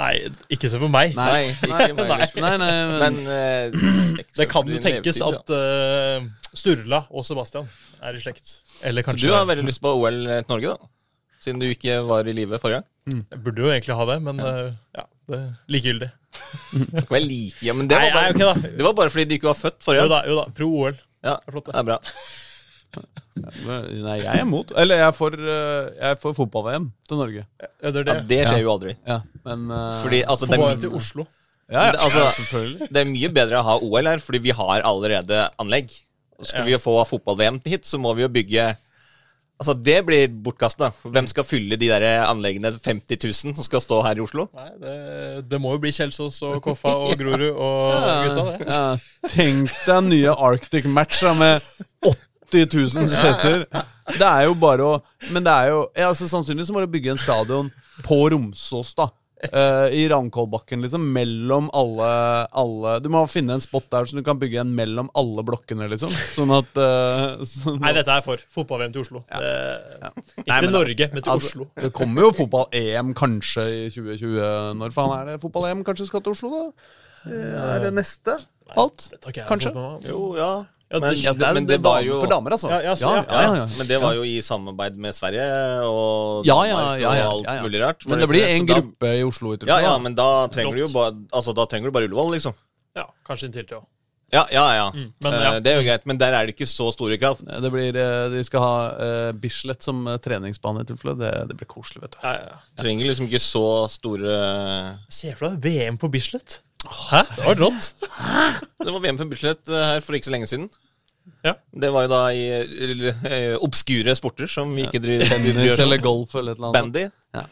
Nei, 0.00 0.14
ikke 0.48 0.70
se 0.72 0.80
på 0.80 0.88
meg. 0.88 1.12
Nei, 1.18 1.50
ikke 1.52 1.68
meg. 1.68 1.92
Nei, 2.00 2.28
nei, 2.40 2.52
nei 2.62 2.70
men, 2.88 3.02
Men 3.02 3.18
uh, 3.28 4.22
Det 4.38 4.46
kan 4.48 4.70
jo 4.72 4.80
tenkes 4.80 5.20
levetid, 5.20 5.52
at 5.52 5.52
uh, 5.52 6.54
Sturla 6.56 7.02
og 7.12 7.26
Sebastian 7.28 7.68
er 8.00 8.16
i 8.16 8.22
slekt. 8.22 8.54
Eller 8.80 9.04
kanskje 9.04 9.26
Så 9.26 9.28
du 9.28 9.36
har 9.36 9.44
veldig 9.50 9.66
lyst 9.68 9.82
på 9.84 9.92
OL 9.92 10.22
til 10.24 10.48
Norge, 10.48 10.72
da? 10.72 10.90
Siden 11.40 11.60
du 11.60 11.68
ikke 11.68 12.00
var 12.04 12.28
i 12.28 12.34
live 12.36 12.58
forrige 12.60 12.80
gang? 12.80 12.88
Jeg 13.30 13.42
burde 13.44 13.62
jo 13.64 13.70
egentlig 13.72 13.96
ha 13.96 14.06
det, 14.10 14.16
men 14.22 14.40
eh, 14.44 14.72
ja, 14.96 15.04
det 15.30 15.38
er 15.38 15.46
likegyldig. 15.72 16.08
Det 16.72 17.06
var 17.10 17.20
like, 17.20 17.62
ja, 17.66 17.72
men 17.74 17.88
det 17.90 17.96
Nei, 17.98 18.10
var, 18.10 18.22
nei, 18.22 18.32
bare, 18.32 18.52
ok 18.54 18.62
da. 18.62 18.74
det 18.78 18.84
var 18.86 18.94
bare 18.94 19.10
fordi 19.10 19.24
du 19.30 19.34
ikke 19.38 19.48
var 19.50 19.58
født 19.58 19.80
forrige 19.82 20.04
Jo 20.04 20.08
gang. 20.08 20.12
da, 20.14 20.30
jo 20.30 20.36
da. 20.40 20.44
Pro 20.54 20.68
OL. 20.84 20.96
Ja, 21.24 21.34
Det 21.36 21.48
er 21.48 21.52
flott, 21.56 21.66
det. 21.66 21.72
det 21.74 21.80
er 21.80 21.88
bra. 21.90 21.98
Nei, 23.40 24.16
jeg 24.20 24.30
er 24.34 24.42
imot. 24.44 24.72
Eller 24.78 24.98
jeg 25.00 25.06
er 25.08 25.16
for, 25.16 25.34
eh, 25.34 25.90
jeg 25.96 26.08
er 26.14 26.18
for 26.22 26.34
fotball-VM 26.36 26.88
til 27.08 27.20
Norge. 27.20 27.44
Ja, 27.62 27.90
det 27.90 28.00
er 28.02 28.04
Ja, 28.06 28.14
det. 28.20 28.28
det 28.30 28.40
skjer 28.46 28.58
Ja. 28.58 28.62
jo 28.64 28.72
aldri. 28.74 28.96
Ja, 29.06 29.18
men 29.44 29.70
eh, 29.70 30.02
Fordi 30.02 30.22
altså, 30.24 30.46
Få 30.46 30.50
det, 30.52 30.60
bare 30.60 30.72
er, 30.76 30.80
til 30.84 30.94
Oslo. 30.98 31.26
ja, 31.70 31.84
ja, 31.84 31.90
det- 31.92 32.00
altså- 32.00 32.24
ja, 32.24 32.30
selvfølgelig. 32.40 32.88
det 32.92 32.96
er 33.00 33.10
mye 33.10 33.28
bedre 33.32 33.56
å 33.60 33.64
ha 33.64 33.78
OL 33.78 34.06
her, 34.06 34.18
fordi 34.18 34.38
vi 34.42 34.50
har 34.50 34.80
allerede 34.82 35.48
anlegg. 35.58 35.90
Skal 36.42 36.64
vi 36.64 36.72
få 36.78 37.04
fotball-VM 37.06 37.60
hit, 37.66 37.82
så 37.84 37.98
må 38.00 38.14
vi 38.16 38.22
jo 38.22 38.28
bygge 38.28 38.76
Altså, 39.60 39.74
det 39.76 39.98
blir 40.08 40.30
bortkasta. 40.40 40.88
Hvem 41.04 41.26
skal 41.28 41.44
fylle 41.44 41.76
de 41.76 41.90
der 41.90 42.04
anleggene 42.24 42.72
50 42.72 43.18
000 43.26 43.56
som 43.58 43.66
skal 43.66 43.82
stå 43.84 43.98
her 44.06 44.16
i 44.16 44.22
Oslo? 44.24 44.46
Nei, 44.56 44.70
det, 44.80 44.94
det 45.50 45.60
må 45.60 45.74
jo 45.74 45.82
bli 45.82 45.92
Kjelsås 45.92 46.38
og 46.48 46.62
Koffa 46.64 46.94
og 46.96 47.12
Grorud 47.20 47.50
og 47.50 48.06
gutta, 48.24 48.46
det. 48.48 48.70
Ja, 48.70 49.28
tenk 49.28 49.74
deg 49.84 50.08
nye 50.08 50.32
Arctic 50.48 50.88
Match 50.88 51.20
da, 51.26 51.34
med 51.36 51.60
80 52.08 52.72
000 52.72 53.12
seter. 53.12 53.66
Det 54.16 54.26
er 54.26 54.48
jo 54.48 54.56
bare 54.58 54.86
å 54.86 54.94
Men 55.30 55.44
det 55.44 55.52
er 55.52 55.68
jo 55.70 55.82
ja, 55.94 56.08
altså, 56.08 56.26
Sannsynligvis 56.26 56.72
så 56.72 56.74
må 56.74 56.80
du 56.82 56.90
bygge 56.90 57.12
en 57.12 57.20
stadion 57.20 57.68
på 58.06 58.16
Romsås, 58.32 58.94
da. 58.96 59.10
Eh, 59.40 59.86
I 59.96 60.02
Ravnkollbakken, 60.12 60.82
liksom. 60.84 61.04
Mellom 61.14 61.70
alle, 61.76 62.08
alle 62.60 62.98
Du 63.00 63.08
må 63.12 63.22
finne 63.30 63.54
en 63.56 63.62
spot 63.64 63.86
der 63.92 64.04
så 64.08 64.18
du 64.18 64.24
kan 64.26 64.38
bygge 64.40 64.60
en 64.60 64.74
mellom 64.76 65.08
alle 65.16 65.44
blokkene, 65.46 65.88
liksom. 65.88 66.12
Sånn 66.36 66.52
at 66.52 66.76
uh, 66.76 67.40
sånn 67.48 67.78
Nei, 67.80 67.94
dette 67.96 68.12
er 68.18 68.24
for. 68.26 68.42
Fotball-VM 68.52 68.92
til 68.96 69.04
Oslo. 69.06 69.22
Det, 69.32 69.52
Ikke 70.42 70.48
Nei, 70.50 70.58
til 70.66 70.74
Norge, 70.74 71.08
men 71.14 71.24
til 71.24 71.34
Altså, 71.36 71.52
Oslo. 71.54 71.68
Det 71.80 71.92
kommer 71.96 72.28
jo 72.28 72.32
fotball-EM 72.42 73.14
kanskje 73.16 73.64
i 73.78 73.84
2020. 73.94 74.40
Når 74.82 74.96
faen 74.96 75.16
er 75.16 75.30
det 75.32 75.38
fotball-EM 75.46 75.86
kanskje 75.88 76.10
skal 76.10 76.24
til 76.26 76.36
Oslo, 76.36 76.52
da? 76.58 76.90
Eh, 77.30 77.56
Er 77.76 77.86
det 77.86 77.94
neste? 77.96 78.36
Alt? 78.78 79.08
Nei, 79.24 79.32
Kanskje? 79.48 79.72
Jo, 80.06 80.20
ja. 80.38 80.52
Ja, 80.90 80.98
Men, 80.98 81.14
det- 81.14 81.22
Ja, 81.22 81.32
det 81.32 81.54
men 81.54 81.66
det 81.66 81.76
det 81.76 81.82
var 81.84 82.00
jo 82.02 82.16
For 82.20 82.26
damer, 82.26 82.50
altså. 82.56 82.68
Ja, 82.70 82.80
ja, 82.82 82.94
så- 82.98 83.10
ja, 83.14 83.22
ja. 83.22 83.42
ja, 83.42 83.54
ja. 83.60 83.66
Men 83.78 83.86
det 83.86 84.00
var 84.02 84.14
jo 84.14 84.22
i 84.26 84.40
samarbeid 84.42 84.96
med 84.96 85.14
Sverige 85.14 85.46
og 85.86 86.44
Ja, 86.44 86.56
ja, 86.66 86.74
Danmark 86.74 87.04
og 87.04 87.34
alt 87.34 87.46
ja, 87.46 87.54
ja. 87.54 87.62
mulig 87.62 87.80
rart. 87.84 88.06
Men 88.10 88.18
det 88.18 88.28
blir 88.28 88.42
en 88.48 88.66
Så 88.66 88.66
da- 88.66 88.80
gruppe 88.80 89.06
i 89.18 89.22
Oslo. 89.22 89.52
i 89.54 89.58
Ja, 89.66 89.78
ja, 89.80 89.98
men 89.98 90.14
da 90.14 90.46
trenger 90.48 90.74
du 90.74 90.80
jo 90.86 90.88
bare 90.88 91.14
Altså, 91.32 91.54
da 91.54 91.64
trenger 91.66 91.86
du 91.86 91.92
bare 91.92 92.08
Ullevål, 92.10 92.32
liksom. 92.34 92.54
Ja, 92.96 93.06
kanskje 93.24 93.46
inntil 93.46 93.68
til 93.68 93.76
òg. 93.78 93.86
Ja, 94.32 94.44
ja, 94.52 94.64
ja. 94.74 94.90
Mm, 94.94 95.12
men 95.22 95.32
ja. 95.32 95.54
Eh, 95.56 95.60
Det 95.60 95.72
er 95.72 95.80
jo 95.82 95.86
greit, 95.88 96.06
men 96.06 96.16
der 96.18 96.32
er 96.32 96.46
det 96.46 96.54
ikke 96.56 96.66
så 96.66 96.92
store 96.92 97.16
krav. 97.18 97.38
Det 97.42 97.70
blir, 97.72 97.96
eh, 97.96 98.28
De 98.30 98.44
skal 98.44 98.60
ha 98.60 98.74
uh, 98.94 99.32
Bislett 99.32 99.82
som 99.82 100.04
treningsbane 100.22 100.82
i 100.82 100.84
tilfelle. 100.84 101.16
Det, 101.18 101.48
det 101.48 101.56
blir 101.56 101.66
koselig, 101.66 102.02
vet 102.02 102.12
du. 102.12 102.18
Ja, 102.22 102.32
ja. 102.34 102.58
Trenger 102.78 103.06
liksom 103.06 103.26
ikke 103.26 103.40
så 103.42 103.88
store 103.90 104.98
Se 105.08 105.34
for 105.34 105.50
deg 105.50 105.58
VM 105.62 105.98
på 105.98 106.08
Bislett. 106.10 106.60
Hæ? 106.88 107.24
Det 107.36 107.44
var 107.44 107.58
rått. 107.60 107.90
Det 108.80 108.92
var 108.92 109.02
VM 109.04 109.18
for 109.20 109.30
Bislett 109.30 109.68
eh, 109.68 109.86
her 109.92 110.04
for 110.04 110.16
ikke 110.16 110.30
så 110.30 110.34
lenge 110.34 110.48
siden. 110.50 110.68
Ja. 111.44 111.54
Det 111.72 111.90
var 111.92 112.06
jo 112.06 112.10
da 112.12 112.20
i 112.32 112.44
eh, 112.50 113.56
obskure 113.60 114.14
sporter 114.18 114.48
som 114.50 114.72
vi 114.76 114.86
ikke 114.88 115.02
driver 115.02 115.28
med. 115.28 115.50
Tennis 115.50 115.74
sånn. 115.76 115.84
eller 115.86 116.02
golf 116.04 116.36
eller 116.36 116.56
et 116.56 116.60
eller 116.60 116.70
annet. 116.70 116.80
Bandy. 116.80 117.04
Ja. 117.36 117.46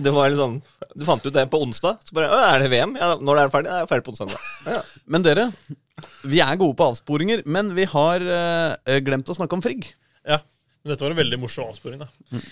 Det 0.00 0.12
var 0.14 0.30
liksom 0.30 0.60
Du 0.94 1.02
fant 1.06 1.24
ut 1.26 1.34
det 1.34 1.46
på 1.50 1.60
onsdag. 1.64 1.98
Så 2.06 2.14
bare, 2.14 2.28
Er 2.52 2.62
det 2.62 2.70
VM? 2.72 2.94
Ja, 3.00 3.14
når 3.18 3.36
det 3.36 3.42
er 3.42 3.54
ferdig? 3.54 3.70
Ja, 3.72 3.80
Jeg 3.80 3.88
er 3.88 3.90
ferdig 3.90 4.06
på 4.06 4.14
onsdag. 4.14 4.36
Ja, 4.66 4.76
ja. 4.78 4.82
Men 5.10 5.26
dere, 5.26 5.48
vi 6.22 6.42
er 6.44 6.60
gode 6.60 6.76
på 6.78 6.86
avsporinger, 6.92 7.42
men 7.46 7.74
vi 7.76 7.88
har 7.90 8.24
uh, 8.24 8.98
glemt 9.04 9.28
å 9.28 9.36
snakke 9.36 9.58
om 9.58 9.64
Frigg. 9.64 9.88
Ja. 10.28 10.40
Men 10.80 10.94
dette 10.94 11.04
var 11.04 11.12
en 11.12 11.18
veldig 11.18 11.38
morsom 11.42 11.68
avsporing, 11.68 12.00
da. 12.00 12.06
Mm. 12.32 12.44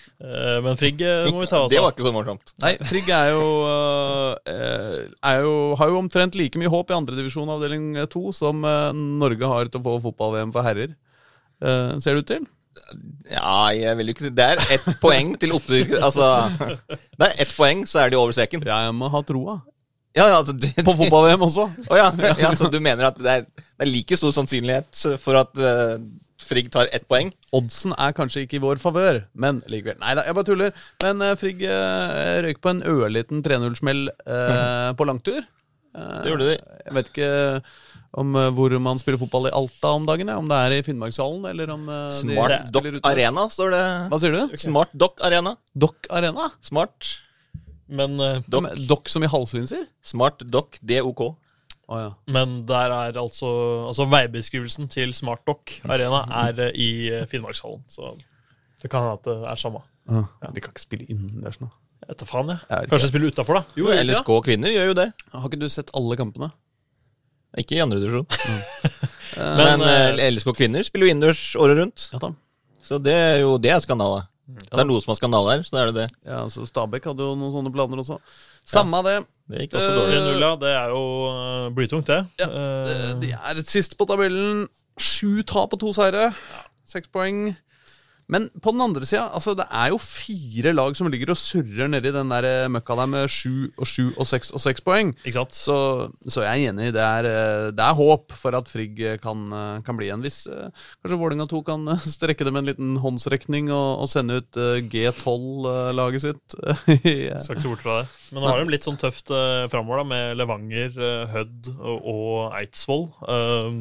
men 0.67 0.77
Frigg 0.77 1.01
eh, 1.01 1.31
må 1.33 1.41
vi 1.41 1.49
ta 1.49 1.63
oss 1.65 1.73
Det 1.73 1.81
var 1.81 1.95
ikke 1.95 2.05
så 2.05 2.13
morsomt. 2.13 2.53
Nei, 2.61 2.75
Frigg 2.85 3.09
er 3.17 3.31
jo, 3.33 3.47
eh, 4.53 4.99
er 5.31 5.41
jo 5.47 5.55
Har 5.81 5.93
jo 5.95 6.03
omtrent 6.03 6.37
like 6.37 6.61
mye 6.61 6.73
håp 6.73 6.93
i 6.93 6.97
andredivisjon 6.99 7.49
avdeling 7.55 7.97
to 8.13 8.29
som 8.37 8.61
Norge 9.23 9.49
har 9.49 9.73
til 9.73 9.81
å 9.81 9.87
få 9.87 9.97
fotball-VM 10.11 10.53
for 10.53 10.67
herrer. 10.67 10.93
Eh, 11.65 11.97
ser 12.05 12.19
det 12.19 12.27
ut 12.27 12.31
til? 12.35 12.47
Ja, 13.33 13.73
jeg 13.75 13.97
vil 13.99 14.11
jo 14.11 14.15
ikke 14.15 14.31
Det 14.31 14.45
er 14.53 14.61
ett 14.77 14.87
poeng 15.03 15.33
til 15.41 15.57
opptrykk. 15.57 15.97
Altså 15.99 16.29
Det 16.69 17.31
er 17.31 17.35
ett 17.43 17.57
poeng, 17.57 17.83
så 17.89 18.05
er 18.05 18.13
de 18.13 18.21
over 18.21 18.37
streken. 18.37 18.63
Jeg 18.69 18.95
må 18.95 19.09
ha 19.13 19.25
troa. 19.27 19.59
Ja, 20.17 20.27
ja, 20.29 20.39
altså, 20.41 20.53
det, 20.53 20.75
På 20.85 20.95
fotball-VM 20.99 21.49
også. 21.49 21.69
Oh, 21.89 21.97
ja, 21.99 22.13
ja, 22.41 22.53
så 22.57 22.69
du 22.73 22.79
mener 22.83 23.09
at 23.11 23.19
det 23.21 23.35
er, 23.41 23.45
det 23.49 23.85
er 23.87 23.91
like 23.91 24.17
stor 24.19 24.33
sannsynlighet 24.35 25.05
for 25.23 25.39
at 25.41 25.61
Frigg 26.39 26.71
tar 26.73 26.89
ett 26.95 27.09
poeng? 27.11 27.33
Oddsen 27.57 27.93
er 27.99 28.15
kanskje 28.17 28.45
ikke 28.45 28.59
i 28.61 28.63
vår 28.63 28.81
favør, 28.83 29.25
men 29.35 29.59
likevel. 29.67 29.99
Nei 30.01 30.15
da, 30.17 30.25
jeg 30.29 30.37
bare 30.39 30.49
tuller. 30.49 30.83
Men 31.03 31.25
uh, 31.25 31.35
Frigg 31.41 31.65
uh, 31.67 32.43
røyk 32.47 32.61
på 32.63 32.73
en 32.73 32.83
ørliten 32.87 33.43
3-0-smell 33.45 34.07
uh, 34.23 34.91
på 34.99 35.09
langtur. 35.09 35.43
Eh, 35.95 36.19
Det 36.23 36.33
gjorde 36.33 36.49
de. 36.51 36.57
Jeg 36.87 36.97
vet 36.99 37.11
ikke 37.13 37.31
om 38.19 38.35
eh, 38.39 38.51
hvor 38.57 38.75
man 38.83 39.01
spiller 39.01 39.21
fotball 39.21 39.49
i 39.51 39.55
Alta 39.55 39.95
om 39.97 40.07
dagen. 40.09 40.31
ja. 40.31 40.39
Om 40.41 40.51
det 40.51 40.59
er 40.59 40.77
i 40.79 40.83
Finnmarkshallen, 40.87 41.47
eller 41.51 41.73
om 41.75 41.89
eh, 41.93 42.11
Smart 42.17 42.73
Dock. 42.75 42.91
Arena, 43.09 43.49
står 43.53 43.75
det. 43.75 43.85
Hva 44.13 44.21
sier 44.23 44.37
du? 44.37 44.59
Smart 44.61 44.95
Dock 44.95 45.23
Arena. 45.25 45.57
Dock 45.75 46.09
Arena? 46.11 46.51
Smart 46.65 47.15
Men, 47.89 48.19
uh, 48.21 48.43
Dock. 48.49 48.67
Dock 48.89 49.09
som 49.09 49.25
i 49.25 49.31
halslinser? 49.33 49.87
Smart 50.05 50.43
Dock 50.45 50.77
DOK. 50.85 51.23
Å 51.89 51.99
ja. 52.03 52.09
men 52.29 52.67
der 52.69 52.93
er 52.93 53.17
altså 53.17 53.49
Altså 53.89 54.05
veibeskrivelsen 54.13 54.91
til 54.93 55.15
SmartDock 55.17 55.73
Arena 55.89 56.19
er 56.45 56.59
eh, 56.67 56.75
i 56.77 56.89
eh, 57.09 57.23
Finnmarkshallen. 57.31 57.81
Så 57.89 58.11
det 58.83 58.91
kan 58.93 59.07
hende 59.07 59.17
at 59.17 59.25
det 59.25 59.37
er 59.55 59.61
samme. 59.61 59.81
Ah, 60.09 60.29
De 60.53 60.61
kan 60.63 60.73
ikke 60.75 60.85
spille 60.85 61.09
innendørs 61.09 61.59
nå. 61.63 61.71
Jeg 61.99 62.13
vet 62.13 62.21
da 62.23 62.29
faen, 62.29 62.53
jeg. 62.53 62.61
Jeg. 62.71 62.89
Kanskje 62.93 63.09
spille 63.11 63.31
utafor, 63.33 63.59
da. 63.59 63.77
Jo, 63.81 63.89
LSK 63.91 64.29
kvinner 64.47 64.71
gjør 64.73 64.91
jo 64.93 64.97
det. 65.01 65.07
Har 65.33 65.49
ikke 65.49 65.61
du 65.61 65.67
sett 65.73 65.91
alle 65.99 66.17
kampene? 66.21 66.51
Ikke 67.59 67.79
i 67.79 67.81
andre 67.83 67.99
divisjon. 68.05 68.29
Men, 69.39 69.81
Men, 69.81 69.85
eh, 69.89 70.29
LSK 70.31 70.53
kvinner 70.57 70.85
spiller 70.87 71.09
jo 71.09 71.15
innendørs 71.17 71.43
året 71.59 71.81
rundt. 71.81 72.07
Ja 72.13 72.21
da. 72.23 72.31
Så 72.89 72.97
det 73.03 73.17
er 73.17 73.41
jo 73.43 73.57
det 73.61 73.73
er 73.75 73.83
skandale. 73.85 74.23
Det 74.49 74.81
er 74.81 74.87
noe 74.89 75.03
som 75.05 75.13
har 75.13 75.19
skandale 75.19 75.55
her, 75.57 75.63
så 75.69 75.77
er 75.77 75.91
det 75.91 75.95
det. 75.99 76.07
Ja, 76.25 76.39
så 76.49 76.65
Stabæk 76.65 77.05
hadde 77.11 77.21
jo 77.27 77.35
noen 77.37 77.53
sånne 77.53 77.73
planer 77.75 78.01
også. 78.01 78.17
Samme 78.65 78.97
av 78.97 79.05
det. 79.05 79.17
Det 79.49 79.67
gikk 79.67 79.77
også 79.77 79.91
Eh, 79.91 79.99
dårlig. 79.99 80.21
3-0, 80.25 80.41
ja. 80.47 80.53
Det 80.63 80.71
er 80.73 80.95
jo 80.95 81.03
eh, 81.29 81.67
blytungt, 81.77 82.09
det. 82.09 82.21
Ja, 82.41 82.49
De 83.21 83.33
er 83.37 83.61
et 83.61 83.69
sist 83.69 83.97
på 84.01 84.07
tabellen. 84.09 84.67
Sju 84.99 85.43
tap 85.45 85.77
og 85.77 85.81
to 85.85 85.93
seire. 85.93 86.31
Seks 86.89 87.13
poeng. 87.13 87.51
Men 88.29 88.49
på 88.61 88.75
den 88.75 88.83
andre 88.85 89.07
sida, 89.09 89.27
altså, 89.33 89.55
det 89.57 89.65
er 89.73 89.89
jo 89.93 89.99
fire 90.03 90.75
lag 90.75 90.97
som 90.99 91.09
ligger 91.09 91.33
og 91.33 91.41
surrer 91.41 91.89
nedi 91.89 92.13
den 92.13 92.29
der 92.29 92.45
eh, 92.45 92.71
møkka 92.73 92.97
der 93.01 93.09
med 93.09 93.33
sju 93.33 93.71
og 93.79 93.89
sju 93.89 94.11
og 94.11 94.29
seks 94.29 94.53
og 94.53 94.61
seks 94.61 94.85
poeng. 94.85 95.15
ikke? 95.25 95.47
Så, 95.57 95.77
så 96.29 96.45
jeg 96.45 96.67
er 96.67 96.73
enig. 96.75 96.91
Det 96.97 97.05
er, 97.05 97.29
eh, 97.29 97.69
det 97.73 97.85
er 97.85 97.97
håp 97.97 98.35
for 98.37 98.57
at 98.59 98.69
Frigg 98.69 99.01
eh, 99.01 99.17
kan, 99.23 99.47
kan 99.85 99.97
bli 99.99 100.11
en 100.13 100.25
viss 100.25 100.45
Kanskje 100.49 101.19
Vålinga 101.21 101.47
2 101.49 101.63
kan 101.67 101.89
strekke 102.05 102.45
det 102.47 102.53
med 102.53 102.63
en 102.63 102.71
liten 102.71 102.91
håndsrekning 103.01 103.73
og, 103.73 104.05
og 104.05 104.11
sende 104.13 104.41
ut 104.43 104.61
eh, 104.61 104.83
G12-laget 104.93 106.27
sitt. 106.27 106.59
i, 106.99 107.31
eh, 107.31 107.39
Skal 107.41 107.57
ikke 107.57 107.65
se 107.65 107.73
bort 107.73 107.87
fra 107.87 108.01
det. 108.03 108.11
Men 108.33 108.45
nå 108.45 108.53
har 108.53 108.61
de 108.61 108.75
litt 108.75 108.85
sånn 108.87 109.01
tøft 109.01 109.33
framover, 109.73 110.03
da, 110.03 110.09
med 110.13 110.37
Levanger, 110.37 111.01
Hødd 111.33 111.73
og, 111.79 111.97
og 112.13 112.59
Eidsvoll. 112.59 113.09
Um, 113.25 113.81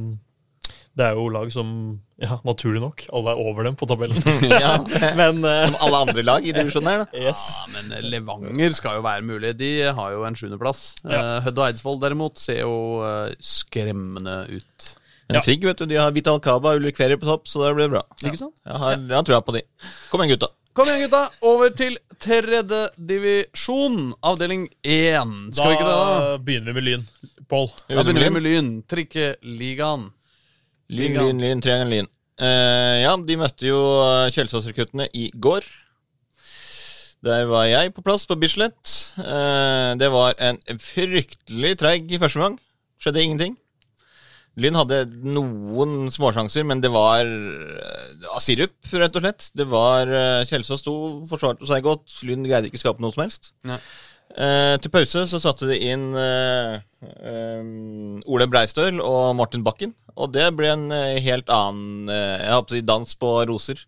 det 0.98 1.06
er 1.06 1.18
jo 1.20 1.28
lag 1.30 1.52
som, 1.54 1.70
ja, 2.18 2.40
naturlig 2.48 2.82
nok, 2.82 3.04
alle 3.14 3.34
er 3.36 3.42
over 3.44 3.68
dem 3.68 3.76
på 3.78 3.86
tabellen. 3.90 4.18
Ja, 4.64 4.76
Men 5.20 5.44
uh, 5.46 5.66
som 5.68 5.76
alle 5.86 6.00
andre 6.08 6.24
lag 6.26 6.46
i 6.48 6.54
divisjonen 6.56 6.90
her, 6.90 7.04
da. 7.06 7.22
yes. 7.28 7.44
Ja, 7.60 7.68
men 7.76 7.94
Levanger 8.10 8.74
skal 8.78 8.98
jo 8.98 9.04
være 9.06 9.26
mulig. 9.28 9.52
De 9.60 9.72
har 9.94 10.16
jo 10.16 10.24
en 10.26 10.38
sjuendeplass. 10.40 10.88
Ja. 11.06 11.20
Eh, 11.20 11.36
Hødd 11.46 11.62
og 11.62 11.68
Eidsvoll 11.68 12.00
derimot 12.02 12.42
ser 12.42 12.64
jo 12.64 12.74
uh, 13.06 13.28
skremmende 13.38 14.40
ut. 14.58 14.90
Men 15.28 15.38
Ja. 15.38 15.44
Frigg, 15.44 15.66
vet 15.68 15.82
du, 15.84 15.86
de 15.92 15.98
har 16.00 16.14
Vital 16.16 16.40
Kaba 16.40 16.72
og 16.74 16.82
Ulrik 16.82 16.96
Ferie 16.98 17.20
på 17.20 17.28
topp, 17.28 17.50
så 17.52 17.66
det 17.66 17.74
blir 17.78 17.90
bra. 17.92 18.04
Ikke 18.24 18.40
sant? 18.40 18.56
Jeg 18.64 18.80
har, 18.80 18.96
jeg 18.96 19.18
har 19.20 19.26
trua 19.28 19.42
på 19.44 19.58
de. 19.58 19.62
Kom 20.10 20.24
igjen, 20.24 20.38
gutta. 20.38 20.50
Kom 20.78 20.88
igjen, 20.88 21.04
gutta. 21.06 21.24
Over 21.50 21.74
til 21.76 21.98
tredje 22.24 22.84
divisjon, 23.10 24.14
avdeling 24.26 24.68
én. 24.88 25.34
Skal 25.54 25.74
vi 25.74 25.78
ikke 25.78 25.90
det, 25.90 25.98
da? 25.98 26.20
Da 26.32 26.38
begynner 26.48 26.72
vi 26.72 26.80
med 26.80 26.88
Lyn. 26.88 27.04
Pål. 27.52 27.68
Da 27.92 28.04
begynner 28.08 28.24
vi 28.24 28.36
med 28.38 28.46
Lyn. 28.48 28.72
Trikkeligaen. 28.90 30.08
Lyn, 30.88 31.18
lyn, 31.20 31.42
lyn, 31.44 31.62
triangel, 31.64 31.92
lyn. 31.92 32.08
Uh, 32.38 32.96
ja, 33.02 33.12
de 33.18 33.36
møtte 33.40 33.66
jo 33.66 33.78
eh, 34.06 34.30
Kjelsås-rekruttene 34.32 35.08
i 35.18 35.28
går. 35.34 35.66
Der 37.26 37.48
var 37.50 37.66
jeg 37.66 37.92
på 37.96 38.04
plass 38.06 38.28
på 38.30 38.38
Bislett. 38.40 38.94
Uh, 39.18 39.98
det 40.00 40.08
var 40.14 40.38
en 40.40 40.62
fryktelig 40.80 41.74
treig 41.82 42.14
første 42.22 42.44
gang. 42.44 42.60
Skjedde 43.02 43.24
ingenting. 43.26 43.58
Lyn 44.58 44.78
hadde 44.78 45.04
noen 45.22 46.08
småsjanser, 46.14 46.64
men 46.66 46.80
det 46.82 46.94
var, 46.94 47.28
uh, 47.28 48.38
sirup, 48.42 48.78
rett 48.94 49.18
og 49.18 49.26
slett. 49.26 49.50
Det 49.58 49.68
var 49.70 50.10
uh, 50.10 50.46
Kjelsås 50.50 50.86
sto, 50.86 50.96
forsvarte 51.30 51.68
seg 51.70 51.84
godt. 51.86 52.16
Lyn 52.26 52.48
greide 52.48 52.72
ikke 52.72 52.80
å 52.80 52.86
skape 52.86 53.04
noe 53.04 53.14
som 53.14 53.26
helst. 53.26 53.52
Nei. 53.68 53.82
Eh, 54.36 54.76
til 54.84 54.92
pause 54.94 55.24
så 55.32 55.40
satte 55.42 55.70
de 55.70 55.78
inn 55.88 56.12
eh, 56.20 56.76
um, 57.24 58.20
Ole 58.28 58.48
Breistøl 58.52 59.00
og 59.02 59.36
Martin 59.40 59.64
Bakken. 59.66 59.96
Og 60.18 60.34
det 60.34 60.50
ble 60.58 60.72
en 60.74 60.88
eh, 60.94 61.20
helt 61.24 61.50
annen 61.54 62.12
eh, 62.12 62.44
Jeg 62.44 62.58
håper 62.58 62.74
å 62.74 62.78
si 62.78 62.86
dans 62.86 63.16
på 63.22 63.34
roser. 63.50 63.86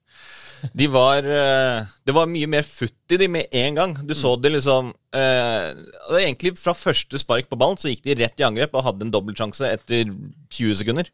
De 0.76 0.90
var 0.92 1.24
Det 1.24 2.12
var 2.12 2.28
mye 2.28 2.48
mer 2.52 2.66
futt 2.68 3.14
i 3.16 3.20
de 3.22 3.30
med 3.32 3.54
en 3.56 3.78
gang. 3.78 3.94
Du 4.04 4.12
så 4.18 4.34
det 4.36 4.52
liksom 4.58 4.90
eh, 5.16 5.70
og 5.72 6.10
det 6.12 6.18
er 6.18 6.26
Egentlig 6.26 6.58
fra 6.60 6.74
første 6.76 7.22
spark 7.22 7.48
på 7.48 7.60
ballen 7.60 7.80
så 7.80 7.92
gikk 7.92 8.04
de 8.08 8.18
rett 8.20 8.42
i 8.42 8.48
angrep 8.48 8.76
og 8.76 8.84
hadde 8.90 9.08
en 9.08 9.14
dobbeltsjanse 9.14 9.70
etter 9.70 10.12
20 10.12 10.82
sekunder. 10.82 11.12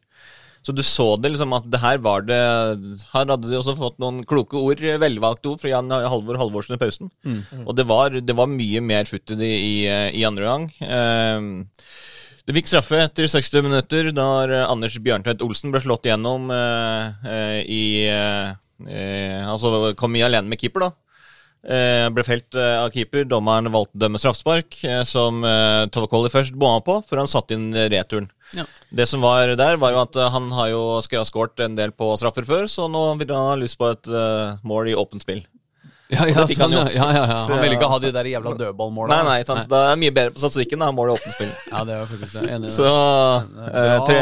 Så 0.66 0.74
du 0.74 0.82
så 0.82 1.12
det 1.22 1.30
liksom 1.30 1.52
at 1.54 1.68
det 1.70 1.78
her 1.78 2.00
var 2.02 2.24
det 2.26 2.40
Her 3.12 3.28
hadde 3.30 3.46
de 3.46 3.54
også 3.54 3.76
fått 3.78 4.00
noen 4.02 4.24
kloke 4.26 4.58
ord, 4.58 4.82
velvalgte 4.82 5.52
ord, 5.52 5.60
fra 5.62 5.70
Jan 5.70 5.92
Halvor 5.94 6.40
Halvorsen 6.40 6.74
i 6.74 6.80
pausen. 6.80 7.12
Og 7.62 7.76
det 7.78 7.86
var, 7.86 8.18
det 8.18 8.34
var 8.34 8.50
mye 8.50 8.82
mer 8.82 9.06
futt 9.06 9.30
i 9.36 9.38
det 9.38 9.52
i, 9.62 9.76
eh, 9.86 10.10
i 10.18 10.26
andre 10.26 10.48
gang. 10.50 10.66
Um, 10.82 11.48
det 12.46 12.54
fikk 12.54 12.68
straffe 12.70 12.98
etter 13.02 13.26
60 13.26 13.64
minutter 13.66 14.12
da 14.14 14.26
Anders 14.68 14.94
Bjørntveit 15.02 15.42
Olsen 15.42 15.72
ble 15.74 15.80
slått 15.82 16.06
igjennom 16.06 16.50
eh, 16.54 17.26
eh, 17.26 17.58
i 17.66 17.86
eh, 18.06 18.52
eh, 18.86 19.40
Altså 19.46 19.94
kom 19.98 20.14
i 20.14 20.22
alene 20.22 20.46
med 20.50 20.60
keeper, 20.62 20.86
da. 20.86 20.92
Eh, 21.66 22.06
ble 22.14 22.22
felt 22.22 22.54
eh, 22.54 22.76
av 22.78 22.92
keeper. 22.94 23.24
Dommeren 23.26 23.72
valgte 23.74 23.98
å 23.98 24.02
dømme 24.04 24.20
straffespark, 24.22 24.76
eh, 24.86 25.02
som 25.08 25.42
eh, 25.42 25.88
Tavakoli 25.90 26.30
først 26.30 26.54
bomma 26.54 26.78
på, 26.86 27.00
før 27.08 27.24
han 27.24 27.30
satte 27.30 27.58
inn 27.58 27.72
returen. 27.74 28.28
Ja. 28.54 28.62
Det 28.94 29.08
som 29.10 29.24
var 29.24 29.50
der, 29.58 29.80
var 29.82 29.96
jo 29.96 30.04
at 30.04 30.14
eh, 30.20 30.30
han 30.30 30.46
har 30.54 30.70
jo 30.70 30.84
skal 31.02 31.24
ha 31.24 31.26
skåret 31.26 31.64
en 31.66 31.74
del 31.78 31.90
på 31.90 32.12
straffer 32.20 32.46
før, 32.46 32.70
så 32.70 32.86
nå 32.86 33.02
vil 33.18 33.34
han 33.34 33.50
ha 33.50 33.58
lyst 33.58 33.80
på 33.80 33.90
et 33.90 34.06
eh, 34.06 34.62
mål 34.62 34.92
i 34.92 34.96
åpent 34.98 35.26
spill. 35.26 35.42
Ja, 36.06 36.22
ja, 36.30 36.38
det 36.38 36.52
fikk 36.52 36.60
han 36.62 36.70
jo. 36.70 36.84
ja, 36.94 37.06
ja, 37.10 37.22
ja. 37.26 37.38
Han 37.50 37.58
vil 37.64 37.72
ikke 37.74 37.88
ha 37.90 37.96
de 37.98 38.12
der 38.14 38.28
jævla 38.30 38.52
dødballmåla. 38.60 39.10
Nei, 39.10 39.40
nei, 39.42 39.62
det 39.66 39.80
er 39.90 39.96
mye 39.98 40.12
bedre 40.14 40.36
på 40.36 40.38
statistikken 40.38 40.84
da, 40.84 40.92
mål 40.94 41.10
i 41.10 41.14
åpent 41.16 41.34
spill. 41.34 41.50
Ja, 41.72 41.80
det 41.88 41.96
er 41.96 42.04
faktisk 42.12 42.36
det. 42.36 42.44
Enig 42.46 42.68
i 42.68 42.70
det. 42.70 42.74
Så 42.76 42.86
eh, 43.66 43.96
tre, 44.06 44.20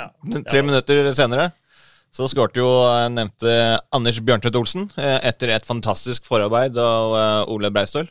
Ja. 0.00 0.06
Tre 0.48 0.62
minutter 0.64 1.10
senere 1.12 1.50
så 2.12 2.28
skårte 2.28 2.60
jo 2.60 2.68
eh, 2.84 3.08
nevnte 3.12 3.52
Anders 3.94 4.20
Bjørntvedt 4.20 4.58
Olsen 4.60 4.88
eh, 5.00 5.18
etter 5.24 5.54
et 5.54 5.68
fantastisk 5.68 6.26
forarbeid 6.28 6.76
av 6.76 7.16
eh, 7.16 7.52
Ole 7.54 7.72
Breistøl. 7.72 8.10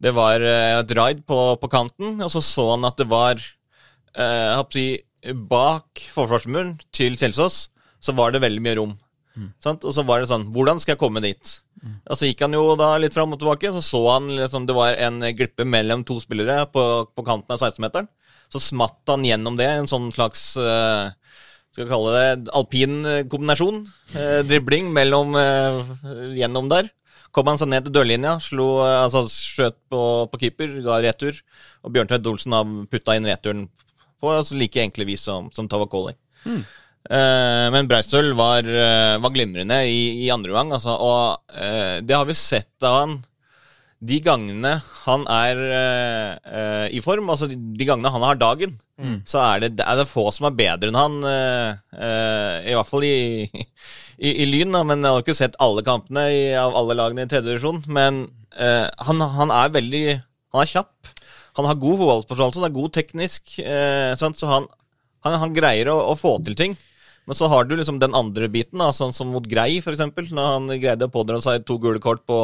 Det 0.00 0.14
var 0.16 0.40
et 0.40 0.92
raid 0.96 1.26
på, 1.28 1.36
på 1.60 1.68
kanten, 1.68 2.14
og 2.24 2.30
så 2.32 2.40
så 2.40 2.70
han 2.70 2.86
at 2.88 2.96
det 2.96 3.04
var 3.10 3.36
eh, 4.16 4.62
si, 4.72 4.86
Bak 5.50 6.00
forsvarsmuren 6.14 6.78
til 6.96 7.18
Kjelsås 7.20 7.66
så 8.00 8.14
var 8.16 8.32
det 8.32 8.40
veldig 8.40 8.62
mye 8.64 8.78
rom. 8.78 8.94
Sant? 9.62 9.84
Og 9.84 9.92
så 9.94 10.02
var 10.04 10.20
det 10.20 10.28
sånn 10.30 10.48
Hvordan 10.52 10.80
skal 10.80 10.94
jeg 10.94 11.00
komme 11.00 11.20
dit? 11.24 11.52
Og 12.10 12.16
så 12.18 12.28
gikk 12.28 12.42
han 12.44 12.56
jo 12.56 12.74
da 12.76 12.94
litt 13.00 13.14
fram 13.16 13.32
og 13.32 13.40
tilbake, 13.40 13.70
så 13.76 13.82
så 13.84 14.00
han 14.14 14.26
liksom 14.36 14.66
det 14.68 14.76
var 14.76 14.96
en 15.00 15.20
glippe 15.36 15.64
mellom 15.64 16.02
to 16.04 16.18
spillere 16.20 16.64
på, 16.72 16.82
på 17.12 17.24
kanten 17.24 17.54
av 17.54 17.60
16-meteren. 17.60 18.08
Så 18.52 18.60
smatt 18.60 19.00
han 19.08 19.24
gjennom 19.24 19.56
det, 19.56 19.68
en 19.68 19.88
sånn 19.88 20.08
slags 20.12 20.42
eh, 20.60 21.12
skal 21.70 21.86
vi 21.86 21.92
kalle 21.92 22.14
det 22.16 22.54
alpin 22.56 22.96
eh, 23.06 23.26
kombinasjon. 23.30 23.84
Eh, 24.18 24.40
dribling 24.46 24.90
mellom 24.94 25.36
eh, 25.38 25.84
gjennom 26.40 26.70
der. 26.70 26.90
kom 27.30 27.46
han 27.46 27.60
seg 27.60 27.68
ned 27.70 27.84
til 27.86 27.94
dørlinja, 27.94 28.40
slo, 28.42 28.80
eh, 28.82 28.96
altså 29.04 29.22
skjøt 29.30 29.76
på, 29.92 30.02
på 30.32 30.40
keeper, 30.42 30.72
ga 30.82 30.98
retur. 31.04 31.38
Og 31.86 31.94
Bjørntveit 31.94 32.26
Olsen 32.26 32.56
har 32.56 32.74
putta 32.90 33.14
inn 33.14 33.28
returen 33.30 33.68
på 34.20 34.34
altså, 34.34 34.58
like 34.58 34.82
enkle 34.82 35.06
vis 35.06 35.22
som, 35.28 35.46
som 35.54 35.70
Tavakoli. 35.70 36.16
Eh, 36.46 37.66
men 37.70 37.88
Breistøl 37.88 38.34
var, 38.34 38.66
var 39.22 39.32
glimrende 39.32 39.78
i, 39.86 40.26
i 40.26 40.30
andre 40.34 40.52
gang, 40.58 40.74
altså, 40.74 40.98
og 40.98 41.54
det 42.04 42.16
har 42.16 42.26
vi 42.28 42.36
sett 42.36 42.82
av 42.82 42.98
han 42.98 43.20
de 44.00 44.16
gangene 44.24 44.78
han 45.04 45.26
er 45.28 45.58
i 46.88 47.02
form, 47.04 47.28
altså 47.28 47.46
de, 47.50 47.58
de 47.76 47.86
gangene 47.88 48.12
han 48.12 48.24
har 48.24 48.38
dagen, 48.40 48.78
så 49.24 49.38
er 49.42 49.60
det, 49.64 49.70
er 49.80 49.96
det 49.96 50.08
få 50.10 50.26
som 50.34 50.48
er 50.48 50.56
bedre 50.58 50.90
enn 50.90 50.98
han. 50.98 51.14
eh, 51.24 51.70
eh, 51.96 52.70
I 52.72 52.74
hvert 52.76 52.88
fall 52.90 53.06
i, 53.08 53.48
i, 54.18 54.32
i 54.42 54.46
Lyn, 54.50 54.72
da, 54.74 54.82
men 54.84 55.00
jeg 55.04 55.14
har 55.14 55.24
ikke 55.24 55.38
sett 55.38 55.56
alle 55.58 55.84
kampene 55.86 56.26
i, 56.34 56.42
av 56.58 56.76
alle 56.76 56.96
lagene 56.98 57.24
i 57.24 57.30
tredje 57.30 57.48
divisjon. 57.48 57.80
Men 57.88 58.26
eh, 58.56 58.86
han, 59.06 59.20
han 59.38 59.54
er 59.54 59.72
veldig 59.78 60.04
Han 60.52 60.62
er 60.64 60.70
kjapp. 60.70 61.10
Han 61.58 61.66
har 61.68 61.78
god 61.78 61.98
fotballforståelse, 62.00 62.60
han 62.60 62.68
er 62.70 62.76
god 62.76 62.92
teknisk, 62.94 63.56
eh, 63.62 64.12
så 64.18 64.30
han, 64.50 64.66
han, 65.26 65.36
han 65.42 65.52
greier 65.54 65.90
å, 65.92 65.96
å 66.12 66.14
få 66.18 66.36
til 66.46 66.56
ting. 66.58 66.76
Men 67.28 67.36
så 67.38 67.46
har 67.52 67.66
du 67.68 67.76
liksom 67.76 67.98
den 68.02 68.14
andre 68.16 68.48
biten, 68.50 68.80
da, 68.80 68.88
sånn 68.96 69.12
som 69.14 69.28
mot 69.30 69.44
Grei, 69.46 69.76
f.eks. 69.78 70.00
Når 70.32 70.46
han 70.54 70.70
greide 70.82 71.06
å 71.06 71.12
pådra 71.12 71.38
seg 71.44 71.62
to 71.68 71.76
gule 71.78 72.00
kort 72.02 72.24
på 72.26 72.38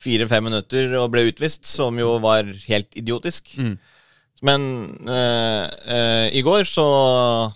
fire-fem 0.00 0.44
minutter 0.46 0.94
og 1.00 1.10
ble 1.12 1.26
utvist, 1.28 1.66
som 1.68 1.98
jo 2.00 2.14
var 2.22 2.48
helt 2.68 2.88
idiotisk. 2.96 3.50
Men 4.46 4.62
eh, 5.10 5.64
eh, 5.90 6.26
i 6.38 6.42
går 6.46 6.62
så, 6.70 6.84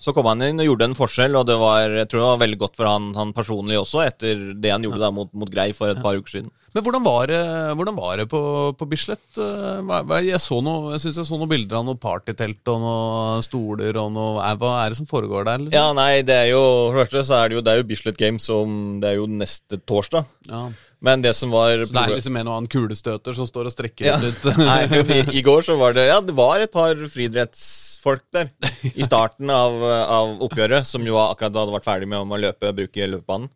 så 0.02 0.14
kom 0.16 0.26
han 0.26 0.42
inn 0.42 0.58
og 0.58 0.66
gjorde 0.66 0.88
en 0.88 0.96
forskjell, 0.98 1.36
og 1.38 1.46
det 1.46 1.54
var, 1.60 1.92
jeg 2.00 2.08
tror 2.10 2.22
det 2.24 2.30
var 2.32 2.40
veldig 2.42 2.58
godt 2.64 2.80
for 2.80 2.90
han, 2.90 3.12
han 3.14 3.30
personlig 3.36 3.78
også, 3.78 4.00
etter 4.02 4.40
det 4.58 4.72
han 4.74 4.82
gjorde 4.82 4.98
da 5.04 5.12
mot, 5.14 5.30
mot 5.30 5.52
Grei 5.52 5.68
for 5.76 5.92
et 5.92 6.02
par 6.02 6.18
uker 6.18 6.38
siden. 6.40 6.50
Men 6.72 6.86
hvordan 6.86 7.04
var 7.04 7.28
det, 7.28 7.40
hvordan 7.76 7.96
var 8.00 8.16
det 8.18 8.26
på, 8.32 8.40
på 8.80 8.88
Bislett? 8.88 9.22
Eh, 9.36 9.92
Jeg, 10.24 10.40
så 10.42 10.58
noe, 10.64 10.94
jeg 10.96 11.04
syns 11.04 11.18
jeg 11.20 11.28
så 11.28 11.38
noen 11.38 11.50
bilder 11.52 11.78
av 11.82 11.86
noe 11.86 12.00
partytelt 12.00 12.72
og 12.72 12.80
noen 12.82 13.44
stoler 13.44 13.98
og 14.00 14.14
noe 14.16 14.52
Hva 14.58 14.70
er 14.80 14.90
det 14.94 14.98
som 15.02 15.08
foregår 15.10 15.44
der? 15.46 15.66
Liksom? 15.66 15.76
Ja, 15.76 15.90
nei, 15.94 16.22
det 16.26 16.34
er 16.34 16.48
jo 16.54 16.62
For 16.88 16.96
det 16.96 17.04
første 17.04 17.26
så 17.28 17.36
er 17.42 17.50
det 17.52 17.58
jo, 17.58 17.64
det 17.66 17.74
er 17.74 17.82
jo 17.82 17.88
Bislett 17.92 18.18
Games 18.18 18.48
som 18.48 18.72
Det 19.02 19.10
er 19.12 19.20
jo 19.20 19.28
neste 19.28 19.78
torsdag. 19.84 20.24
Ja. 20.48 20.64
Men 21.02 21.22
det 21.24 21.32
som 21.34 21.50
var 21.50 21.82
Så 21.82 21.90
det 21.90 22.02
er 22.04 22.12
liksom 22.14 22.36
en 22.38 22.48
og 22.50 22.56
annen 22.60 22.70
kulestøter 22.70 23.34
som 23.34 23.48
står 23.48 23.70
og 23.70 23.74
strekker 23.74 24.06
Ja. 24.06 24.18
ut? 24.22 24.44
Nei, 24.68 24.78
i, 25.02 25.24
I 25.40 25.42
går 25.42 25.64
så 25.66 25.74
var 25.80 25.96
det 25.96 26.06
Ja, 26.06 26.20
det 26.22 26.34
var 26.38 26.62
et 26.62 26.72
par 26.74 26.94
friidrettsfolk 27.10 28.22
der 28.34 28.52
i 28.92 29.06
starten 29.06 29.50
av, 29.50 29.82
av 29.82 30.36
oppgjøret, 30.46 30.86
som 30.86 31.02
jo 31.06 31.18
akkurat 31.22 31.54
hadde 31.58 31.74
vært 31.74 31.88
ferdig 31.88 32.08
med 32.10 32.22
om 32.22 32.34
å 32.34 32.40
løpe 32.40 32.70
bruke 32.76 33.10
løpebanen. 33.10 33.50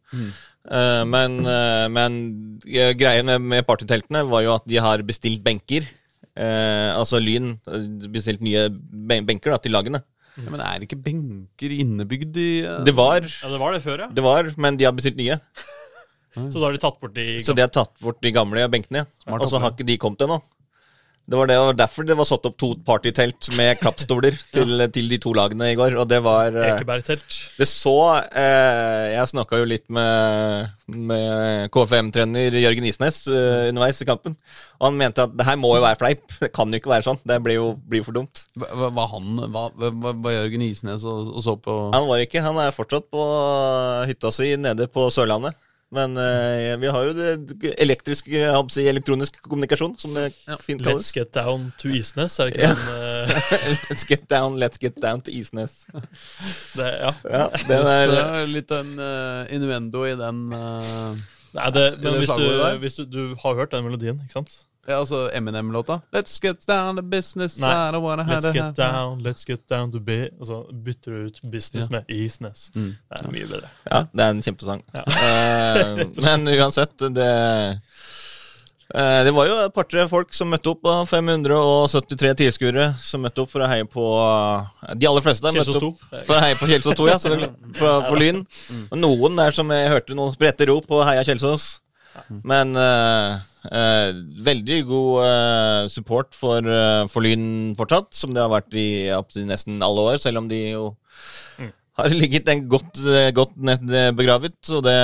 Eh, 0.66 1.04
men 1.06 1.38
uh, 1.46 1.86
men 1.92 2.18
eh, 2.66 2.90
greien 2.98 3.26
med, 3.28 3.44
med 3.54 3.66
partyteltene 3.68 4.24
var 4.26 4.42
jo 4.42 4.56
at 4.56 4.66
de 4.66 4.80
har 4.82 5.04
bestilt 5.06 5.44
benker. 5.46 5.86
Uh, 6.36 6.92
altså 6.98 7.20
Lyn 7.22 7.54
bestilt 8.12 8.42
nye 8.44 8.66
ben 8.70 9.26
benker 9.28 9.54
da, 9.54 9.60
til 9.62 9.72
lagene. 9.76 10.02
Ja, 10.36 10.50
men 10.52 10.60
er 10.60 10.76
det 10.82 10.90
ikke 10.90 11.00
benker 11.00 11.72
innebygd 11.72 12.36
i 12.36 12.50
uh... 12.66 12.82
Det 12.84 12.92
var, 12.96 13.24
Ja, 13.24 13.48
det 13.54 13.60
var 13.62 13.72
det 13.72 13.80
før, 13.86 14.02
ja. 14.04 14.08
det 14.12 14.24
var, 14.24 14.50
men 14.60 14.76
de 14.76 14.84
har 14.84 14.92
bestilt 14.92 15.16
nye. 15.16 15.38
Så 16.36 16.60
da 16.60 16.66
har 16.68 16.76
de 16.76 16.82
tatt 16.84 17.00
bort 17.00 17.14
de 17.16 17.28
Så 17.42 17.54
de 17.56 17.64
har 17.64 17.72
tatt 17.72 17.94
bort 18.04 18.20
de 18.22 18.34
gamle 18.36 18.68
benkene. 18.72 19.06
ja. 19.26 19.38
Og 19.40 19.48
så 19.50 19.58
har 19.62 19.72
ikke 19.74 19.86
de 19.88 19.96
kommet 19.98 20.20
ennå. 20.28 20.42
Det 21.26 21.34
var, 21.34 21.48
det, 21.50 21.56
og 21.58 21.72
derfor 21.74 22.04
det 22.06 22.14
var 22.14 22.22
satt 22.28 22.44
opp 22.46 22.54
to 22.54 22.68
partytelt 22.86 23.48
med 23.58 23.78
klappstoler 23.82 24.36
til, 24.54 24.76
til 24.94 25.08
de 25.10 25.16
to 25.18 25.32
lagene 25.34 25.72
i 25.72 25.74
går. 25.74 25.96
Og 25.98 26.06
det 26.06 26.20
var 26.22 26.54
eh, 26.54 26.68
Ekebergtelt. 26.76 27.38
Det 27.58 27.66
så 27.66 27.94
eh, 28.30 29.16
Jeg 29.16 29.32
snakka 29.32 29.58
jo 29.58 29.66
litt 29.66 29.88
med, 29.90 30.68
med 30.94 31.66
KFM-trener 31.74 32.54
Jørgen 32.62 32.86
Isnes 32.86 33.24
eh, 33.26 33.66
underveis 33.72 33.98
i 34.04 34.06
kampen. 34.06 34.36
Og 34.78 34.86
han 34.86 35.00
mente 35.02 35.26
at 35.26 35.34
det 35.34 35.48
her 35.48 35.58
må 35.58 35.72
jo 35.74 35.82
være 35.82 35.98
fleip. 35.98 36.30
Det 36.44 36.52
kan 36.54 36.70
jo 36.70 36.78
ikke 36.78 36.94
være 36.94 37.08
sånn. 37.08 37.18
Det 37.26 37.40
blir 37.42 37.58
jo, 37.58 37.66
blir 37.90 38.04
jo 38.04 38.06
for 38.12 38.20
dumt. 38.20 38.44
Hva, 38.54 38.92
hva- 38.94 39.10
han, 39.16 39.34
hva 40.22 40.36
Jørgen 40.36 40.62
Isnes 40.70 41.02
og, 41.10 41.34
og 41.34 41.42
så 41.42 41.56
på 41.58 41.76
Han 41.90 42.06
var 42.06 42.22
ikke. 42.22 42.44
Han 42.46 42.62
er 42.62 42.70
fortsatt 42.76 43.10
på 43.10 43.26
hytta 44.12 44.30
si 44.30 44.52
nede 44.62 44.86
på 44.94 45.10
Sørlandet. 45.10 45.58
Men 45.94 46.16
uh, 46.18 46.74
vi 46.82 46.88
har 46.90 47.04
jo 47.06 47.12
det 47.14 47.74
elektriske, 47.78 48.30
jeg 48.32 48.50
holdt 48.50 48.74
si, 48.74 48.88
elektronisk 48.90 49.38
kommunikasjon, 49.44 49.94
som 50.02 50.16
det 50.16 50.32
fint 50.66 50.82
kalles. 50.82 51.06
Let's 51.06 51.14
get 51.14 51.30
down 51.34 51.68
to 51.78 51.92
Isnes, 51.94 52.38
er 52.42 52.50
det 52.50 52.56
ikke 52.56 52.66
Ja. 52.66 52.72
den 52.74 53.30
uh... 53.30 53.84
let's 53.90 54.06
get 54.08 54.26
down, 54.30 54.58
let's 54.58 54.82
get 54.82 54.98
down 55.02 55.22
to 55.22 55.30
Isnes. 55.30 55.84
det, 56.74 56.90
Ja. 56.90 57.14
Ja, 57.30 57.46
det 57.68 57.78
er, 57.78 58.46
litt 58.50 58.74
en 58.74 58.98
eh, 58.98 59.54
innuendo 59.54 60.02
i 60.06 60.16
den 60.18 60.46
Nei, 61.56 61.70
det, 61.72 61.84
men 62.02 62.18
hvis, 62.20 62.34
du, 62.36 62.46
hvis 62.82 62.98
du, 62.98 63.04
du 63.08 63.22
har 63.40 63.54
hørt 63.56 63.72
den 63.72 63.86
melodien, 63.86 64.18
ikke 64.26 64.40
sant? 64.40 64.58
Ja, 64.86 64.98
altså 65.00 65.30
Eminem-låta. 65.34 66.00
Let's 66.14 66.38
get 66.42 66.66
down 66.68 66.96
to 66.96 67.02
business. 67.02 67.58
Nei, 67.58 67.70
I 67.88 67.92
don't 67.92 68.04
wanna 68.06 68.22
have 68.22 68.40
Let's 68.44 68.50
it 68.50 68.54
get 68.54 68.76
down, 68.76 69.22
let's 69.22 69.46
get 69.46 69.68
down 69.68 69.92
to 69.92 69.98
be 70.00 70.28
Og 70.40 70.46
så 70.46 70.60
bytter 70.84 71.10
du 71.12 71.24
ut 71.26 71.40
business 71.50 71.88
Ja. 71.90 71.96
med 71.98 72.04
isness. 72.08 72.70
Mm. 72.74 72.92
Det 73.10 73.24
er 73.24 73.30
mye 73.32 73.46
bedre. 73.50 73.68
ja, 73.90 74.04
det 74.12 74.24
er 74.24 74.30
en 74.30 74.42
kjempesang. 74.42 74.82
Ja. 74.94 75.02
uh, 76.02 76.06
men 76.22 76.48
uansett, 76.48 76.98
det 76.98 77.30
eh, 78.94 79.24
Det 79.26 79.32
var 79.34 79.48
jo 79.48 79.56
et 79.64 79.74
par-tre 79.74 80.04
folk 80.08 80.34
som 80.34 80.48
møtte 80.52 80.70
opp. 80.70 80.82
da, 80.86 81.00
573 81.04 82.34
tilskuere 82.38 82.92
som 83.02 83.22
møtte 83.26 83.42
opp 83.42 83.50
for 83.50 83.64
å 83.66 83.70
heie 83.70 83.84
på 83.84 84.04
eh, 84.22 84.94
De 84.94 85.08
aller 85.10 85.24
fleste 85.24 85.46
møtte 85.48 85.64
Kjelsås 85.64 85.82
opp 85.82 86.04
for 86.28 86.36
å 86.36 86.44
heie 86.44 86.54
på 86.60 86.68
Kjelsås 86.70 86.94
2, 86.94 87.08
ja. 87.10 87.18
For, 87.80 88.06
for 88.06 88.16
Lyn. 88.16 88.44
Og 88.90 88.98
noen 88.98 89.36
der 89.36 89.50
som 89.50 89.70
jeg 89.74 89.90
hørte 89.90 90.14
noen 90.14 90.32
sprette 90.36 90.68
rop 90.70 90.86
på 90.86 91.02
Heia 91.04 91.24
Kjelsås. 91.26 91.80
Men 92.46 92.74
uh, 92.78 93.38
uh, 93.68 94.10
veldig 94.46 94.78
god 94.88 95.24
uh, 95.24 95.88
support 95.92 96.36
for, 96.36 96.66
for 97.12 97.24
Lyn 97.24 97.74
fortsatt, 97.78 98.12
som 98.16 98.34
det 98.34 98.42
har 98.44 98.52
vært 98.52 98.76
i 98.76 98.88
på 99.10 99.46
nesten 99.48 99.82
alle 99.84 100.06
år, 100.12 100.20
selv 100.22 100.42
om 100.42 100.50
de 100.50 100.62
jo 100.74 100.86
har 101.96 102.12
ligget 102.12 102.48
en 102.52 102.66
godt, 102.68 103.00
godt 103.34 103.56
ned 103.56 103.90
begravet. 104.18 104.58
Så 104.66 104.82
det 104.84 104.96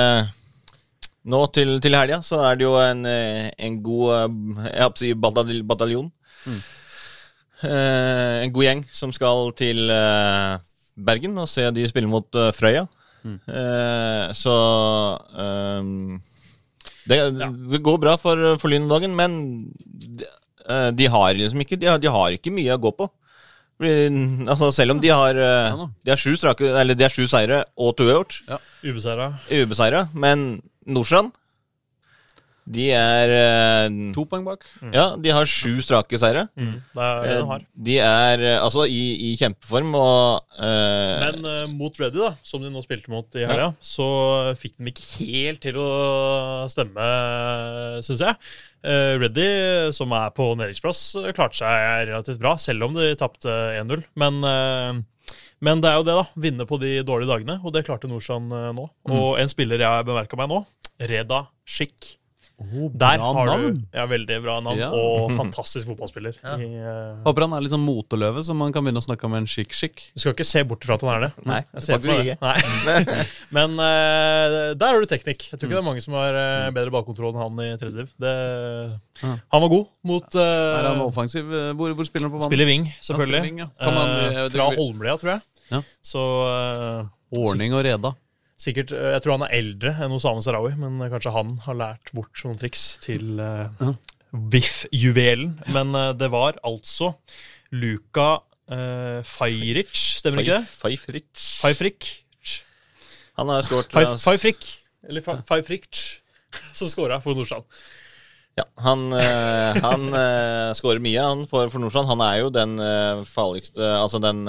Nå 1.23 1.37
til, 1.55 1.77
til 1.79 1.95
helga 1.95 2.17
så 2.19 2.41
er 2.43 2.57
det 2.59 2.65
jo 2.65 2.73
en, 2.75 3.05
en 3.07 3.75
god 3.79 4.33
Jeg 4.65 4.89
å 4.89 4.97
si 4.99 5.11
batalj 5.15 5.61
bataljon. 5.63 6.09
Eh, 7.63 8.41
en 8.43 8.51
god 8.51 8.65
gjeng 8.65 8.81
som 8.91 9.13
skal 9.15 9.53
til 9.55 9.87
Bergen 10.99 11.39
og 11.39 11.47
se 11.47 11.63
de 11.71 11.87
spille 11.87 12.11
mot 12.11 12.27
Frøya. 12.57 12.83
Eh, 13.23 14.33
så 14.35 14.55
ehm, 15.39 16.19
det, 17.09 17.17
det 17.71 17.81
går 17.83 17.97
bra 18.01 18.15
for, 18.21 18.39
for 18.61 18.71
Lyn 18.71 18.85
om 18.87 18.93
dagen, 18.93 19.15
men 19.17 19.35
de, 19.83 20.27
eh, 20.69 20.89
de 20.95 21.09
har 21.11 21.33
liksom 21.39 21.61
ikke 21.65 21.79
de 21.81 21.89
har, 21.91 21.99
de 22.03 22.11
har 22.11 22.35
ikke 22.37 22.53
mye 22.55 22.75
å 22.77 22.81
gå 22.81 22.93
på. 23.01 23.09
Altså, 23.83 24.69
selv 24.71 24.93
om 24.95 24.99
de 25.03 25.09
har, 25.11 25.35
eh, 25.35 25.73
Ja 25.73 25.87
de 26.05 26.11
har 26.13 26.19
sju 26.21 26.35
strake 26.37 26.61
Eller 26.79 26.95
de 26.95 27.03
har 27.03 27.11
sju 27.11 27.25
seire 27.27 27.63
og 27.75 27.95
to 27.97 28.05
uavgjort, 28.05 28.37
Ubeseira. 28.85 29.25
ubeseira, 29.51 30.07
men 30.13 30.61
Nordstrand 30.87 31.33
de 32.65 32.89
er 32.95 33.33
uh, 33.33 33.95
To 34.15 34.25
poeng 34.29 34.45
bak. 34.47 34.65
Ja, 34.95 35.13
de 35.19 35.33
har 35.35 35.49
sju 35.49 35.81
strake 35.83 36.19
seire. 36.21 36.45
Mm. 36.55 36.75
Det 36.95 37.07
er 37.07 37.23
det 37.27 37.37
de 37.37 37.47
har. 37.49 37.65
De 37.89 37.97
er 37.99 38.43
uh, 38.45 38.63
altså 38.63 38.85
i, 38.87 39.03
i 39.29 39.33
kjempeform 39.39 39.95
og 39.99 40.43
uh, 40.57 41.23
Men 41.25 41.47
eh, 41.49 41.63
mot 41.73 41.99
Reddy, 41.99 42.21
da, 42.21 42.33
som 42.45 42.63
de 42.63 42.71
nå 42.71 42.83
spilte 42.85 43.11
mot 43.11 43.39
i 43.39 43.47
helga, 43.47 43.73
så 43.83 44.07
fikk 44.59 44.77
de 44.79 44.93
ikke 44.93 45.09
helt 45.23 45.63
til 45.63 45.79
å 45.81 45.89
stemme, 46.71 47.09
syns 48.05 48.23
jeg. 48.23 48.39
Uh, 48.83 49.15
Reddy, 49.21 49.47
som 49.95 50.11
er 50.15 50.31
på 50.35 50.49
nedrykksplass, 50.59 51.01
eh, 51.21 51.31
klarte 51.35 51.61
seg 51.61 52.09
relativt 52.09 52.41
bra, 52.41 52.55
selv 52.59 52.89
om 52.89 52.97
de 52.97 53.13
tapte 53.19 53.51
1-0. 53.79 54.03
Men, 54.19 54.41
eh, 54.43 55.35
men 55.63 55.83
det 55.83 55.91
er 55.91 55.99
jo 56.01 56.07
det, 56.07 56.17
da. 56.19 56.25
Vinne 56.35 56.67
på 56.67 56.79
de 56.81 56.97
dårlige 57.07 57.31
dagene, 57.31 57.59
og 57.63 57.73
det 57.75 57.85
klarte 57.87 58.11
Norsan 58.11 58.51
eh, 58.51 58.71
nå. 58.75 58.89
Og 59.11 59.39
en 59.39 59.51
spiller 59.51 59.79
jeg 59.79 60.09
bemerka 60.09 60.39
meg 60.39 60.51
nå, 60.51 60.65
Reda 60.99 61.45
Schick. 61.63 62.17
Der 62.63 63.17
bra 63.17 63.31
har 63.33 63.47
navn. 63.49 63.79
du 63.81 63.97
ja, 63.97 64.03
veldig 64.07 64.35
bra 64.43 64.59
navn, 64.63 64.77
Ja. 64.79 64.89
og 64.93 65.31
fantastisk 65.41 65.87
fotballspiller. 65.89 66.37
I, 66.61 66.67
uh... 66.79 67.17
Håper 67.25 67.45
han 67.47 67.55
er 67.57 67.63
litt 67.65 67.73
sånn 67.73 67.83
moteløve, 67.83 68.43
så 68.45 68.55
man 68.55 68.71
kan 68.75 68.85
begynne 68.85 69.01
å 69.01 69.05
snakke 69.05 69.25
om 69.27 69.35
en 69.37 69.47
chic-chic. 69.49 70.05
du 70.13 70.21
skal 70.21 70.35
ikke 70.35 70.45
se 70.47 70.63
bort 70.69 70.85
ifra 70.85 70.95
at 70.95 71.05
han 71.05 71.11
er 71.15 71.25
det. 71.25 71.31
Nei, 71.49 71.59
Jeg 71.73 71.85
ser 71.87 71.99
på 72.03 72.13
det. 72.13 72.37
Nei. 72.39 73.03
Men 73.57 73.75
uh, 73.81 74.71
der 74.77 74.87
har 74.87 75.01
du 75.01 75.09
teknikk. 75.09 75.47
Jeg 75.49 75.57
tror 75.59 75.67
ikke 75.67 75.75
det 75.75 75.81
er 75.81 75.87
mange 75.89 76.05
som 76.05 76.17
har 76.19 76.37
uh, 76.37 76.69
bedre 76.77 76.93
ballkontroll 76.93 77.33
enn 77.33 77.41
han 77.43 77.63
i 77.65 77.71
tredje 77.81 78.03
liv. 78.05 78.13
Det, 78.21 78.35
Ja. 79.23 79.33
Han 79.53 79.61
var 79.63 79.69
god 79.69 79.85
mot 80.09 80.35
uh, 80.35 80.41
Er 80.43 80.87
han 80.89 81.01
offensiv? 81.03 81.45
Hvor, 81.77 81.93
hvor 81.97 82.07
spiller 82.07 82.27
han 82.29 82.33
på 82.33 82.39
banen? 82.41 82.49
Spiller 82.49 82.69
wing, 82.69 82.87
Ja, 82.89 83.05
selvfølgelig. 83.09 83.43
spiller 83.43 83.65
wing, 83.65 83.65
ja. 83.65 83.91
Man, 83.97 84.51
fra 84.55 84.69
Holmlia, 84.77 85.17
tror 85.21 85.35
jeg. 85.35 85.45
Ja. 85.73 85.81
Så 86.03 86.23
Ordning 87.33 87.73
og 87.73 87.81
reda. 87.85 88.13
Sikkert 88.63 88.93
eh, 88.95 89.11
Jeg 89.15 89.23
tror 89.23 89.37
han 89.37 89.45
er 89.47 89.55
eldre 89.59 89.93
enn 90.03 90.15
Osame 90.15 90.43
Sarawi, 90.45 90.73
men 90.79 91.01
kanskje 91.11 91.33
han 91.35 91.55
har 91.65 91.79
lært 91.79 92.13
bort 92.15 92.43
noen 92.45 92.59
triks 92.59 92.85
til 93.03 93.41
uh, 93.41 93.93
VIF-juvelen. 94.33 95.57
Men 95.75 95.93
uh, 95.97 96.11
det 96.17 96.29
var 96.33 96.59
altså 96.65 97.13
Luka 97.73 98.29
uh, 98.71 99.19
Fajric, 99.27 99.93
stemmer 100.21 100.45
ikke 100.45 100.61
det? 100.61 100.75
Fajfric. 100.77 101.47
Fajfrik? 101.63 102.11
Han 103.39 103.49
har 103.49 103.65
skåret 103.65 103.93
Fajfric, 104.21 104.65
Eller 105.09 105.25
Fajfric, 105.25 106.01
som 106.77 106.89
scora 106.91 107.17
for 107.21 107.37
Nordstrand. 107.37 107.65
Ja, 108.53 108.67
han, 108.85 109.07
uh, 109.09 109.79
han 109.81 110.03
skårer 110.77 111.01
mye 111.01 111.21
han 111.25 111.47
for, 111.49 111.71
for 111.73 111.81
Nordstrand. 111.81 112.11
Han 112.13 112.21
er 112.21 112.43
jo 112.43 112.51
den 112.53 112.77
farligste 113.25 113.81
Altså 113.97 114.21
den 114.21 114.45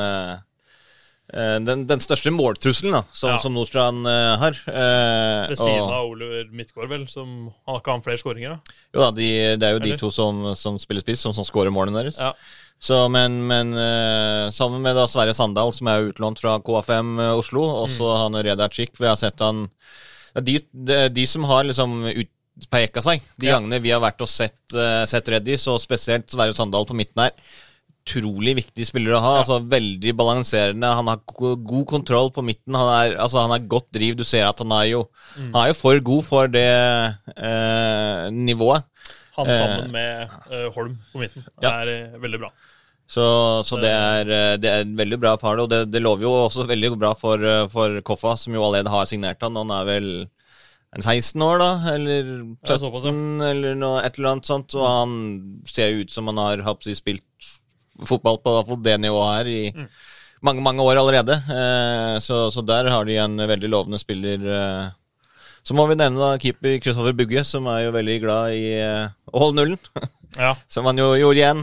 den, 1.32 1.86
den 1.88 2.00
største 2.04 2.30
måltrusselen 2.30 2.92
da, 2.92 3.02
som, 3.12 3.30
Ja. 3.30 3.38
som 3.40 3.54
Nordstrand 3.56 4.04
uh, 4.06 4.34
har. 4.38 4.52
Uh, 4.68 5.48
Ved 5.48 5.56
siden 5.58 5.80
og- 5.80 5.92
av 5.96 6.10
Oliver 6.10 6.44
Midtgaard, 6.52 6.88
vel, 6.90 7.06
som 7.08 7.50
han 7.66 7.80
kan 7.80 8.02
flere 8.04 8.18
skåringer. 8.20 8.50
da. 8.58 8.74
Jo 8.94 9.00
da, 9.00 9.10
de, 9.16 9.30
det 9.56 9.62
er 9.68 9.72
jo 9.78 9.80
de 9.86 9.96
to 9.98 10.10
som, 10.12 10.42
som 10.54 10.76
spiller 10.78 11.00
spiss, 11.00 11.20
som, 11.24 11.32
som 11.32 11.44
skårer 11.48 11.72
målene 11.72 12.02
deres. 12.02 12.18
Ja. 12.20 12.34
Så, 12.84 12.98
men 13.08 13.38
men 13.48 13.72
uh, 13.72 14.50
sammen 14.52 14.82
med 14.84 14.94
da 14.98 15.06
Sverre 15.08 15.32
Sandal, 15.32 15.72
som 15.72 15.88
er 15.88 16.10
utlånt 16.10 16.40
fra 16.42 16.58
KFM 16.60 17.18
eh, 17.22 17.32
Oslo, 17.38 17.62
og 17.62 17.88
Mm. 17.88 18.16
han 18.20 18.38
Reda 18.44 18.68
Chick, 18.68 18.92
vi 19.00 19.06
har 19.08 19.16
sett 19.16 19.40
han 19.40 19.70
de, 20.34 20.58
de, 20.72 21.08
de 21.08 21.24
som 21.26 21.44
har 21.48 21.64
liksom 21.64 22.02
utpeka 22.12 23.00
seg, 23.02 23.22
de 23.40 23.46
Ja. 23.48 23.56
gangene 23.58 23.80
vi 23.80 23.90
har 23.94 24.00
vært 24.02 24.20
og 24.20 24.28
sett, 24.28 24.58
sett 25.08 25.28
Reddy, 25.28 25.56
så 25.56 25.78
spesielt 25.80 26.28
Sverre 26.28 26.52
Sandal 26.52 26.84
på 26.84 26.94
midten 26.98 27.22
her. 27.22 27.32
Utrolig 28.04 28.52
viktig 28.58 28.84
spiller 28.84 29.14
å 29.16 29.20
ha. 29.24 29.30
altså 29.40 29.56
Veldig 29.64 30.12
balanserende. 30.18 30.90
Han 30.98 31.06
har 31.08 31.22
god 31.24 31.86
kontroll 31.88 32.28
på 32.36 32.44
midten. 32.44 32.76
Han 32.76 32.90
er, 32.92 33.14
altså, 33.16 33.40
han 33.46 33.54
er 33.56 33.64
godt 33.66 33.88
driv. 33.96 34.16
Du 34.18 34.24
ser 34.28 34.44
at 34.46 34.58
han 34.60 34.72
er 34.76 34.90
jo, 34.92 35.06
Mm. 35.38 35.52
han 35.54 35.62
er 35.64 35.68
jo 35.72 35.74
for 35.78 35.98
god 36.00 36.24
for 36.24 36.46
det 36.46 36.66
eh, 37.36 38.28
nivået. 38.30 38.84
Han 39.36 39.48
Eh, 39.50 39.58
sammen 39.58 39.90
med 39.90 40.28
eh, 40.52 40.68
Holm 40.76 40.98
på 41.12 41.18
midten 41.18 41.44
Ja. 41.62 41.80
er 41.82 41.88
eh, 41.88 42.18
veldig 42.20 42.38
bra. 42.44 42.50
Så, 43.08 43.24
så 43.66 43.80
det, 43.80 43.90
er, 43.90 44.28
eh, 44.30 44.56
det 44.56 44.70
er 44.70 44.84
et 44.84 44.94
veldig 44.96 45.18
bra 45.20 45.34
par, 45.36 45.58
og 45.60 45.68
det, 45.70 45.90
det 45.90 46.00
lover 46.02 46.22
jo 46.22 46.30
også 46.46 46.66
veldig 46.68 46.92
bra 46.98 47.14
for, 47.18 47.36
eh, 47.42 47.66
for 47.68 48.00
Koffa, 48.06 48.36
som 48.38 48.54
jo 48.54 48.62
allerede 48.64 48.88
har 48.92 49.06
signert 49.10 49.42
han. 49.42 49.56
Han 49.56 49.70
er 49.70 49.84
vel 49.90 50.08
16 51.02 51.42
år, 51.42 51.58
da, 51.58 51.72
eller 51.96 52.30
Ja, 52.68 52.78
såpass, 52.78 53.04
ja. 53.04 53.10
eller 53.50 53.74
noe, 53.74 54.00
et 54.06 54.16
eller 54.18 54.30
annet 54.36 54.46
sånt. 54.46 54.74
Og 54.78 54.86
han 54.86 55.60
ser 55.66 55.90
jo 55.90 56.04
ut 56.04 56.10
som 56.14 56.26
han 56.30 56.36
har 56.38 56.62
hoppsi, 56.68 56.94
spilt 56.94 57.24
fotball 58.02 58.40
på 58.42 58.56
fall 58.66 58.82
det 58.82 58.98
nivået 59.04 59.36
her 59.38 59.46
i 59.46 59.62
Mm. 59.74 59.88
mange, 60.42 60.62
mange 60.62 60.82
år 60.82 60.98
allerede. 61.00 61.36
Eh, 61.48 62.18
så, 62.20 62.50
så 62.52 62.64
der 62.66 62.90
har 62.90 63.04
de 63.04 63.16
en 63.16 63.36
veldig 63.36 63.70
lovende 63.70 63.98
spiller. 63.98 64.42
Eh. 64.44 64.90
Så 65.64 65.72
må 65.74 65.86
vi 65.88 65.94
nevne 65.96 66.20
da 66.20 66.36
keeper 66.36 66.80
Kristoffer 66.82 67.14
Bugge, 67.16 67.44
som 67.44 67.66
er 67.72 67.86
jo 67.86 67.94
veldig 67.94 68.20
glad 68.20 68.52
i 68.52 68.66
eh, 68.76 69.08
å 69.32 69.44
holde 69.46 69.62
nullen. 69.62 69.78
Ja. 70.34 70.56
Som 70.66 70.82
han 70.90 70.98
jo 70.98 71.12
gjorde 71.14 71.38
igjen. 71.38 71.60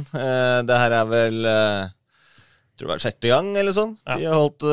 Det 0.64 0.76
her 0.80 0.94
er 0.96 1.08
vel 1.10 1.42
tror 1.44 2.86
det 2.88 2.92
var 2.94 3.02
sjette 3.04 3.28
gang, 3.28 3.50
eller 3.60 3.76
sånn. 3.76 3.98
Ja. 4.08 4.16
De 4.16 4.30
har 4.30 4.38
holdt, 4.40 4.64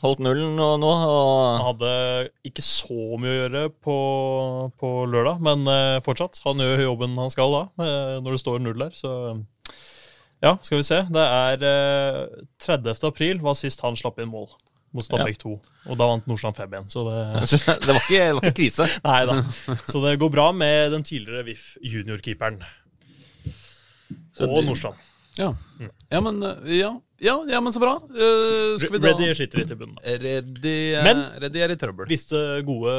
holdt 0.00 0.24
nullen 0.26 0.56
nå. 0.58 0.66
nå 0.82 0.90
og, 0.90 1.60
hadde 1.68 1.92
ikke 2.50 2.64
så 2.66 3.14
mye 3.22 3.30
å 3.30 3.36
gjøre 3.44 3.62
på, 3.78 3.94
på 4.74 4.90
lørdag, 5.06 5.38
men 5.38 5.62
fortsatt. 6.02 6.42
Han 6.48 6.66
gjør 6.66 6.82
jobben 6.82 7.14
han 7.22 7.30
skal 7.30 7.54
da, 7.54 7.62
når 8.26 8.26
det 8.34 8.42
står 8.42 8.58
null 8.66 8.82
der. 8.82 8.90
Så 8.98 9.14
ja, 10.42 10.56
skal 10.62 10.80
vi 10.80 10.84
se. 10.86 10.98
Det 11.14 11.22
er 11.22 11.62
eh, 11.68 12.42
30. 12.64 12.96
april 13.08 13.40
var 13.44 13.54
sist 13.58 13.80
han 13.84 13.96
slapp 13.98 14.18
inn 14.22 14.30
mål 14.32 14.48
mot 14.92 15.06
Stabæk 15.06 15.38
2. 15.40 15.52
Og 15.88 15.96
da 15.96 16.08
vant 16.10 16.26
Nordstrand 16.28 16.58
5-1. 16.60 16.90
Så 16.92 17.04
det 17.06 17.20
det, 17.86 17.94
var 17.94 18.00
ikke, 18.02 18.18
det 18.18 18.34
var 18.36 18.42
ikke 18.50 18.56
krise. 18.58 18.88
Nei 19.08 19.20
da. 19.30 19.38
Så 19.88 20.02
det 20.04 20.18
går 20.20 20.32
bra 20.34 20.50
med 20.52 20.92
den 20.92 21.06
tidligere 21.06 21.46
VIF 21.48 21.70
juniorkeeperen. 21.80 22.58
Så 24.36 24.44
Og 24.48 24.58
det- 24.58 24.66
Nordstrand. 24.68 25.00
Ja. 25.38 25.54
ja, 26.12 26.20
men 26.20 26.42
eh, 26.44 26.74
ja. 26.82 26.90
Ja, 27.22 27.36
ja, 27.46 27.60
men 27.62 27.70
så 27.70 27.78
bra. 27.78 27.92
Uh, 28.10 28.74
da 28.98 29.12
Reddy 29.12 29.28
sliter 29.38 29.60
litt 29.60 29.70
i 29.70 29.76
bunnen. 29.78 29.94
Reddy, 30.02 30.72
eh, 30.96 31.04
Men- 31.06 31.20
Reddy 31.44 31.60
er 31.62 31.70
i 31.70 31.76
trøbbel. 31.78 32.08
Viste 32.10 32.40
gode, 32.66 32.94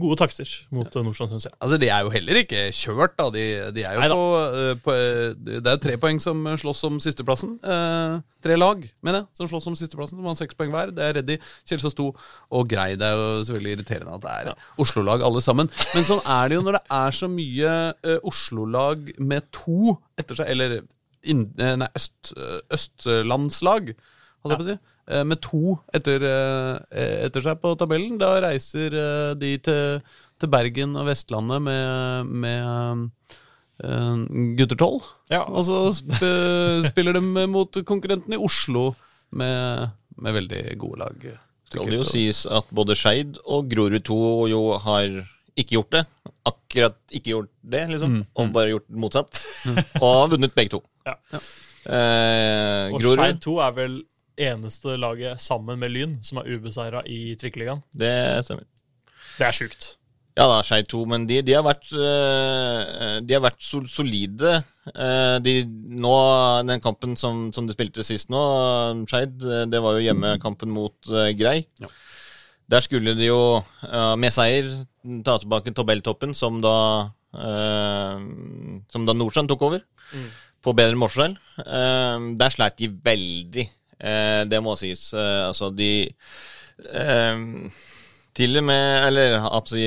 gode 0.00 0.16
takster 0.16 0.48
mot 0.72 0.88
ja. 0.88 1.02
Nordstrand, 1.04 1.34
syns 1.34 1.48
jeg. 1.50 1.54
Altså, 1.60 1.78
De 1.82 1.90
er 1.92 2.06
jo 2.06 2.12
heller 2.14 2.40
ikke 2.40 2.62
kjørt, 2.72 3.16
da. 3.20 3.28
De, 3.34 3.44
de 3.76 3.84
er 3.84 3.98
jo 3.98 4.00
Neida. 4.00 4.16
på, 4.16 4.24
uh, 4.40 4.72
på 4.86 4.96
eh, 4.96 5.36
Det 5.60 5.60
er 5.66 5.76
jo 5.76 5.84
tre 5.84 5.98
poeng 6.00 6.20
som 6.24 6.48
slåss 6.64 6.82
om 6.88 6.98
sisteplassen. 7.04 7.58
Eh, 7.60 8.16
tre 8.40 8.56
lag, 8.56 8.88
mener 9.04 9.20
jeg, 9.20 9.30
som 9.36 9.52
slåss 9.52 9.68
om 9.68 9.76
sisteplassen. 9.76 10.16
Som 10.16 10.24
har 10.32 10.40
seks 10.40 10.56
poeng 10.56 10.72
hver. 10.72 10.94
Det 10.96 11.04
er 11.04 11.18
Reddy, 11.20 11.38
Kjelsås 11.68 11.98
2 12.00 12.08
og 12.56 12.68
Grei. 12.72 12.94
Det 12.96 13.04
er 13.04 13.20
jo 13.20 13.30
selvfølgelig 13.50 13.76
irriterende 13.76 14.16
at 14.16 14.24
det 14.24 14.36
er 14.54 14.68
Oslo-lag 14.80 15.20
alle 15.28 15.44
sammen. 15.44 15.68
Men 15.92 16.08
sånn 16.08 16.24
er 16.24 16.48
det 16.48 16.56
jo 16.56 16.64
når 16.64 16.80
det 16.80 16.86
er 17.04 17.18
så 17.20 17.28
mye 17.28 17.74
eh, 17.92 18.22
Oslo-lag 18.24 19.10
med 19.20 19.52
to 19.52 19.98
etter 20.16 20.40
seg, 20.40 20.56
eller 20.56 20.80
inn- 21.24 21.50
eh, 21.58 21.74
nei, 21.76 21.88
øst, 21.96 22.32
eh, 22.36 22.60
østlandslag, 22.76 23.94
holdt 24.44 24.52
jeg 24.54 24.58
på 24.60 24.64
å 24.64 24.68
si. 24.70 24.78
eh, 25.08 25.24
Med 25.24 25.40
to 25.42 25.78
etter, 25.94 26.20
etter 26.92 27.42
seg 27.42 27.60
på 27.62 27.74
tabellen. 27.80 28.18
Da 28.18 28.34
reiser 28.44 28.90
de 29.38 29.58
til, 29.58 30.00
til 30.38 30.48
Bergen 30.52 30.96
og 30.96 31.06
Vestlandet 31.08 31.62
med, 31.62 32.26
med 32.26 33.10
gutter 34.58 34.76
tolv. 34.78 35.04
Ja. 35.30 35.44
Og 35.46 35.64
så 35.68 35.80
sp 35.94 36.12
spiller 36.88 37.14
de 37.18 37.22
mot 37.50 37.70
konkurrenten 37.86 38.34
i 38.34 38.40
Oslo 38.42 38.94
med, 39.30 39.90
med 40.18 40.34
veldig 40.34 40.62
gode 40.80 40.98
lag. 41.04 41.28
skal 41.68 41.86
det 41.86 41.98
jo 42.00 42.06
sies 42.08 42.46
at 42.46 42.64
både 42.74 42.96
Skeid 42.96 43.38
og 43.46 43.68
Grorud 43.70 44.02
2 44.08 44.18
jo 44.50 44.62
har 44.82 45.08
ikke 45.58 45.74
gjort 45.76 45.90
det. 45.94 46.04
Akkurat 46.48 46.96
ikke 47.14 47.32
gjort 47.34 47.50
det, 47.62 47.84
liksom. 47.92 48.18
Og 48.38 48.52
bare 48.54 48.72
gjort 48.74 48.88
motsatt. 49.04 49.40
Og 50.02 50.06
har 50.08 50.30
vunnet 50.34 50.54
begge 50.56 50.74
to. 50.76 50.82
Ja. 51.08 51.14
Eh, 51.88 52.92
Og 52.94 53.02
Skeid 53.04 53.40
2 53.44 53.54
er 53.64 53.76
vel 53.76 53.98
eneste 54.38 54.94
laget 55.00 55.40
sammen 55.42 55.80
med 55.82 55.90
Lyn 55.94 56.18
som 56.22 56.38
er 56.42 56.50
ubeseira 56.54 57.00
i 57.10 57.34
Trikkeligaen. 57.40 57.80
det 57.98 58.12
stemmer. 58.46 58.66
Det 59.38 59.46
er 59.48 59.54
sjukt. 59.56 59.94
Ja 60.38 60.44
da, 60.46 60.60
Skeid 60.62 60.86
2, 60.92 61.00
men 61.10 61.24
de, 61.26 61.40
de 61.42 61.54
har 61.56 61.64
vært 61.66 61.88
eh, 61.98 63.16
De 63.26 63.34
har 63.34 63.42
vært 63.42 63.64
solide. 63.90 64.52
Eh, 64.92 65.38
de, 65.42 65.54
nå, 65.98 66.12
Den 66.68 66.82
kampen 66.84 67.16
som, 67.18 67.48
som 67.54 67.66
de 67.66 67.74
spilte 67.74 68.04
sist 68.06 68.30
nå, 68.30 68.42
Skeid, 69.10 69.42
eh, 69.42 69.64
det 69.70 69.80
var 69.82 69.96
jo 69.98 70.04
hjemmekampen 70.06 70.70
mot 70.70 71.10
Grei. 71.40 71.64
Ja. 71.82 71.90
Der 72.68 72.80
skulle 72.84 73.14
de 73.16 73.30
jo 73.30 73.40
med 74.20 74.34
seier 74.36 74.68
ta 75.24 75.38
tilbake 75.40 75.72
tabelltoppen, 75.76 76.34
som 76.36 76.58
da 76.60 76.74
eh, 77.32 78.18
Som 78.92 79.06
da 79.08 79.14
Nordstrand 79.16 79.48
tok 79.52 79.62
over, 79.70 79.82
Mm. 80.08 80.28
på 80.64 80.72
bedre 80.76 80.96
målforskjell. 80.96 81.34
Eh, 81.60 82.22
der 82.40 82.50
sleit 82.54 82.76
de 82.80 82.88
veldig, 82.88 83.64
eh, 84.00 84.44
det 84.48 84.60
må 84.64 84.72
sies. 84.80 85.12
Eh, 85.12 85.42
altså, 85.50 85.68
de 85.76 86.08
eh, 86.94 87.36
til 88.38 88.56
og 88.56 88.64
med, 88.64 89.06
eller 89.08 89.36
si, 89.68 89.82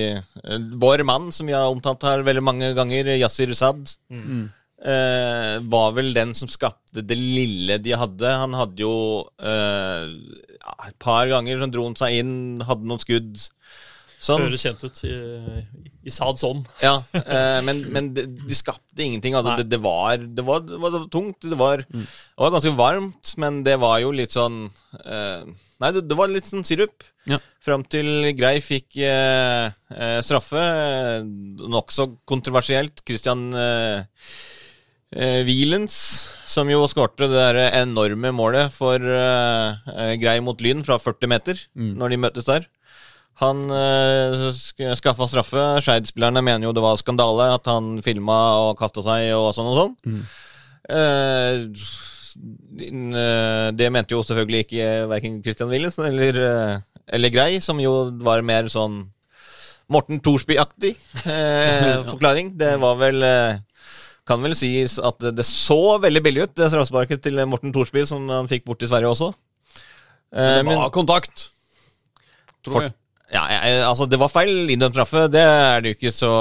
vår 0.77 1.03
mann, 1.07 1.31
som 1.31 1.47
vi 1.47 1.53
har 1.57 1.69
omtalt 1.71 2.03
her 2.03 2.21
veldig 2.27 2.43
mange 2.43 2.73
ganger, 2.77 3.09
Yasir 3.17 3.49
Usad, 3.49 3.95
eh, 4.11 5.57
var 5.73 5.91
vel 5.97 6.13
den 6.13 6.33
som 6.37 6.47
skapte 6.51 7.01
det 7.01 7.17
lille 7.17 7.77
de 7.81 7.91
hadde. 7.97 8.27
Han 8.43 8.53
hadde 8.53 8.83
jo 8.85 8.95
ja, 10.61 10.75
et 10.87 10.97
par 11.01 11.29
ganger 11.31 11.61
som 11.61 11.73
dro 11.73 11.87
han 11.89 11.97
seg 11.99 12.21
inn, 12.21 12.35
hadde 12.67 12.87
noen 12.87 13.01
skudd. 13.01 13.47
Sånn. 14.21 14.43
Høres 14.43 14.61
kjent 14.61 14.83
ut 14.85 14.99
i, 15.09 15.15
i 16.05 16.11
sånn. 16.13 16.59
Ja, 16.83 16.99
eh, 17.17 17.57
men, 17.65 17.79
men 17.89 18.11
de, 18.13 18.27
de 18.29 18.57
skapte 18.57 19.01
ingenting. 19.01 19.33
Altså, 19.37 19.55
det, 19.57 19.65
det, 19.71 19.79
var, 19.81 20.21
det, 20.21 20.45
var, 20.45 20.61
det 20.67 20.77
var 20.77 21.07
tungt. 21.09 21.41
Det 21.41 21.57
var, 21.57 21.81
det 21.89 22.37
var 22.37 22.53
ganske 22.53 22.75
varmt, 22.77 23.33
men 23.41 23.63
det 23.65 23.79
var 23.81 23.97
jo 24.03 24.13
litt 24.13 24.37
sånn 24.37 24.67
eh, 25.01 25.49
Nei, 25.81 25.89
det, 25.95 26.03
det 26.05 26.13
var 26.13 26.29
litt 26.29 26.45
sånn 26.45 26.61
sirup. 26.67 27.01
Ja. 27.25 27.39
Fram 27.65 27.81
til 27.89 28.29
Grei 28.37 28.59
fikk 28.61 28.99
eh, 29.01 29.73
eh, 29.89 30.19
straffe. 30.21 30.61
Nokså 31.25 32.11
kontroversielt. 32.29 33.01
Christian 33.07 33.47
eh, 33.57 34.03
eh, 35.15 35.41
Wielens, 35.47 35.95
som 36.47 36.69
jo 36.71 36.83
skårte 36.91 37.27
det 37.29 37.37
der 37.37 37.59
enorme 37.81 38.31
målet 38.35 38.73
for 38.75 38.97
eh, 38.99 39.79
eh, 39.95 40.13
Grei 40.21 40.39
mot 40.43 40.59
Lyn 40.61 40.83
fra 40.87 40.99
40 41.01 41.31
meter, 41.31 41.65
når 41.75 42.13
de 42.13 42.21
møttes 42.25 42.47
der. 42.47 42.67
Han 43.41 43.71
eh, 43.73 44.51
skaffa 44.99 45.27
straffe. 45.29 45.63
Skeid-spillerne 45.81 46.43
mener 46.45 46.67
jo 46.67 46.75
det 46.75 46.83
var 46.83 46.99
skandale 46.99 47.53
at 47.55 47.65
han 47.71 47.95
filma 48.05 48.37
og 48.67 48.77
kasta 48.81 49.01
seg 49.05 49.31
og 49.37 49.49
sånn 49.57 49.71
og 49.71 49.77
sånn. 49.79 49.95
Mm. 50.05 50.23
eh, 50.97 51.61
det 53.75 53.89
mente 53.91 54.15
jo 54.15 54.23
selvfølgelig 54.27 54.65
ikke 54.65 54.85
verken 55.11 55.41
Christian 55.43 55.71
Wilens 55.71 55.97
eller, 55.99 56.37
eh, 56.37 56.75
eller 57.17 57.33
Grei, 57.33 57.59
som 57.63 57.79
jo 57.81 58.11
var 58.23 58.45
mer 58.45 58.69
sånn 58.71 59.03
Morten 59.91 60.21
Thorsby-aktig 60.23 60.93
eh, 61.25 61.97
forklaring. 62.11 62.53
Det 62.59 62.75
var 62.79 62.95
vel 63.01 63.25
eh, 63.27 63.59
Kan 64.27 64.43
vel 64.45 64.53
sies 64.55 64.99
at 65.01 65.17
det, 65.33 65.43
så 65.47 65.97
veldig 66.03 66.21
billig 66.23 66.43
ut, 66.45 66.55
det 66.55 66.67
straffesparket 66.69 67.23
til 67.25 67.39
Morten 67.49 67.73
Thorsby 67.73 68.03
som 68.05 68.27
han 68.29 68.47
fikk 68.51 68.65
bort 68.69 68.83
i 68.85 68.89
Sverige 68.91 69.09
også. 69.09 69.31
Eh, 70.31 70.61
Det 70.61 70.65
var 70.77 70.91
kontakt, 70.93 71.47
tror 72.63 72.73
For- 72.75 72.85
jeg. 72.85 72.93
ja, 73.33 73.41
jeg, 73.49 73.81
altså 73.87 74.05
Det 74.07 74.19
var 74.21 74.29
feil 74.29 74.69
inndømt 74.69 74.93
straffe. 74.93 75.25
Det 75.31 75.41
er 75.41 75.81
det 75.81 75.89
jo 75.91 75.97
ikke 75.97 76.13
så 76.13 76.31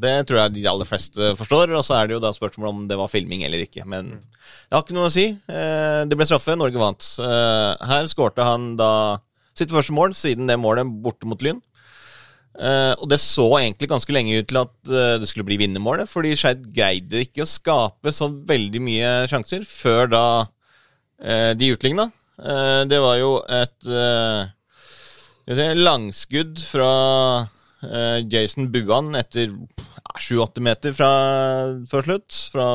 Det 0.00 0.26
tror 0.26 0.38
jeg 0.42 0.54
de 0.58 0.66
aller 0.68 0.84
fleste 0.88 1.30
forstår. 1.38 1.70
Og 1.78 1.84
så 1.86 1.94
er 2.02 2.06
det 2.08 2.14
jo 2.18 2.20
da 2.20 2.32
spørsmål 2.34 2.68
om 2.72 2.88
det 2.88 2.98
var 2.98 3.08
filming 3.08 3.44
eller 3.46 3.62
ikke. 3.64 3.86
Men 3.86 4.10
det 4.18 4.72
har 4.72 4.82
ikke 4.82 4.94
noe 4.98 5.06
å 5.08 5.12
si. 5.14 5.28
Eh, 5.48 6.04
det 6.04 6.16
ble 6.18 6.26
straffe. 6.26 6.56
Norge 6.58 6.76
vant. 6.82 7.02
Eh, 7.22 7.86
her 7.86 8.04
skårte 8.10 8.42
han 8.44 8.74
da 8.76 9.18
sitt 9.54 9.70
første 9.70 9.92
mål 9.94 10.12
siden 10.16 10.48
det 10.48 10.58
målet 10.58 10.88
borte 11.02 11.24
mot 11.28 11.40
Lyn. 11.40 11.62
Eh, 12.52 12.92
og 13.00 13.08
det 13.08 13.16
så 13.22 13.46
egentlig 13.62 13.88
ganske 13.88 14.12
lenge 14.12 14.36
ut 14.42 14.48
til 14.50 14.58
at 14.60 14.74
uh, 14.90 15.16
det 15.20 15.28
skulle 15.30 15.46
bli 15.48 15.56
vinnermålet, 15.62 16.10
fordi 16.10 16.34
Skeid 16.36 16.66
greide 16.76 17.22
ikke 17.24 17.46
å 17.46 17.48
skape 17.48 18.12
så 18.12 18.28
veldig 18.28 18.82
mye 18.84 19.12
sjanser 19.30 19.64
før 19.68 20.10
da 20.12 20.24
uh, 20.44 21.52
de 21.56 21.72
utligna. 21.72 22.10
Det 22.88 22.96
var 22.98 23.18
jo 23.20 23.34
et 23.54 23.84
langskudd 25.76 26.58
fra 26.64 26.88
Jason 28.30 28.68
Buan 28.72 29.14
etter 29.18 29.50
sju-åtte 30.20 30.60
meter 30.62 30.92
fra 30.92 31.08
før 31.88 32.04
slutt. 32.04 32.36
Fra 32.52 32.66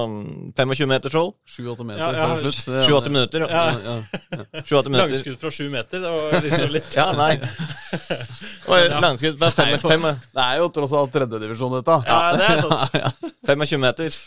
25 0.57 0.89
meters 0.89 1.13
hold. 1.15 1.33
Sju-åtte 1.47 1.85
meter 1.85 2.01
Ja, 2.01 2.07
ja, 2.15 2.27
før 2.33 2.41
slutt. 2.47 2.65
Det- 2.65 2.85
Sju-åtte 2.87 3.11
minutter. 3.13 3.45
Ja. 3.45 3.63
Ja. 3.71 3.95
Ja. 4.33 4.61
7-8 4.63 4.89
minutter. 4.89 5.11
Langskudd 5.13 5.37
fra 5.39 5.51
sju 5.53 5.69
meter. 5.69 6.01
Det 6.01 6.11
var 6.15 6.41
liksom 6.47 6.71
litt 6.73 6.97
Ja, 6.97 7.11
nei. 7.13 7.31
Ja. 8.67 8.99
langskudd 8.99 9.37
fra 9.39 9.51
fem, 9.55 9.77
fem, 9.79 10.01
Det 10.33 10.43
er 10.43 10.57
jo 10.59 10.67
tross 10.75 10.91
alt 10.97 11.13
tredjedivisjon, 11.13 11.77
dette. 11.77 11.99
Ja, 12.09 12.35
det 12.35 12.49
er 12.49 12.61
sant. 12.65 13.23
25 13.47 13.79
meter. 13.85 14.17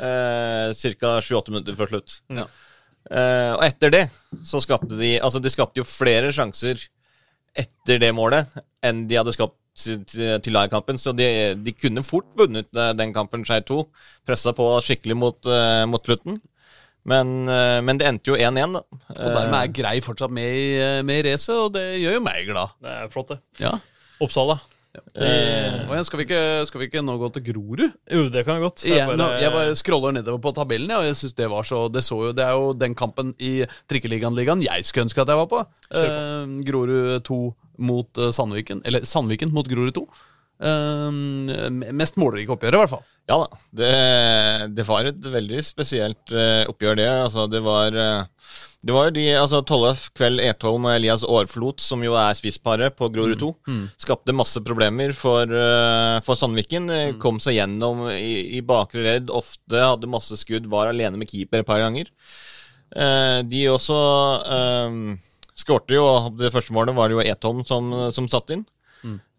Eh, 0.00 0.94
Ca. 0.96 1.12
7-8 1.20 1.52
minutter 1.52 1.76
før 1.76 1.92
slutt. 1.92 2.20
Ja. 2.32 2.46
Eh, 3.10 3.52
og 3.56 3.64
etter 3.66 3.90
det 3.92 4.04
så 4.46 4.60
skapte 4.62 4.94
de 4.96 5.16
Altså, 5.18 5.40
de 5.42 5.50
skapte 5.50 5.80
jo 5.80 5.84
flere 5.88 6.30
sjanser 6.36 6.78
etter 7.58 7.98
det 7.98 8.12
målet 8.14 8.46
enn 8.86 9.06
de 9.10 9.16
hadde 9.18 9.32
skapt 9.34 9.56
til, 9.76 10.04
til. 10.06 10.60
Så 11.00 11.12
de, 11.16 11.28
de 11.56 11.74
kunne 11.76 12.04
fort 12.06 12.28
vunnet 12.38 12.68
eh, 12.76 12.92
den 12.98 13.14
kampen, 13.16 13.44
Skei 13.46 13.60
2. 13.66 13.82
Pressa 14.26 14.54
på 14.56 14.66
skikkelig 14.84 15.16
mot, 15.16 15.46
eh, 15.46 15.84
mot 15.90 16.04
slutten. 16.04 16.40
Men, 17.08 17.48
eh, 17.48 17.78
men 17.80 18.00
det 18.00 18.08
endte 18.08 18.32
jo 18.32 18.36
1-1, 18.36 18.76
da. 18.76 18.82
Og 19.14 19.30
dermed 19.36 19.60
er 19.62 19.72
Grei 19.76 20.00
fortsatt 20.04 20.32
med 20.34 20.50
i, 20.56 20.66
med 21.06 21.22
i 21.22 21.30
racet, 21.30 21.54
og 21.56 21.72
det 21.76 21.86
gjør 22.02 22.18
jo 22.18 22.26
meg 22.26 22.44
glad. 22.50 22.76
Det 22.82 22.98
er 22.98 23.14
flott, 23.14 23.32
det. 23.32 23.40
Ja. 23.62 23.78
Oppsal, 24.20 24.54
da. 24.54 24.60
Eh, 25.14 25.86
Og 25.86 26.06
skal, 26.06 26.18
vi 26.18 26.24
ikke, 26.26 26.66
skal 26.66 26.80
vi 26.82 26.88
ikke 26.88 27.02
nå 27.06 27.14
gå 27.20 27.28
til 27.34 27.44
Grorud? 27.46 27.82
Jo, 28.10 28.24
det 28.32 28.42
kan 28.46 28.58
vi 28.58 28.64
godt. 28.64 28.82
Jeg, 28.88 29.06
bare, 29.06 29.36
jeg 29.38 29.52
bare 29.54 29.76
scroller 29.78 30.16
nedover 30.16 30.42
på 30.42 30.52
tabellen, 30.56 30.90
ja, 30.90 30.98
og 30.98 31.06
jeg 31.06 31.18
synes 31.20 31.36
det 31.38 31.46
var 31.50 31.66
så 31.68 31.84
Det 31.94 32.02
så 32.04 32.18
jo, 32.26 32.32
det 32.34 32.42
er 32.44 32.56
jo 32.58 32.72
den 32.74 32.96
kampen 32.98 33.30
i 33.38 33.60
Trikkeligaen-ligaen 33.90 34.64
jeg 34.66 34.84
skulle 34.84 35.06
ønske 35.06 35.22
at 35.22 35.30
jeg 35.30 35.40
var 35.40 35.50
på. 35.50 35.62
Eh, 35.94 36.56
Grorud 36.66 37.22
2 37.26 37.40
mot 37.80 38.18
eh, 38.18 38.32
Sandviken. 38.34 38.82
Eller 38.84 39.06
Sandviken 39.08 39.52
mot 39.54 39.68
Grorud 39.68 39.94
2. 39.96 40.06
Eh, 40.60 41.20
mest 41.96 42.18
målrike 42.20 42.52
oppgjøret, 42.54 42.76
i 42.76 42.82
hvert 42.84 42.96
fall. 42.96 43.06
Ja 43.30 43.38
da. 43.44 43.60
Det, 43.80 43.92
det 44.76 44.86
var 44.88 45.06
et 45.06 45.30
veldig 45.36 45.62
spesielt 45.64 46.34
eh, 46.34 46.64
oppgjør, 46.70 46.98
det. 47.00 47.08
Altså, 47.26 47.46
det 47.50 47.62
var 47.64 47.96
eh, 47.96 48.50
det 48.80 48.94
var 48.96 49.10
jo 49.10 49.12
de, 49.18 49.24
altså 49.36 49.58
Tollef 49.68 50.06
Kveld 50.16 50.40
Etholm 50.40 50.86
og 50.88 50.94
Elias 50.94 51.20
Aarflot, 51.26 51.82
som 51.84 52.00
jo 52.00 52.14
er 52.16 52.36
spissparet 52.38 52.94
på 52.96 53.10
Grorud 53.12 53.36
2, 53.42 53.50
skapte 54.00 54.32
masse 54.32 54.62
problemer 54.64 55.12
for, 55.12 55.52
for 56.24 56.40
Sandviken. 56.40 56.88
Mm. 56.88 57.18
Kom 57.20 57.42
seg 57.44 57.58
gjennom 57.58 58.06
i, 58.14 58.56
i 58.56 58.62
bakre 58.64 59.04
ledd, 59.04 59.34
ofte 59.36 59.84
hadde 59.84 60.08
masse 60.08 60.38
skudd, 60.40 60.70
var 60.72 60.88
alene 60.94 61.20
med 61.20 61.28
keeper 61.28 61.60
et 61.60 61.68
par 61.68 61.84
ganger. 61.84 62.08
Eh, 62.90 63.40
de 63.46 63.66
også 63.70 63.98
eh, 64.50 64.94
skårte 65.60 65.96
jo, 65.96 66.04
det 66.40 66.52
første 66.54 66.74
målet 66.76 66.96
var 66.96 67.10
det 67.10 67.18
jo 67.18 67.24
Eton 67.24 67.64
som, 67.68 67.92
som 68.16 68.28
satte 68.32 68.56
inn. 68.56 68.66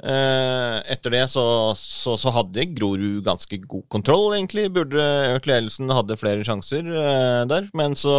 Eh, 0.01 0.77
etter 0.89 1.13
det 1.13 1.25
så, 1.29 1.43
så, 1.77 2.15
så 2.17 2.33
hadde 2.33 2.65
Grorud 2.73 3.21
ganske 3.27 3.59
god 3.61 3.85
kontroll, 3.93 4.31
egentlig. 4.37 4.69
Burde 4.73 5.03
økt 5.35 5.49
ledelsen, 5.49 5.93
hadde 5.93 6.17
flere 6.17 6.45
sjanser 6.47 6.87
eh, 6.89 7.43
der. 7.49 7.69
Men 7.77 7.93
så 7.99 8.15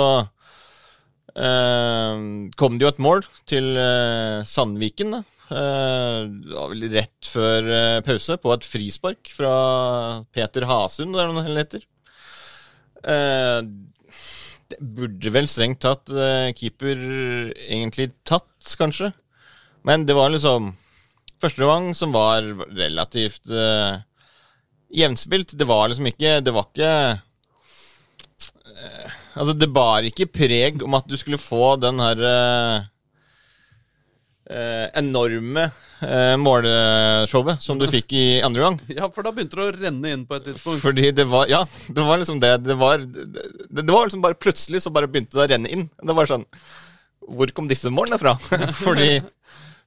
eh, 1.35 2.23
kom 2.61 2.79
det 2.79 2.87
jo 2.87 2.93
et 2.93 3.03
mål 3.03 3.27
til 3.51 3.73
Sandviken, 4.47 5.19
da. 5.19 5.23
Eh, 5.53 6.21
var 6.55 6.71
vel 6.71 6.87
rett 6.95 7.29
før 7.29 7.67
eh, 7.69 8.01
pause, 8.07 8.39
på 8.41 8.53
et 8.55 8.69
frispark 8.69 9.33
fra 9.37 9.55
Peter 10.33 10.65
Hasund, 10.69 11.13
eller 11.13 11.35
hva 11.35 11.45
han 11.49 11.59
heter. 11.61 11.85
Eh, 13.03 13.59
det 14.73 14.93
burde 14.97 15.33
vel 15.35 15.49
strengt 15.51 15.83
tatt 15.85 16.11
eh, 16.11 16.53
keeper 16.57 16.97
egentlig 17.67 18.13
tatt, 18.29 18.49
kanskje. 18.79 19.13
Men 19.87 20.07
det 20.07 20.17
var 20.17 20.33
liksom 20.33 20.73
Første 21.43 21.67
gang 21.67 21.89
som 21.99 22.13
var 22.15 22.45
relativt 22.71 23.51
uh, 23.51 23.99
jevnspilt. 24.95 25.57
Det 25.59 25.67
var 25.67 25.89
liksom 25.91 26.07
ikke 26.13 26.37
Det 26.39 26.53
var 26.55 26.69
ikke 26.69 26.93
uh, 28.71 29.17
Altså, 29.35 29.57
det 29.59 29.73
bar 29.75 30.07
ikke 30.07 30.31
preg 30.31 30.85
om 30.87 30.95
at 30.95 31.09
du 31.11 31.17
skulle 31.19 31.43
få 31.43 31.75
den 31.83 31.99
her 31.99 32.23
uh, 32.23 32.87
enorme 35.01 35.67
eh, 36.03 36.35
målshowet 36.41 37.63
som 37.63 37.79
du 37.81 37.87
fikk 37.91 38.13
i 38.19 38.25
andre 38.45 38.67
gang. 38.67 38.79
Ja, 38.99 39.09
for 39.13 39.27
da 39.27 39.33
begynte 39.35 39.59
det 39.59 39.67
å 39.69 39.75
renne 39.77 40.15
inn 40.15 40.25
på 40.29 40.39
et 40.39 40.49
tidspunkt. 40.51 40.83
Fordi 40.85 41.11
det 41.17 41.27
var 41.31 41.51
Ja, 41.51 41.63
det 41.89 42.07
var 42.07 42.21
liksom 42.23 42.41
det. 42.43 42.57
Det 42.67 42.77
var, 42.79 43.03
det, 43.03 43.83
det 43.83 43.89
var 43.91 44.09
liksom 44.09 44.25
bare 44.25 44.39
plutselig 44.39 44.83
så 44.85 44.93
bare 44.95 45.11
begynte 45.11 45.39
det 45.39 45.47
å 45.47 45.51
renne 45.55 45.73
inn. 45.73 45.87
Det 46.03 46.17
var 46.17 46.31
sånn 46.31 46.47
Hvor 47.33 47.53
kom 47.55 47.71
disse 47.71 47.91
målene 47.93 48.21
fra? 48.21 48.37
Fordi 48.85 49.21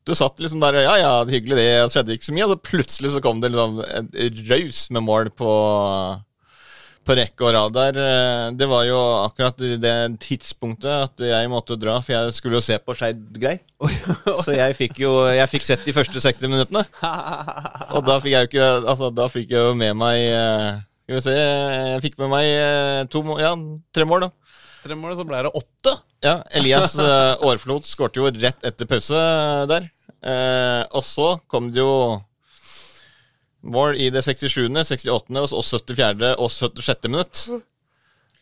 du 0.05 0.13
satt 0.13 0.39
liksom 0.39 0.61
der 0.61 0.83
Ja, 0.83 0.95
ja, 1.01 1.13
hyggelig, 1.25 1.57
det. 1.57 1.69
Det 1.81 1.91
skjedde 1.93 2.15
ikke 2.17 2.29
så 2.29 2.35
mye. 2.37 2.47
Og 2.47 2.53
så 2.53 2.61
plutselig 2.71 3.13
så 3.15 3.23
kom 3.25 3.41
det 3.41 3.51
liksom 3.53 3.81
en 3.81 4.41
raus 4.51 4.85
med 4.93 5.05
mål 5.07 5.31
på 5.33 5.51
på 7.05 7.15
rekke 7.17 7.45
og 7.45 7.53
rad 7.55 7.73
der. 7.75 7.97
Eh, 8.01 8.45
Det 8.57 8.67
var 8.69 8.83
jo 8.87 8.97
akkurat 9.23 9.59
det 9.81 9.93
tidspunktet 10.23 10.89
at 11.09 11.23
jeg 11.29 11.49
måtte 11.51 11.77
dra, 11.79 11.99
for 12.01 12.15
jeg 12.15 12.33
skulle 12.37 12.57
jo 12.59 12.63
se 12.65 12.77
på 12.81 12.95
Skeid 12.97 13.21
Grei. 13.41 13.59
Så 14.43 14.55
jeg 14.57 14.75
fikk 14.77 14.99
jo 15.03 15.11
Jeg 15.35 15.49
fikk 15.51 15.65
sett 15.67 15.85
de 15.85 15.93
første 15.95 16.21
60 16.23 16.49
minuttene. 16.51 16.85
Og 17.95 18.01
da 18.07 18.17
fikk 18.23 18.33
jeg 18.33 18.45
jo 18.47 18.51
ikke 18.51 18.69
Altså, 18.89 19.11
da 19.13 19.27
fikk 19.31 19.53
jeg 19.53 19.61
jo 19.69 19.75
med 19.77 19.93
meg 19.99 20.17
eh, 20.31 20.79
Skal 21.05 21.17
vi 21.19 21.23
se 21.27 21.35
Jeg 21.37 22.01
fikk 22.07 22.17
med 22.23 22.31
meg 22.33 22.49
eh, 22.49 23.01
to 23.13 23.21
Ja, 23.41 23.53
tre 23.93 24.05
mål, 24.09 24.27
da. 24.27 24.31
Tre 24.85 24.97
mål, 24.97 25.15
så 25.17 25.23
ble 25.25 25.39
det 25.47 25.49
åtte. 25.57 25.95
Ja, 26.25 26.39
Elias 26.53 26.93
Aarflot 27.01 27.87
skårte 27.89 28.19
jo 28.21 28.29
rett 28.29 28.65
etter 28.69 28.85
pause 28.89 29.17
der. 29.69 29.87
Eh, 30.25 30.81
og 30.93 31.01
så 31.05 31.31
kom 31.49 31.71
det 31.73 31.81
jo 31.81 32.19
mål 33.65 33.97
i 34.01 34.09
det 34.13 34.23
67., 34.25 34.69
68., 34.69 35.41
og 35.53 35.65
74. 35.65 36.35
og 36.37 36.51
76. 36.51 37.09
minutt. 37.09 37.43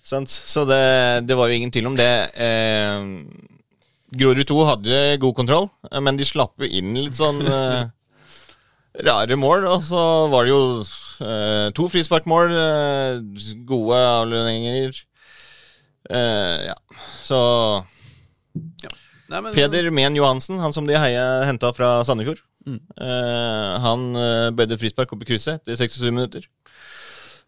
Så 0.03 0.65
det, 0.67 0.83
det 1.27 1.37
var 1.39 1.47
jo 1.47 1.57
ingen 1.57 1.71
tvil 1.71 1.87
om 1.87 1.97
det. 1.97 2.11
Eh, 2.35 3.05
Grorud 4.13 4.45
2 4.45 4.57
hadde 4.67 5.01
god 5.21 5.35
kontroll, 5.35 5.69
men 6.03 6.19
de 6.19 6.27
slapp 6.27 6.59
jo 6.61 6.67
inn 6.69 6.93
litt 6.99 7.17
sånn 7.17 7.39
eh, 7.47 7.85
rare 9.07 9.39
mål. 9.39 9.65
Og 9.71 9.87
så 9.87 10.03
var 10.33 10.45
det 10.45 10.53
jo 10.53 10.61
eh, 11.23 11.71
to 11.77 11.87
frisparkmål, 11.89 12.53
eh, 12.59 13.57
gode 13.69 14.03
avlønninger. 14.19 15.01
Eh, 16.11 16.67
ja, 16.67 16.77
så 17.23 17.39
Nei, 19.31 19.39
men, 19.39 19.53
Peder 19.55 19.87
Men 19.89 20.17
Johansen, 20.17 20.59
han 20.61 20.75
som 20.75 20.85
de 20.85 20.99
heia 20.99 21.45
henta 21.47 21.71
fra 21.73 22.01
Sandefjord. 22.05 22.43
Eh, 22.67 23.73
han 23.83 24.09
uh, 24.15 24.51
bøyde 24.55 24.79
frispark 24.79 25.11
opp 25.13 25.23
i 25.25 25.29
krysset 25.33 25.61
etter 25.61 25.79
67 25.79 26.11
minutter. 26.11 26.47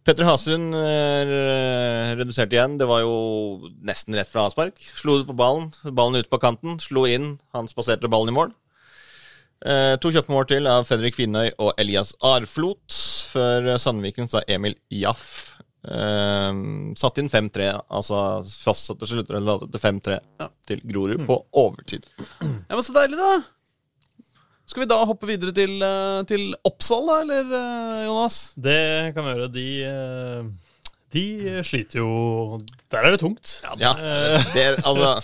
Petter 0.05 0.27
Hasund 0.27 0.75
eh, 0.77 2.11
reduserte 2.13 2.53
igjen. 2.53 2.75
Det 2.77 2.85
var 2.85 3.01
jo 3.01 3.71
nesten 3.85 4.13
rett 4.13 4.29
fra 4.29 4.43
avspark. 4.45 4.77
Slo 4.99 5.17
det 5.17 5.25
på 5.25 5.37
ballen. 5.37 5.71
Ballen 5.81 6.19
ute 6.21 6.29
på 6.29 6.41
kanten. 6.43 6.77
Slo 6.81 7.07
inn. 7.09 7.39
Han 7.57 7.69
spaserte 7.71 8.11
ballen 8.11 8.29
i 8.29 8.35
mål. 8.37 8.53
Eh, 9.65 9.95
to 9.97 10.11
kjappe 10.13 10.29
mål 10.29 10.45
til 10.51 10.69
av 10.69 10.85
Fredrik 10.85 11.17
Finnøy 11.17 11.55
og 11.57 11.73
Elias 11.81 12.13
Arflot. 12.21 12.99
Før 13.33 13.73
Sandviken 13.81 14.29
da 14.29 14.45
Emil 14.45 14.77
Jaff. 14.93 15.55
Uh, 15.85 16.89
satt 16.97 17.19
inn 17.21 17.27
5-3, 17.29 17.67
altså 17.93 18.17
fastsatte 18.49 19.05
sluttresultatet 19.05 19.69
til 19.69 19.83
5-3 19.83 20.15
til 20.65 20.79
Grorud 20.89 21.27
på 21.27 21.37
overtid. 21.61 22.07
Ja, 22.41 22.73
men 22.73 22.81
Så 22.81 22.95
deilig, 22.95 23.19
da. 23.21 23.35
Skal 24.65 24.83
vi 24.83 24.89
da 24.89 24.97
hoppe 25.05 25.29
videre 25.29 25.53
til, 25.55 25.75
eh, 25.85 26.21
til 26.29 26.53
Oppsal, 26.65 27.05
da, 27.09 27.17
eller, 27.21 27.51
eh, 27.53 28.05
Jonas? 28.07 28.37
Det 28.57 29.13
kan 29.15 29.25
vi 29.25 29.33
gjøre. 29.33 29.51
De, 29.53 29.67
eh, 29.85 30.43
de 31.15 31.63
sliter 31.63 32.01
jo 32.01 32.59
Der 32.91 33.05
er 33.05 33.11
det 33.13 33.21
tungt. 33.21 33.59
Ja, 33.79 33.93
det, 34.53 34.65
altså, 34.83 35.15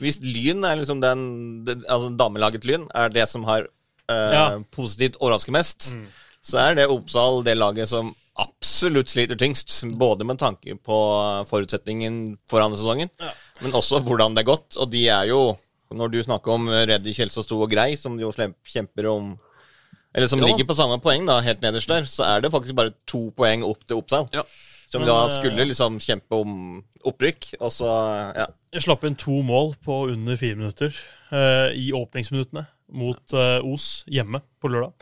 Hvis 0.00 0.20
Lyn 0.22 0.64
er 0.64 0.76
liksom 0.76 1.00
den, 1.02 1.64
altså 1.88 2.12
Damelaget 2.16 2.64
Lyn 2.64 2.86
er 2.94 3.08
det 3.08 3.28
som 3.28 3.44
har 3.48 3.66
eh, 4.08 4.32
Ja. 4.32 4.58
positivt 4.70 5.16
overrasket 5.20 5.52
mest, 5.52 5.96
så 6.42 6.58
er 6.58 6.74
det 6.74 6.88
Oppsal 6.88 7.42
det 7.44 7.56
laget 7.58 7.88
som 7.88 8.14
absolutt 8.40 9.10
sliter 9.12 9.36
tyngst. 9.36 9.72
Både 9.98 10.24
med 10.24 10.38
tanke 10.40 10.76
på 10.80 10.98
forutsetningen 11.50 12.36
for 12.48 12.62
andre 12.64 12.78
ja. 13.20 13.32
men 13.60 13.72
også 13.72 14.00
hvordan 14.04 14.34
det 14.34 14.44
er 14.44 14.52
gått. 14.52 14.76
Og 14.80 14.90
de 14.90 15.06
er 15.08 15.28
jo, 15.28 15.56
når 15.96 16.12
du 16.12 16.18
snakker 16.22 16.52
om 16.54 16.68
Reddy 16.70 17.12
Kjelsås 17.16 17.48
2 17.50 17.60
og 17.64 17.70
Grei, 17.72 17.94
som 17.98 18.18
jo 18.20 18.32
kjemper 18.32 19.08
om 19.10 19.32
Eller 20.14 20.26
som 20.26 20.40
Ja. 20.40 20.46
ligger 20.46 20.66
på 20.66 20.74
samme 20.74 20.98
poeng, 21.02 21.22
da, 21.26 21.40
helt 21.40 21.60
nederst 21.62 21.86
der, 21.88 22.02
så 22.02 22.24
er 22.26 22.40
det 22.42 22.50
faktisk 22.50 22.74
bare 22.74 22.90
to 23.06 23.30
poeng 23.30 23.62
opp 23.62 23.84
til 23.86 23.96
Oppsal. 24.00 24.28
Ja. 24.34 24.42
Som 24.90 25.02
Men, 25.04 25.08
da 25.12 25.20
eh, 25.28 25.30
skulle 25.36 25.66
liksom 25.70 26.00
kjempe 26.02 26.34
om 26.34 26.82
opprykk, 27.06 27.52
og 27.60 27.70
så 27.70 27.86
Ja. 28.34 28.46
Jeg 28.72 28.82
slapp 28.82 29.04
inn 29.06 29.14
to 29.14 29.42
mål 29.42 29.76
på 29.84 30.10
under 30.10 30.36
fire 30.36 30.56
minutter 30.58 30.90
uh, 31.32 31.70
i 31.74 31.92
åpningsminuttene 31.94 32.66
mot 32.92 33.34
uh, 33.34 33.62
Os 33.66 34.04
hjemme 34.10 34.42
på 34.60 34.68
lørdag. 34.70 34.92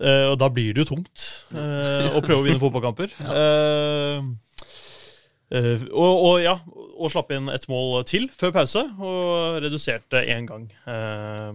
Uh, 0.00 0.32
og 0.32 0.38
da 0.40 0.48
blir 0.48 0.72
det 0.74 0.82
jo 0.82 0.94
tungt 0.96 1.22
eh, 1.52 2.08
å 2.16 2.22
prøve 2.24 2.40
å 2.40 2.46
vinne 2.46 2.62
fotballkamper. 2.62 3.12
Eh, 3.22 4.22
eh, 5.52 5.82
og, 5.90 6.22
og 6.26 6.38
ja, 6.42 6.56
og 6.66 7.12
slapp 7.12 7.32
inn 7.34 7.50
et 7.52 7.66
mål 7.70 8.02
til 8.08 8.28
før 8.34 8.54
pause, 8.56 8.84
og 9.00 9.60
reduserte 9.64 10.24
én 10.32 10.48
gang 10.48 10.64
uh, 10.86 11.52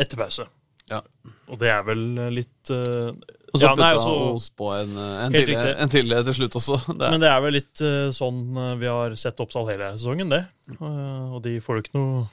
etter 0.00 0.20
pause. 0.20 0.46
Ja. 0.90 1.02
Og 1.50 1.60
det 1.60 1.70
er 1.70 1.84
vel 1.86 2.02
litt 2.34 2.70
uh, 2.74 3.12
Og 3.52 3.60
så 3.60 3.62
Ja, 3.62 3.74
putta 3.76 3.90
altså- 3.92 4.14
Os 4.32 4.48
på 4.58 4.72
en, 4.74 4.96
en, 4.98 5.36
til, 5.36 5.52
en 5.54 5.92
til 5.92 6.16
til 6.26 6.34
slutt 6.40 6.56
også. 6.58 6.80
Det 6.98 7.12
Men 7.14 7.22
det 7.22 7.30
er 7.30 7.44
vel 7.44 7.56
litt 7.60 7.82
sånn 8.16 8.40
vi 8.80 8.90
har 8.90 9.14
sett 9.18 9.38
Oppsal 9.42 9.70
hele 9.70 9.92
sesongen, 9.94 10.34
det. 10.34 10.42
Og 10.80 11.38
de 11.46 11.56
får 11.62 11.78
jo 11.78 11.84
ikke 11.84 11.98
noe, 11.98 12.26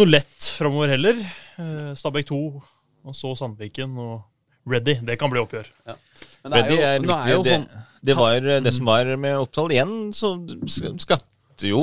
noe 0.00 0.08
lett 0.08 0.50
framover 0.56 0.94
heller. 0.96 1.20
Uh, 1.60 1.92
Stabæk 1.98 2.30
2, 2.32 2.40
og 3.04 3.16
så 3.16 3.34
Sandviken 3.36 3.96
og 4.00 4.20
Ready. 4.68 4.98
Det 5.06 5.16
kan 5.20 5.32
bli 5.32 5.40
oppgjør. 5.40 5.70
men 6.44 6.52
det 6.52 6.60
er 6.60 6.68
jo, 6.68 6.80
er, 6.80 6.98
viktig. 7.00 7.16
er 7.16 7.32
jo 7.32 7.42
Det, 7.46 7.54
sånn 7.54 7.86
det 8.00 8.16
var 8.16 8.40
det 8.64 8.72
som 8.72 8.88
var 8.88 9.08
med 9.20 9.38
Oppdal 9.38 9.74
igjen, 9.74 9.96
så 10.16 10.34
skapte 11.00 11.68
jo 11.68 11.82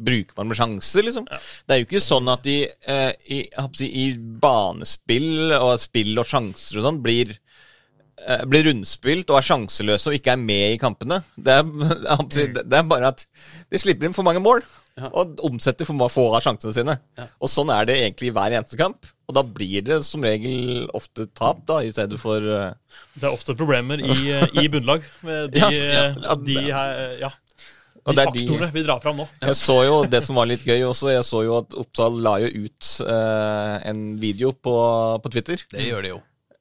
Bruker 0.00 0.32
man 0.38 0.48
med 0.48 0.56
sjanser, 0.56 1.04
liksom? 1.04 1.26
Det 1.28 1.74
er 1.74 1.80
jo 1.82 1.84
ikke 1.84 2.00
sånn 2.00 2.28
at 2.32 2.40
de 2.46 2.62
eh, 2.64 3.10
i, 3.36 3.40
si, 3.76 3.88
i 4.00 4.04
banespill 4.16 5.52
og 5.58 5.74
spill 5.82 6.16
og 6.16 6.24
sjanser 6.30 6.78
og 6.80 6.86
sånn 6.86 7.00
blir 7.04 7.34
eh, 7.34 8.46
blir 8.48 8.64
rundspilt 8.70 9.28
og 9.28 9.42
er 9.42 9.48
sjanseløse 9.50 10.08
og 10.08 10.16
ikke 10.16 10.32
er 10.32 10.40
med 10.40 10.78
i 10.78 10.80
kampene. 10.80 11.20
Det 11.36 11.58
er, 11.58 11.68
si, 12.32 12.46
det 12.48 12.64
det 12.64 12.80
er 12.80 12.88
bare 12.88 13.12
at 13.12 13.26
de 13.68 13.82
slipper 13.82 14.08
inn 14.08 14.16
for 14.16 14.24
mange 14.24 14.40
mål 14.40 14.64
og 15.10 15.44
omsetter 15.46 15.88
for 15.88 16.08
få 16.12 16.26
av 16.32 16.44
sjansene 16.44 16.74
sine. 16.76 16.96
Og 17.40 17.52
sånn 17.52 17.70
er 17.74 17.84
det 17.88 18.00
egentlig 18.00 18.30
i 18.30 18.34
hver 18.36 18.56
eneste 18.56 18.80
kamp. 18.80 19.04
Og 19.30 19.36
da 19.36 19.44
blir 19.46 19.84
det 19.86 20.00
som 20.06 20.24
regel 20.26 20.88
ofte 20.96 21.28
tap, 21.38 21.62
da, 21.68 21.80
i 21.86 21.92
stedet 21.94 22.18
for 22.18 22.42
uh... 22.42 22.72
Det 23.14 23.28
er 23.28 23.30
ofte 23.30 23.54
problemer 23.58 24.02
i, 24.02 24.16
eh, 24.34 24.58
i 24.58 24.66
bunnlag 24.72 25.06
med 25.26 25.54
de, 25.54 25.60
Ja, 25.62 25.70
ja, 25.70 26.08
eh, 26.08 26.18
ja, 26.24 26.34
de, 26.48 26.56
her, 26.66 27.04
ja, 27.20 27.30
de 27.30 28.16
det 28.16 28.24
er 28.24 28.32
de- 28.34 28.42
faktorene 28.42 28.70
vi 28.74 28.82
drar 28.88 29.04
fram 29.04 29.22
nå. 29.22 29.28
Jeg 29.44 29.58
så 29.60 29.76
jo 29.86 30.00
det 30.10 30.22
som 30.26 30.40
var 30.40 30.50
litt 30.50 30.64
gøy 30.66 30.82
også. 30.88 31.12
Jeg 31.14 31.26
så 31.28 31.44
jo 31.46 31.60
at 31.60 31.76
Oppsal 31.78 32.18
la 32.24 32.34
jo 32.42 32.50
ut 32.66 32.90
uh, 33.06 33.76
en 33.86 34.02
video 34.18 34.50
på, 34.56 34.74
på 35.22 35.32
Twitter. 35.36 35.62
Det 35.70 35.86
gjør 35.86 36.06
de 36.06 36.14
jo. 36.16 36.20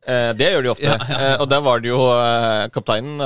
Eh, 0.09 0.29
det 0.39 0.47
gjør 0.53 0.63
de 0.65 0.71
ofte. 0.71 0.93
Eh, 1.19 1.35
og 1.43 1.45
der 1.51 1.61
var 1.65 1.81
det 1.83 1.91
jo 1.91 1.99
eh, 2.01 2.63
kapteinen, 2.73 3.21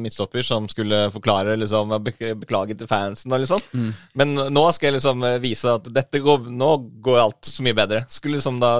midtstopper, 0.00 0.44
som 0.46 0.68
skulle 0.70 1.02
forklare 1.12 1.56
liksom, 1.60 1.92
bek- 2.06 2.34
beklage 2.40 2.76
til 2.80 2.88
fansen 2.90 3.34
og 3.34 3.42
liksom. 3.44 3.90
Men 4.16 4.32
nå 4.54 4.64
skal 4.72 4.88
jeg 4.92 4.98
liksom 4.98 5.26
vise 5.42 5.74
at 5.76 5.90
dette 5.92 6.22
går, 6.24 6.46
nå 6.48 6.70
går 7.04 7.20
alt 7.26 7.50
så 7.50 7.64
mye 7.66 7.76
bedre. 7.76 8.04
Skulle 8.08 8.38
liksom 8.40 8.60
da 8.62 8.72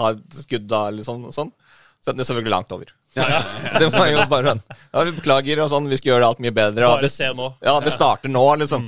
ha 0.00 0.12
et 0.16 0.40
skudd 0.42 0.66
da, 0.70 0.86
liksom, 0.96 1.28
og 1.30 1.36
sånn. 1.36 1.52
Så 2.00 2.10
er 2.10 2.16
den 2.16 2.24
jo 2.24 2.30
selvfølgelig 2.30 2.54
langt 2.56 2.70
over. 2.72 2.90
det 3.80 3.88
var 3.92 4.06
jo 4.08 4.22
bare 4.30 4.52
sånn. 4.54 4.62
Ja, 4.94 5.02
vi 5.04 5.12
beklager 5.18 5.60
og 5.64 5.72
sånn, 5.72 5.88
vi 5.90 5.98
skal 6.00 6.14
gjøre 6.14 6.28
alt 6.32 6.40
mye 6.42 6.54
bedre. 6.56 6.86
Og 6.88 6.96
Bare 6.96 7.06
det, 7.08 7.12
se 7.12 7.28
nå. 7.36 7.50
ja, 7.66 7.74
det 7.84 7.92
starter 7.92 8.32
nå, 8.32 8.44
liksom. 8.62 8.86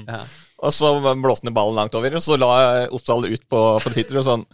Og 0.63 0.71
så 0.75 0.93
blåste 1.19 1.49
ned 1.49 1.57
ballen 1.57 1.75
langt 1.77 1.95
over, 1.99 2.15
og 2.17 2.23
så 2.25 2.37
la 2.39 2.53
Oppsal 2.95 3.27
ut 3.27 3.45
på, 3.51 3.63
på 3.83 3.93
Twitter 3.93 4.21
og 4.23 4.27
sånn 4.29 4.45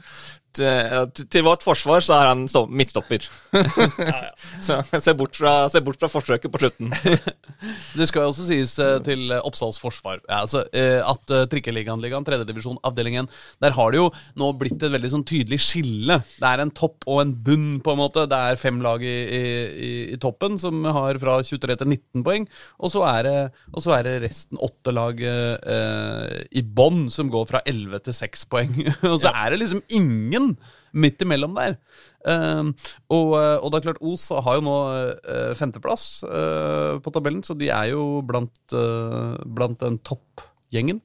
til, 0.59 1.29
til 1.31 1.47
vårt 1.47 1.65
forsvar 1.67 2.05
så 2.05 2.19
er 2.19 2.33
han 2.33 2.47
midtstopper. 2.69 3.29
ja, 3.55 4.19
ja. 4.19 4.33
så 4.67 4.81
se 5.01 5.15
bort, 5.19 5.37
fra, 5.39 5.55
se 5.73 5.83
bort 5.85 6.01
fra 6.01 6.11
forsøket 6.13 6.53
på 6.53 6.63
slutten. 6.63 6.93
Det 7.99 8.07
skal 8.07 8.23
jo 8.23 8.33
også 8.33 8.47
sies 8.47 8.77
eh, 8.83 8.99
til 9.07 9.33
eh, 9.35 9.43
Oppsals 9.43 9.81
forsvar 9.83 10.21
ja, 10.21 10.43
altså, 10.45 10.63
eh, 10.77 11.01
at 11.03 11.33
uh, 11.35 11.45
Trikkeligaen, 11.51 11.99
ligaen, 12.03 12.23
tredjedivisjon, 12.27 12.79
avdelingen, 12.87 13.27
Der 13.63 13.75
har 13.75 13.91
det 13.91 13.99
jo 13.99 14.09
nå 14.39 14.51
blitt 14.59 14.79
et 14.79 14.93
veldig 14.95 15.11
sånn 15.11 15.25
tydelig 15.27 15.59
skille. 15.65 16.21
Det 16.39 16.47
er 16.47 16.63
en 16.63 16.73
topp 16.75 17.07
og 17.09 17.23
en 17.23 17.33
bunn, 17.33 17.81
på 17.85 17.95
en 17.95 18.01
måte. 18.01 18.27
Det 18.31 18.39
er 18.39 18.61
fem 18.61 18.79
lag 18.85 19.03
i, 19.03 19.17
i, 19.39 19.43
i, 20.15 20.19
toppen 20.23 20.59
som 20.61 20.87
har 20.87 21.19
fra 21.23 21.39
23 21.43 21.79
til 21.81 21.91
19 21.91 22.25
poeng. 22.27 22.47
Og 22.79 22.93
så 22.95 23.05
er 23.11 23.27
det, 23.27 23.37
og 23.73 23.85
så 23.85 23.97
er 23.99 24.07
det 24.07 24.17
resten 24.27 24.61
åtte 24.63 24.95
lag 24.95 25.21
eh, 25.23 26.39
i 26.59 26.63
bånn 26.63 27.09
som 27.15 27.31
går 27.33 27.49
fra 27.51 27.63
11 27.67 28.05
til 28.07 28.17
6 28.21 28.47
poeng. 28.53 28.79
og 29.13 29.19
så 29.25 29.33
er 29.33 29.55
det 29.55 29.63
liksom 29.65 29.83
ingen 29.99 30.48
midt 30.99 31.21
imellom 31.25 31.55
der. 31.59 31.77
Uh, 32.29 32.71
og, 33.13 33.33
uh, 33.37 33.57
og 33.63 33.71
det 33.73 33.79
er 33.81 33.87
klart, 33.89 34.01
Os 34.05 34.29
har 34.33 34.59
jo 34.59 34.65
nå 34.67 34.77
uh, 34.89 35.53
femteplass 35.59 36.23
uh, 36.27 36.99
på 37.05 37.13
tabellen, 37.15 37.43
så 37.47 37.57
de 37.59 37.69
er 37.73 37.91
jo 37.93 38.21
blant, 38.27 38.75
blant 39.47 39.79
den 39.85 39.99
toppgjengen. 40.07 41.01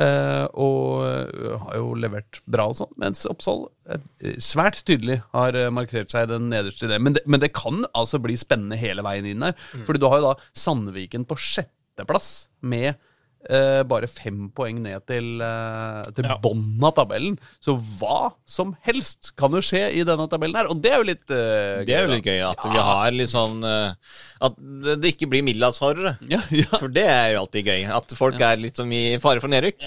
Uh, 0.00 0.46
og 0.54 1.04
har 1.66 1.76
jo 1.80 1.92
levert 2.00 2.40
bra 2.50 2.68
og 2.70 2.76
sånn, 2.78 2.92
mens 3.00 3.24
Oppsal 3.28 3.66
svært 4.40 4.82
tydelig 4.88 5.18
har 5.34 5.56
markert 5.74 6.12
seg 6.14 6.28
den 6.30 6.48
nederste 6.52 6.86
ideen. 6.88 7.02
Men, 7.08 7.16
det- 7.18 7.26
men 7.26 7.40
det 7.42 7.52
kan 7.56 7.82
altså 7.94 8.20
bli 8.22 8.36
spennende 8.40 8.78
hele 8.80 9.02
veien 9.06 9.26
inn 9.32 9.44
der. 9.44 9.56
Fordi 9.86 10.00
du 10.02 10.08
har 10.08 10.20
jo 10.22 10.30
da 10.30 10.34
Sandviken 10.56 11.24
på 11.28 11.36
sjetteplass 11.40 12.48
med 12.62 12.94
eh, 13.48 13.82
bare 13.88 14.08
fem 14.10 14.50
poeng 14.54 14.82
ned 14.84 15.06
til, 15.08 15.40
eh, 15.40 16.02
til 16.16 16.26
Ja. 16.28 16.36
bånn 16.42 16.82
av 16.84 16.92
tabellen. 16.98 17.38
Så 17.60 17.76
hva 17.98 18.32
som 18.44 18.74
helst 18.84 19.32
kan 19.36 19.50
jo 19.56 19.62
skje 19.64 19.86
i 19.96 20.04
denne 20.04 20.26
tabellen 20.28 20.56
her, 20.60 20.68
og 20.68 20.82
det 20.82 20.92
er 20.92 20.98
jo 20.98 21.08
litt 21.08 21.30
eh, 21.30 21.84
Det 21.86 21.94
er 21.96 22.04
jo 22.06 22.12
litt 22.14 22.24
gøy 22.28 22.42
at 22.50 22.62
vi 22.68 22.84
har 22.90 23.10
litt 23.16 23.30
sånn 23.32 23.64
eh, 23.64 23.94
At 24.42 24.54
det 25.00 25.14
ikke 25.14 25.28
blir 25.30 25.42
middelhavsfarere. 25.46 26.18
Ja, 26.28 26.40
ja. 26.50 26.68
For 26.78 26.88
det 26.88 27.06
er 27.06 27.32
jo 27.34 27.42
alltid 27.44 27.66
gøy. 27.66 27.82
At 27.92 28.12
folk 28.16 28.40
er 28.40 28.56
litt 28.56 28.76
som 28.76 28.90
i 28.92 29.16
fare 29.20 29.40
for 29.40 29.48
nedrykk. 29.52 29.84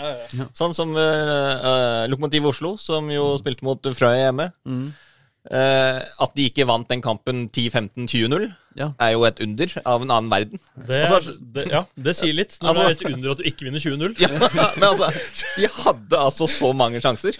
Sånn 0.54 0.76
som 0.78 0.93
uh, 0.93 2.06
Lokomotiv 2.08 2.45
Oslo, 2.51 2.76
som 2.78 3.10
jo 3.10 3.32
spilte 3.41 3.66
mot 3.66 3.82
Frøya 3.82 4.28
hjemme. 4.30 4.51
Eh, 5.52 5.98
at 6.24 6.32
de 6.38 6.46
ikke 6.48 6.64
vant 6.70 6.88
den 6.88 7.02
kampen 7.04 7.50
10-15-20-0, 7.52 8.46
Ja. 8.80 8.88
er 8.98 9.10
jo 9.12 9.26
et 9.28 9.38
under 9.44 9.68
av 9.86 10.02
en 10.02 10.10
annen 10.16 10.30
verden. 10.32 10.60
Det, 10.88 11.02
Altså, 11.06 11.34
det, 11.54 11.66
ja, 11.70 11.82
det 12.00 12.14
sier 12.16 12.34
litt. 12.34 12.56
Når 12.62 12.70
Altså- 12.70 12.86
det 12.88 13.02
er 13.02 13.10
et 13.10 13.14
under 13.18 13.32
at 13.34 13.38
du 13.38 13.44
ikke 13.44 13.66
vinner 13.68 13.80
20-0. 13.84 14.16
Ja, 14.24 14.30
men 14.80 14.88
altså, 14.88 15.10
de 15.58 15.68
hadde 15.68 16.18
altså 16.18 16.48
så 16.48 16.72
mange 16.74 17.02
sjanser. 17.04 17.36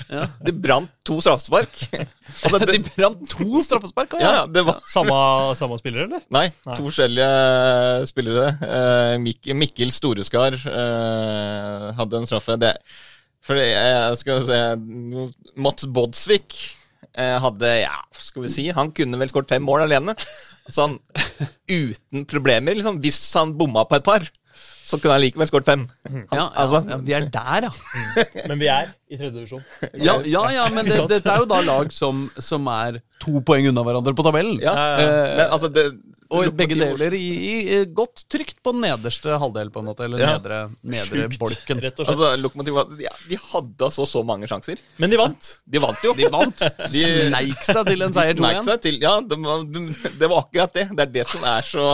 De 0.46 0.52
brant 0.52 0.92
to 1.06 1.22
straffespark. 1.24 1.80
Altså, 2.44 2.60
De 2.74 2.80
brant 2.84 3.24
to 3.30 3.64
straffespark! 3.64 4.14
ja, 4.20 4.36
ja, 4.42 4.46
det 4.52 4.66
var 4.68 4.84
Samme, 4.92 5.56
samme 5.56 5.80
spiller, 5.80 6.04
eller? 6.04 6.22
Nei, 6.30 6.50
to 6.76 6.84
forskjellige 6.84 8.06
spillere. 8.12 8.52
Uh, 8.62 9.16
Mik 9.24 9.48
Mikkel 9.56 9.92
Storeskar 9.96 10.54
uh, 10.60 11.90
hadde 11.98 12.20
en 12.20 12.28
straffe. 12.28 12.60
Det, 12.60 12.76
for 13.44 13.56
jeg 13.56 14.18
skal 14.22 14.46
se 14.48 14.62
Mats 15.56 15.86
Bodsvik 15.88 16.54
eh, 16.54 16.80
hadde 17.16 17.70
Ja, 17.84 18.00
skal 18.18 18.46
vi 18.46 18.50
si 18.50 18.64
Han 18.74 18.90
kunne 18.96 19.20
vel 19.22 19.30
skåret 19.30 19.52
fem 19.52 19.64
mål 19.66 19.86
alene. 19.86 20.16
Sånn 20.72 20.96
uten 21.70 22.26
problemer. 22.30 22.76
liksom 22.78 23.02
Hvis 23.04 23.20
han 23.38 23.54
bomma 23.60 23.86
på 23.90 24.00
et 24.00 24.08
par, 24.08 24.26
så 24.84 25.00
kunne 25.00 25.16
han 25.16 25.24
likevel 25.24 25.48
skåret 25.50 25.66
fem. 25.70 25.86
Han, 26.10 26.24
Ja, 26.32 26.38
ja, 26.38 26.48
altså, 26.64 26.84
ja, 26.90 26.98
vi 27.08 27.14
er 27.18 27.28
der, 27.32 27.68
ja. 27.70 27.72
Men 28.50 28.60
vi 28.60 28.68
er 28.72 28.90
i 29.10 29.18
tredje 29.20 29.36
divisjon. 29.38 29.64
Ja, 29.96 30.18
ja, 30.28 30.44
ja 30.58 30.66
men 30.74 30.86
det, 30.90 30.98
dette 31.12 31.30
er 31.32 31.44
jo 31.44 31.50
da 31.50 31.62
lag 31.64 31.92
som, 31.96 32.26
som 32.42 32.68
er 32.74 33.02
to 33.24 33.40
poeng 33.48 33.68
unna 33.72 33.84
hverandre 33.86 34.16
på 34.18 34.26
tabellen. 34.28 34.60
ja, 34.64 34.74
ja. 34.74 35.06
men 35.38 35.46
altså 35.54 35.70
det, 35.72 35.86
og 36.34 36.48
begge 36.58 36.74
deler 36.80 37.14
i, 37.14 37.28
i 37.54 37.76
godt 37.94 38.24
trygt 38.32 38.56
på 38.66 38.72
nederste 38.74 39.36
halvdel, 39.38 39.68
på 39.70 39.84
en 39.84 39.86
måte. 39.92 40.08
Eller 40.08 40.24
Ja. 40.24 40.32
nedre, 40.34 40.60
nedre 40.82 41.28
Sjukt, 41.28 41.38
bolken. 41.44 41.82
rett 41.84 42.00
og 42.02 42.08
slett. 42.08 42.16
Altså, 42.16 42.42
Lokomotiv 42.42 42.80
ja, 43.04 43.12
De 43.30 43.38
hadde 43.52 43.86
altså 43.86 44.08
så 44.10 44.24
mange 44.26 44.50
sjanser. 44.50 44.82
Men 44.98 45.14
de 45.14 45.20
vant. 45.22 45.50
De 45.70 45.82
vant 45.84 46.02
jo. 46.08 46.16
De 46.18 46.26
vant. 46.34 46.64
De- 46.90 47.04
Sneik 47.30 47.62
seg 47.68 47.84
til 47.92 48.02
en 48.08 48.16
seier 48.18 48.40
2-1. 48.40 48.64
seg 48.66 48.82
til 48.88 48.98
Ja, 49.04 49.14
det 49.22 49.38
var, 49.46 49.62
det 50.24 50.32
var 50.34 50.42
akkurat 50.48 50.74
det. 50.80 50.88
Det 50.98 51.06
er 51.06 51.14
det 51.20 51.28
som 51.30 51.46
er 51.54 51.70
så 51.70 51.86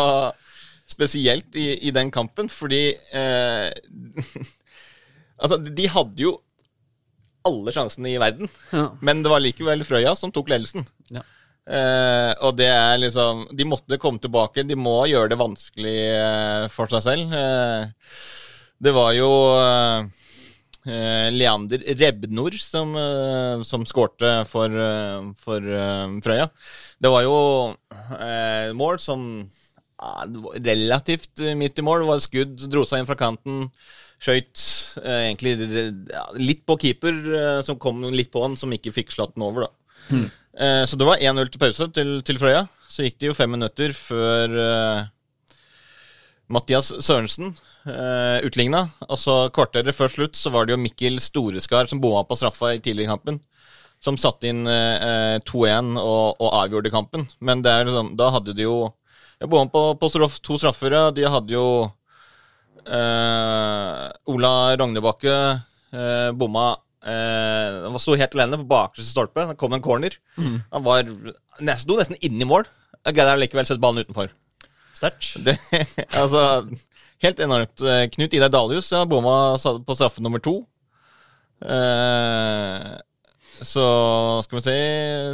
spesielt 0.90 1.56
i, 1.60 1.68
i 1.88 1.92
den 1.96 2.10
kampen, 2.12 2.50
fordi 2.52 2.84
eh, 3.14 3.70
Altså, 5.40 5.56
de 5.64 5.86
hadde 5.88 6.20
jo 6.26 6.34
alle 7.48 7.72
sjansene 7.72 8.10
i 8.12 8.18
verden, 8.20 8.50
Ja. 8.76 8.90
men 9.00 9.22
det 9.24 9.32
var 9.32 9.40
likevel 9.40 9.86
Frøya 9.88 10.12
som 10.20 10.34
tok 10.36 10.50
ledelsen. 10.52 10.84
Ja. 11.16 11.22
Eh, 11.70 12.34
og 12.44 12.56
det 12.58 12.68
er 12.74 12.98
liksom 12.98 13.46
De 13.56 13.66
måtte 13.68 14.00
komme 14.02 14.20
tilbake. 14.20 14.66
De 14.68 14.76
må 14.76 14.98
gjøre 15.08 15.30
det 15.32 15.38
vanskelig 15.40 15.96
eh, 16.18 16.66
for 16.74 16.92
seg 16.92 17.06
selv. 17.06 17.32
Eh, 17.32 18.18
det 18.84 18.94
var 18.96 19.14
jo 19.16 19.30
eh, 19.62 20.10
eh, 20.90 21.30
Leander 21.36 21.84
Rebnor 22.00 22.58
som, 22.60 22.92
eh, 23.00 23.64
som 23.68 23.86
skårte 23.88 24.34
for, 24.50 24.76
for 25.40 25.72
Frøya. 26.26 26.50
Det 27.00 27.14
var 27.16 27.24
jo 27.28 27.38
eh, 28.20 28.74
mål 28.76 29.00
som 29.00 29.24
relativt 30.66 31.42
eh, 31.44 31.56
midt 31.60 31.80
i 31.80 31.86
mål. 31.86 32.04
Det 32.04 32.10
var 32.10 32.22
et 32.22 32.28
skudd, 32.28 32.68
dro 32.72 32.86
seg 32.88 33.02
inn 33.02 33.10
fra 33.10 33.20
kanten. 33.20 33.68
Skøyt 34.20 34.64
eh, 35.04 35.30
egentlig 35.30 35.56
litt 36.40 36.66
på 36.68 36.78
keeper, 36.82 37.22
eh, 37.40 37.62
som 37.68 37.80
kom 37.80 38.04
litt 38.14 38.32
på 38.34 38.44
han, 38.44 38.58
som 38.60 38.74
ikke 38.76 38.96
fikk 38.96 39.16
slått 39.16 39.36
den 39.38 39.48
over, 39.48 39.68
da. 39.68 39.74
Eh, 40.60 40.84
så 40.90 40.98
det 41.00 41.08
var 41.08 41.22
1-0 41.24 41.54
til 41.54 41.62
pause 41.62 41.86
til, 41.96 42.20
til 42.28 42.42
Frøya. 42.42 42.66
Så 42.90 43.06
gikk 43.06 43.20
det 43.22 43.30
jo 43.30 43.38
fem 43.38 43.52
minutter 43.54 43.94
før 43.96 44.56
Mathias 46.50 46.90
Sørensen 47.06 47.54
uh, 47.86 48.40
utligna. 48.46 48.88
Så 49.18 49.36
kvarteret 49.56 49.96
før 49.96 50.12
slutt 50.12 50.40
så 50.40 50.52
var 50.54 50.66
det 50.66 50.76
jo 50.76 50.82
Mikkel 50.82 51.20
Storeskar 51.22 51.90
som 51.90 52.02
bomma 52.02 52.26
på 52.28 52.38
straffa 52.40 52.74
i 52.76 52.82
tidligere 52.82 53.14
kampen. 53.14 53.40
som 54.00 54.16
satte 54.16 54.48
inn 54.48 54.64
eh, 54.64 55.42
2-1 55.44 55.98
og, 56.00 56.38
og 56.40 56.54
avgjorde 56.62 56.92
kampen. 56.94 57.26
Men 57.44 57.60
det 57.60 57.72
er 57.74 57.90
liksom, 57.90 58.14
da 58.16 58.30
hadde 58.32 58.54
de 58.56 58.64
jo 58.64 58.78
Jeg 59.40 59.48
bomma 59.52 59.72
på, 59.72 59.82
på 60.02 60.10
straff, 60.12 60.40
to 60.44 60.58
straffer. 60.60 60.96
De 61.16 61.24
hadde 61.32 61.54
jo 61.56 61.66
eh, 62.84 64.06
Ola 64.34 64.52
Rognebakke 64.80 65.36
eh, 65.96 66.30
bomma 66.36 66.66
eh, 67.06 67.78
Han 67.88 67.96
sto 68.04 68.18
helt 68.20 68.36
alene 68.36 68.60
på 68.60 68.68
bakerste 68.74 69.08
stolpe. 69.14 69.48
Det 69.52 69.58
kom 69.62 69.76
en 69.78 69.86
corner. 69.86 70.18
Han 70.38 70.84
var 70.86 71.06
nesten, 71.08 71.86
sto 71.86 71.98
nesten 72.00 72.20
inne 72.20 72.44
i 72.44 72.50
mål. 72.50 72.68
Jeg 73.06 73.16
greide 73.16 73.40
likevel 73.40 73.64
å 73.64 73.72
sette 73.72 73.84
ballen 73.84 74.04
utenfor. 74.04 74.34
Sterkt. 75.00 75.38
Altså, 76.20 76.42
helt 77.24 77.40
enormt. 77.44 77.80
Eh, 77.86 78.06
Knut 78.12 78.36
Idar 78.36 78.52
Daljus 78.52 78.92
ja, 78.92 79.06
bomma 79.08 79.56
på 79.56 79.96
straffe 79.96 80.24
nummer 80.26 80.44
to. 80.44 80.58
Eh, 81.64 82.92
så 83.66 83.84
skal 84.46 84.58
vi 84.60 84.62
se 84.66 84.76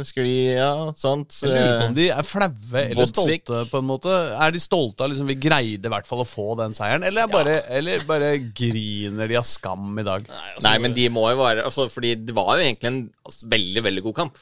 Skli, 0.08 0.32
ja, 0.56 0.70
sant. 0.98 1.34
Jeg 1.42 1.50
lurer 1.52 1.66
på 1.66 1.82
Eh, 1.82 1.86
om 1.88 1.94
de 1.96 2.06
er 2.10 2.26
flaue 2.26 2.80
eller 2.82 2.98
Bodsvik. 2.98 3.44
stolte, 3.46 3.70
på 3.70 3.78
en 3.82 3.88
måte. 3.88 4.16
Er 4.42 4.54
de 4.54 4.62
stolte 4.62 5.04
av 5.04 5.10
liksom 5.12 5.28
vi 5.30 5.36
greide 5.40 5.86
i 5.86 5.92
hvert 5.92 6.08
fall 6.08 6.22
å 6.24 6.28
få 6.28 6.56
den 6.58 6.74
seieren, 6.76 7.04
eller, 7.06 7.24
er 7.26 7.32
bare, 7.32 7.56
eller 7.78 8.04
bare 8.08 8.32
griner 8.56 9.28
de 9.30 9.38
av 9.40 9.46
skam 9.48 9.96
i 9.98 10.06
dag? 10.06 10.26
altså, 10.28 10.66
Nei, 10.68 10.76
men 10.82 10.94
de 10.96 11.08
må 11.12 11.28
jo 11.30 11.40
være 11.42 11.64
altså, 11.64 11.88
Fordi 11.92 12.14
det 12.26 12.34
var 12.36 12.56
jo 12.56 12.66
egentlig 12.66 12.90
en 12.92 13.02
altså, 13.24 13.46
veldig, 13.56 13.82
veldig 13.88 14.06
god 14.10 14.18
kamp. 14.22 14.38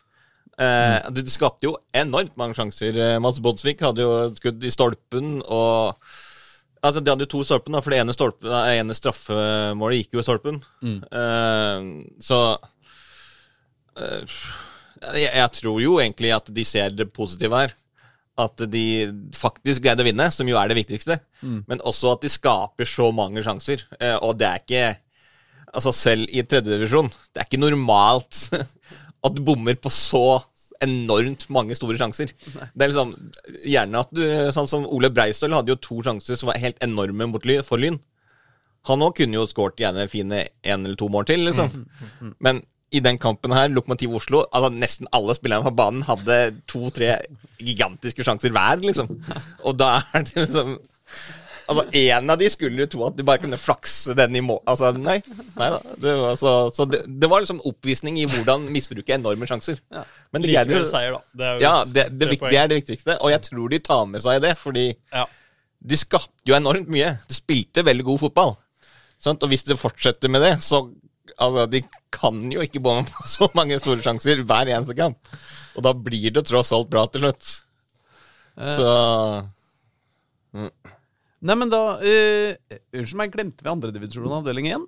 Eh, 0.55 0.99
det, 1.11 1.24
det 1.26 1.32
skapte 1.35 1.66
jo 1.66 1.76
enormt 1.93 2.37
mange 2.41 2.55
sjanser. 2.55 3.18
Mads 3.20 3.41
Bodsvik 3.43 3.82
hadde 3.82 4.05
jo 4.07 4.12
et 4.28 4.39
skudd 4.39 4.62
i 4.64 4.70
stolpen, 4.74 5.41
og 5.49 5.99
Altså, 6.85 7.01
De 7.01 7.09
hadde 7.09 7.24
jo 7.24 7.30
to 7.32 7.39
stolper, 7.49 7.72
da, 7.72 7.80
for 7.80 7.95
det 7.95 7.99
ene, 8.03 8.12
stolpen, 8.12 8.51
det 8.53 8.74
ene 8.76 8.93
straffemålet 8.93 10.03
gikk 10.03 10.18
jo 10.18 10.20
i 10.20 10.24
stolpen. 10.26 10.59
Eh, 10.85 11.87
så 12.20 12.41
eh, 12.53 12.70
jeg, 13.97 15.30
jeg 15.30 15.51
tror 15.61 15.80
jo 15.82 15.99
egentlig 16.03 16.32
at 16.34 16.51
de 16.55 16.64
ser 16.66 16.95
det 16.97 17.12
positive 17.14 17.64
her. 17.64 17.74
At 18.40 18.64
de 18.66 18.84
faktisk 19.36 19.84
greide 19.84 20.03
å 20.03 20.09
vinne, 20.09 20.26
som 20.34 20.49
jo 20.51 20.59
er 20.59 20.70
det 20.70 20.78
viktigste. 20.80 21.20
Men 21.70 21.82
også 21.86 22.16
at 22.16 22.24
de 22.24 22.32
skaper 22.32 22.88
så 22.88 23.11
mange 23.14 23.45
sjanser. 23.47 23.84
Eh, 24.01 24.16
og 24.18 24.38
det 24.40 24.51
er 24.51 24.62
ikke 24.64 24.84
Altså 25.74 25.90
Selv 25.90 26.30
i 26.30 26.42
tredjedivisjon, 26.47 27.09
det 27.34 27.40
er 27.40 27.47
ikke 27.49 27.59
normalt 27.59 28.45
at 29.26 29.34
du 29.34 29.40
bommer 29.42 29.74
på 29.74 29.90
så 29.90 30.38
enormt 30.84 31.49
mange 31.51 31.74
store 31.74 31.99
sjanser. 31.99 32.30
Det 32.30 32.84
er 32.84 32.92
liksom 32.92 33.11
Gjerne 33.64 34.03
at 34.05 34.12
du 34.14 34.22
Sånn 34.55 34.70
som 34.70 34.86
Ole 34.86 35.11
Breistøl 35.11 35.57
hadde 35.57 35.74
jo 35.74 35.80
to 35.82 35.99
sjanser 36.07 36.38
som 36.38 36.53
var 36.53 36.61
helt 36.62 36.78
enorme 36.84 37.26
mot 37.26 37.49
for 37.66 37.82
Lyn. 37.82 37.99
Han 38.86 39.03
òg 39.03 39.16
kunne 39.18 39.40
jo 39.40 39.49
skåret 39.51 39.80
gjerne 39.82 40.07
fine 40.12 40.45
én 40.62 40.84
eller 40.84 40.95
to 41.01 41.09
mål 41.11 41.26
til, 41.26 41.42
liksom. 41.49 41.72
Men 42.45 42.62
i 42.95 43.01
den 43.05 43.18
kampen 43.18 43.53
her, 43.57 43.68
Lokomotiv 43.74 44.14
Oslo 44.16 44.45
altså 44.55 44.70
Nesten 44.74 45.09
alle 45.12 45.34
spillerne 45.36 45.66
på 45.66 45.74
banen 45.76 46.05
hadde 46.07 46.36
to-tre 46.70 47.16
gigantiske 47.61 48.24
sjanser 48.26 48.55
hver, 48.55 48.78
liksom. 48.84 49.11
Og 49.64 49.76
da 49.80 49.97
er 50.14 50.26
det 50.28 50.36
liksom 50.47 50.76
Altså, 51.64 51.86
En 51.97 52.28
av 52.28 52.36
de 52.36 52.49
skulle 52.53 52.82
jo 52.82 52.86
tro 52.92 53.07
at 53.07 53.14
du 53.16 53.22
bare 53.24 53.40
kunne 53.40 53.57
flakse 53.57 54.12
den 54.18 54.34
i 54.36 54.42
mål. 54.45 54.59
Altså, 54.68 54.90
nei. 55.01 55.14
nei 55.57 55.68
da. 55.72 55.78
Det 56.03 56.12
var, 56.20 56.34
så 56.36 56.51
så 56.76 56.84
det, 56.92 56.99
det 57.09 57.30
var 57.32 57.40
liksom 57.40 57.62
oppvisning 57.64 58.18
i 58.20 58.26
hvordan 58.28 58.66
misbruke 58.74 59.14
enorme 59.16 59.49
sjanser. 59.49 59.78
Men 60.34 60.45
det 60.45 60.53
greide 60.53 60.82
seier, 60.90 61.14
da. 61.16 61.22
Det 61.32 61.47
er 61.49 61.55
jo 61.57 61.62
Ja, 61.64 61.72
et- 61.86 61.95
det, 61.97 62.05
det, 62.20 62.28
vik- 62.34 62.45
det 62.53 62.59
er 62.61 62.68
det 62.68 62.78
viktigste. 62.82 63.16
Og 63.24 63.32
jeg 63.32 63.40
tror 63.49 63.72
de 63.72 63.78
tar 63.80 64.05
med 64.12 64.20
seg 64.26 64.42
det, 64.45 64.53
fordi 64.61 64.84
Ja. 65.14 65.24
de 65.88 65.97
skapte 65.97 66.45
jo 66.53 66.59
enormt 66.59 66.92
mye. 66.92 67.14
De 67.32 67.34
spilte 67.40 67.86
veldig 67.88 68.05
god 68.12 68.20
fotball. 68.26 68.53
Sant? 69.16 69.40
Og 69.42 69.49
hvis 69.49 69.64
det 69.64 69.78
fortsetter 69.80 70.28
med 70.28 70.45
det, 70.45 70.53
så 70.61 70.82
Altså, 71.35 71.66
de 71.72 71.81
kan 72.14 72.41
jo 72.53 72.62
ikke 72.64 72.83
bomme 72.85 73.07
på 73.09 73.27
så 73.37 73.49
mange 73.57 73.79
store 73.83 74.05
sjanser 74.05 74.43
hver 74.45 74.70
eneste 74.70 74.97
kamp. 74.99 75.35
Og 75.75 75.87
da 75.87 75.95
blir 75.97 76.31
det 76.35 76.47
tross 76.49 76.72
alt 76.77 76.91
bra 76.93 77.07
til 77.11 77.27
slutt. 77.27 77.53
Så 78.55 78.91
Nei, 81.45 81.57
men 81.59 81.66
da 81.66 81.81
uh, 81.99 82.77
Unnskyld 82.95 83.18
meg, 83.18 83.33
glemte 83.35 83.66
vi 83.66 83.72
andredivisjon 83.72 84.37
avdeling 84.39 84.68
1? 84.70 84.85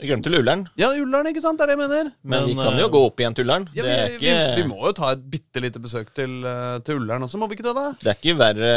Vi 0.00 0.08
glemte 0.08 0.32
Ullern. 0.32 0.64
Ja, 0.80 0.90
Ullern, 0.98 1.28
ikke 1.30 1.42
sant? 1.44 1.60
Det 1.60 1.64
er 1.66 1.72
det 1.72 1.76
jeg 1.76 1.82
mener. 1.82 2.10
Men, 2.22 2.32
Men, 2.32 2.48
vi 2.50 2.56
kan 2.58 2.76
jo 2.76 2.88
eh, 2.88 2.92
gå 2.92 3.00
opp 3.06 3.20
igjen 3.22 3.36
til 3.36 3.46
Ullern. 3.46 3.68
Ja, 3.76 3.84
vi, 3.86 3.94
ikke, 4.16 4.34
vi, 4.34 4.62
vi 4.62 4.66
må 4.68 4.80
jo 4.88 4.92
ta 4.96 5.12
et 5.14 5.22
bitte 5.32 5.62
lite 5.64 5.80
besøk 5.82 6.10
til, 6.16 6.34
eh, 6.48 6.76
til 6.84 7.00
Ullern 7.00 7.24
også, 7.26 7.40
må 7.40 7.48
vi 7.48 7.56
ikke 7.56 7.68
det? 7.68 7.74
da? 7.78 7.86
det 8.00 8.10
er 8.10 8.18
ikke 8.18 8.36
verre 8.40 8.72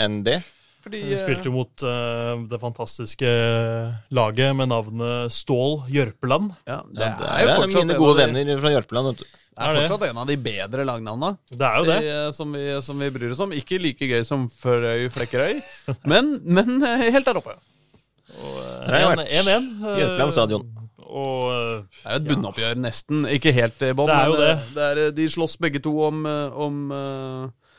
enn 0.00 0.20
det. 0.26 0.38
Fordi 0.80 1.00
eh, 1.12 1.18
spilte 1.20 1.44
jo 1.50 1.52
mot 1.52 1.82
uh, 1.84 2.40
det 2.48 2.58
fantastiske 2.62 3.28
laget 4.16 4.54
med 4.56 4.70
navnet 4.72 5.32
Stål 5.34 5.82
Jørpeland. 5.92 6.54
ja, 6.66 6.78
det, 6.88 7.10
Det 7.20 7.28
er 7.28 7.42
jo 7.44 7.50
er 7.52 7.60
fortsatt 7.60 7.84
mine 7.84 7.98
gode 8.00 8.16
de- 8.16 8.32
venner 8.32 8.60
fra 8.62 8.72
Jørpeland. 8.76 9.10
vet 9.12 9.18
du. 9.20 9.36
Det 9.60 9.66
er 9.66 9.76
fortsatt 9.82 10.04
en 10.08 10.18
av 10.22 10.26
de 10.30 10.36
bedre 10.40 10.84
lagnavna 10.88 11.34
Det 11.50 11.60
er 11.66 11.76
jo 11.82 11.84
det. 11.90 11.98
eh, 12.08 12.30
som, 12.32 12.52
vi, 12.56 12.62
som 12.86 12.98
vi 13.02 13.10
bryr 13.12 13.34
oss 13.34 13.42
om. 13.44 13.52
Ikke 13.52 13.80
like 13.82 14.08
gøy 14.08 14.24
som 14.24 14.46
Førøy 14.48 15.08
Flekkerøy, 15.12 15.60
men, 16.12 16.38
men 16.44 16.78
eh, 16.86 17.10
helt 17.12 17.26
der 17.28 17.40
oppe. 17.42 17.58
Det 18.30 19.00
1-1. 19.26 19.26
eh, 19.84 19.98
Jørpeland 20.00 20.32
stadion. 20.32 20.64
Og 21.10 21.50
eh, 21.50 21.82
Det 21.90 22.06
er 22.06 22.14
jo 22.14 22.20
et 22.22 22.28
bunnoppgjør, 22.30 22.76
nesten. 22.78 23.24
Ikke 23.28 23.52
helt 23.52 23.82
i 23.82 23.92
bånn. 23.98 24.08
Det 24.08 24.16
er 24.16 24.30
jo 24.30 24.36
men 24.38 24.44
det. 24.46 24.74
det 24.76 24.84
er, 24.90 25.10
de 25.16 25.28
slåss 25.34 25.58
begge 25.60 25.82
to 25.82 25.92
om, 26.06 26.22
eh, 26.30 26.60
om, 26.66 26.78
eh, 26.94 27.69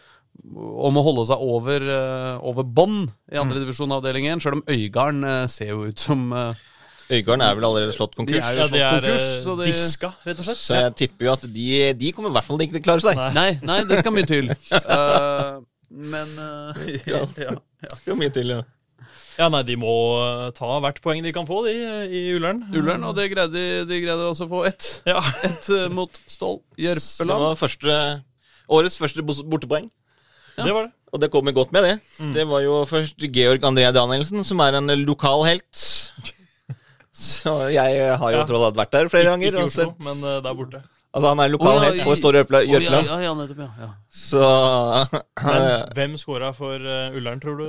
om 0.42 0.98
å 0.98 1.04
holde 1.06 1.28
seg 1.30 1.38
over, 1.46 1.84
eh, 1.86 2.38
over 2.50 2.64
bånn 2.66 3.04
i 3.32 3.38
andredivisjon 3.38 3.46
andre 3.46 3.60
divisjon 3.62 3.92
avdeling 3.98 4.26
1, 4.32 4.42
sjøl 4.42 4.56
om 4.60 4.64
Øygarden 4.74 5.24
eh, 5.30 5.48
ser 5.54 5.70
jo 5.74 5.84
ut 5.92 6.00
som 6.02 6.24
eh, 6.34 6.68
Øygarden 7.12 7.44
er 7.46 7.56
vel 7.60 7.66
allerede 7.68 7.94
slått 7.94 8.16
konkurs? 8.16 8.40
De 8.40 8.42
er 8.42 8.56
jo 8.56 8.64
ja, 8.64 8.68
de 8.72 8.72
slått 8.72 8.86
er 8.88 9.02
konkurs, 9.04 9.26
de- 9.62 9.66
diska, 9.68 10.10
rett 10.26 10.40
og 10.40 10.46
slett. 10.48 10.62
Så 10.64 10.78
jeg 10.80 10.94
tipper 11.04 11.28
jo 11.28 11.34
at 11.36 11.42
de, 11.54 11.66
de 12.00 12.12
kommer 12.16 12.32
i 12.32 12.36
hvert 12.40 12.48
fall 12.48 12.64
ikke 12.64 12.78
til 12.78 12.82
å 12.82 12.86
klare 12.88 13.04
seg. 13.04 13.20
Nei. 13.20 13.32
Nei, 13.36 13.50
nei, 13.68 13.80
det 13.90 14.00
skal 14.00 14.16
mye 14.16 14.30
til. 14.30 14.48
uh, 14.72 15.60
men 16.14 16.32
uh, 16.40 16.86
ja, 17.12 17.26
ja. 17.44 17.58
Det 17.84 17.98
skal 18.00 18.18
mye 18.22 18.32
til, 18.34 18.54
ja. 18.56 18.62
Ja, 19.42 19.48
nei, 19.52 19.62
de 19.68 19.76
må 19.80 19.92
ta 20.56 20.72
hvert 20.84 21.00
poeng 21.04 21.22
de 21.26 21.32
kan 21.36 21.48
få, 21.50 21.62
de, 21.68 21.74
i 22.08 22.24
Ullern. 22.36 22.64
Ullern, 22.76 23.04
og 23.10 23.16
det 23.18 23.30
greide 23.32 23.52
de, 23.56 23.66
de 23.90 24.00
greide 24.04 24.28
også 24.32 24.48
å 24.48 24.52
få 24.52 24.64
ett. 24.70 24.88
Ja. 25.08 25.20
Ett 25.48 25.68
mot 25.92 26.20
Stål 26.30 26.60
Det 26.78 26.86
Jørpeland. 26.90 27.44
var 27.48 27.60
første, 27.60 27.96
årets 28.72 29.00
første 29.02 29.24
bos- 29.26 29.44
Det 30.58 30.74
var 30.76 30.88
det. 30.88 30.92
Og 31.12 31.20
det 31.20 31.28
kommer 31.32 31.52
godt 31.52 31.74
med, 31.76 31.84
det. 31.84 31.96
Det 32.36 32.46
var 32.48 32.62
jo 32.64 32.86
først 32.88 33.20
Georg 33.36 33.66
André 33.68 33.90
Danielsen, 33.92 34.44
som 34.48 34.60
er 34.64 34.78
en 34.80 34.88
lokal 35.04 35.44
helt. 35.50 35.82
Så 37.12 37.54
jeg 37.74 38.18
har 38.18 38.32
jo 38.32 38.38
Ja. 38.38 38.46
tross 38.48 38.64
alt 38.70 38.78
vært 38.80 38.92
der 38.96 39.10
flere 39.12 39.26
ganger. 39.34 39.48
Ikke 39.52 39.66
ikke 39.66 39.66
Oslo, 39.68 39.94
men 40.00 40.24
uh, 40.24 40.40
der 40.44 40.54
borte. 40.56 40.80
altså 41.14 41.28
Han 41.34 41.40
er 41.44 41.52
lokal 41.52 41.76
ja, 41.76 41.90
helt 41.90 42.04
på 42.08 42.16
Store 42.16 42.38
Jørpeland. 42.40 42.70
Oh, 42.72 42.82
ja, 42.82 43.04
ja, 43.04 43.20
ja, 43.28 43.34
nettopp, 43.36 43.60
ja, 43.60 43.70
ja. 43.84 43.90
Så 44.10 44.42
Men 45.52 45.68
hvem 46.00 46.18
scora 46.18 46.54
for 46.56 46.80
uh, 46.80 47.16
Ullern, 47.18 47.42
tror 47.44 47.60
du? 47.60 47.68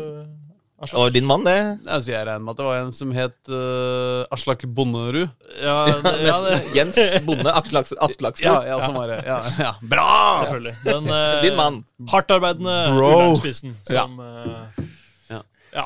Aslak? 0.83 0.99
Og 0.99 1.13
din 1.15 1.27
mann, 1.29 1.45
det. 1.47 1.55
Altså, 1.87 2.11
jeg 2.11 2.27
regner 2.27 2.43
med 2.43 2.53
at 2.53 2.59
det 2.59 2.65
var 2.67 2.79
en 2.83 2.93
som 2.97 3.13
het 3.15 3.51
uh, 3.55 4.25
Aslak 4.35 4.65
Bonderud. 4.67 5.29
Ja, 5.63 5.77
det, 6.05 6.13
ja, 6.27 6.37
det, 6.43 6.57
Jens 6.75 6.99
Bonde 7.27 7.53
Aslaks- 7.55 7.95
Aslaksen. 8.03 8.49
Ja, 8.49 8.57
ja, 8.67 8.81
sånn 8.83 8.97
var 8.99 9.13
det. 9.13 9.21
Ja, 9.29 9.37
ja. 9.63 9.71
Bra! 9.93 10.09
selvfølgelig. 10.43 10.75
Den 10.89 11.07
uh, 11.13 11.39
Din 11.45 11.59
mann. 11.61 11.79
hardtarbeidende. 12.11 12.75
Ullern-spissen 12.97 13.77
som 13.87 14.19
eh, 14.27 14.83
Ja. 15.31 15.39
ja, 15.77 15.85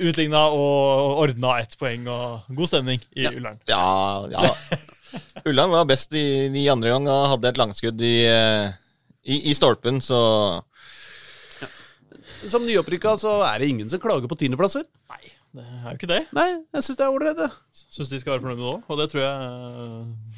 utligna 0.00 0.46
og 0.56 1.20
ordna 1.26 1.58
ett 1.62 1.76
poeng 1.78 2.08
og 2.10 2.48
god 2.56 2.72
stemning 2.72 3.04
i 3.20 3.28
Ullern. 3.28 3.60
Ja, 3.68 3.84
ja. 4.32 4.54
Ullern 5.44 5.70
var 5.76 5.84
best 5.88 6.12
i 6.16 6.48
de 6.52 6.64
andre 6.72 6.90
gangene. 6.96 7.18
hadde 7.34 7.52
et 7.52 7.60
langskudd 7.60 8.00
i, 8.00 8.14
eh, 8.32 8.72
i, 9.28 9.42
i 9.52 9.54
stolpen, 9.56 10.00
så 10.04 10.18
Som 12.46 12.62
nyopprykka 12.68 13.16
så 13.18 13.34
er 13.48 13.58
det 13.62 13.68
ingen 13.72 13.90
som 13.90 14.00
klager 14.02 14.30
på 14.30 14.38
tiendeplasser. 14.38 14.86
Nei, 15.10 15.32
det 15.58 15.64
er 15.66 15.90
jo 15.90 15.96
ikke 15.98 16.10
det. 16.14 16.22
Nei, 16.36 16.48
jeg 16.76 16.86
syns 16.86 16.98
det 17.00 17.04
er 17.08 17.12
ålreit, 17.18 17.38
det. 17.42 17.50
Syns 17.90 18.10
de 18.12 18.20
skal 18.22 18.36
være 18.36 18.44
fornøyd 18.46 18.58
med 18.60 18.64
det 18.64 18.72
òg, 18.76 18.82
og 18.88 18.98
det 19.02 19.06
tror 19.12 19.22
jeg 19.24 19.36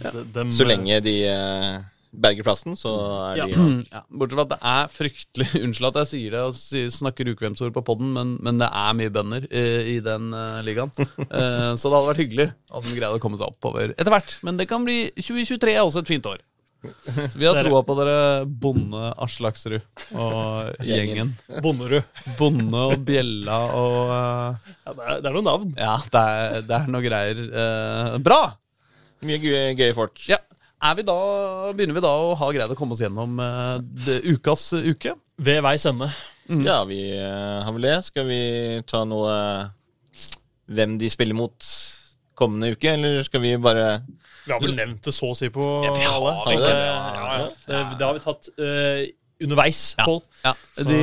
eh, 0.06 0.12
de- 0.16 0.28
dem, 0.38 0.52
så 0.56 0.66
lenge 0.66 1.00
de 1.04 1.14
eh, 1.28 1.80
berger 2.10 2.46
plassen, 2.46 2.74
så 2.78 2.94
er 3.28 3.36
Ja. 3.42 3.46
de 3.46 3.66
Ja, 3.94 4.00
bortsett 4.10 4.38
fra 4.40 4.46
at 4.48 4.52
det 4.54 4.58
er 4.72 4.90
fryktelig 4.96 5.48
Unnskyld 5.66 5.90
at 5.92 5.98
jeg 6.02 6.10
sier 6.14 6.34
det 6.38 6.42
og 6.48 6.56
snakker 6.96 7.30
ukvemsord 7.34 7.74
på 7.76 7.84
poden, 7.86 8.10
men, 8.16 8.32
men 8.42 8.58
det 8.64 8.70
er 8.72 8.96
mye 8.98 9.12
bønder 9.14 9.46
eh, 9.50 9.92
i 9.96 9.98
den 10.04 10.32
ligaen. 10.66 10.90
Eh, 11.30 11.72
så 11.78 11.86
det 11.86 11.94
hadde 11.94 12.08
vært 12.10 12.22
hyggelig 12.24 12.48
at 12.74 12.86
de 12.88 12.96
greide 12.96 13.14
å 13.14 13.20
komme 13.22 13.38
seg 13.38 13.52
oppover 13.52 13.92
etter 13.92 14.10
hvert. 14.10 14.32
Men 14.42 14.56
det 14.58 14.66
kan 14.72 14.82
bli 14.88 15.04
2023 15.20 15.76
er 15.76 15.84
også 15.84 16.02
et 16.02 16.10
fint 16.10 16.26
år. 16.26 16.40
Så 16.80 17.36
vi 17.36 17.44
har 17.44 17.58
troa 17.60 17.82
på 17.84 17.94
dere 17.98 18.44
Bonde 18.48 19.10
Aslaksrud 19.20 19.82
og 20.16 20.84
gjengen. 20.86 21.34
Bonderud. 21.60 22.06
Bonde 22.38 22.84
og 22.92 23.02
Bjella 23.04 23.58
og 23.76 23.98
uh, 24.08 24.70
Ja, 24.86 24.94
det, 24.94 25.04
er, 25.04 25.18
det 25.20 25.28
er 25.28 25.36
noen 25.36 25.48
navn. 25.50 25.74
Ja, 25.76 25.98
det 26.14 26.22
er, 26.22 26.56
det 26.64 26.78
er 26.78 26.88
noe 26.94 27.04
greier. 27.04 27.42
Uh, 27.52 28.16
bra! 28.24 28.40
mye 29.28 29.36
gøye, 29.42 29.74
gøye 29.76 29.92
folk. 29.92 30.22
Ja. 30.30 30.40
Er 30.80 30.94
vi 30.96 31.04
da, 31.04 31.16
begynner 31.76 31.98
vi 31.98 32.02
da 32.06 32.14
å 32.16 32.32
ha 32.40 32.46
greid 32.56 32.72
å 32.72 32.78
komme 32.78 32.96
oss 32.96 33.02
gjennom 33.04 33.36
uh, 33.36 33.76
det, 34.06 34.22
ukas 34.32 34.70
uke? 34.80 35.12
Ved 35.36 35.60
veis 35.66 35.84
ende. 35.90 36.08
Ja, 36.64 36.80
vi 36.88 37.02
har 37.14 37.68
vel 37.76 37.84
det. 37.84 37.98
Skal 38.08 38.24
vi 38.26 38.40
ta 38.90 39.04
noe 39.06 39.34
Hvem 40.70 40.96
de 40.98 41.10
spiller 41.12 41.36
mot 41.36 41.68
kommende 42.40 42.72
uke, 42.72 42.94
eller 42.96 43.20
skal 43.26 43.42
vi 43.44 43.52
bare 43.60 44.00
Vi 44.46 44.52
har 44.54 44.60
vel 44.62 44.76
nevnt 44.76 45.04
det 45.04 45.14
så 45.14 45.30
å 45.32 45.38
si 45.38 45.50
på 45.52 45.64
Ja, 45.84 45.94
vi 45.94 46.04
har 46.06 46.20
alle. 46.20 46.56
det, 46.56 46.66
det. 46.66 46.76
ja, 46.84 47.32
ja. 47.40 47.48
Det, 47.66 47.80
det 48.00 48.06
har 48.06 48.16
vi 48.16 48.22
tatt 48.24 48.50
uh, 48.56 49.02
underveis, 49.40 49.80
Pål. 50.04 50.20
Ja, 50.44 50.52
de, 50.84 50.98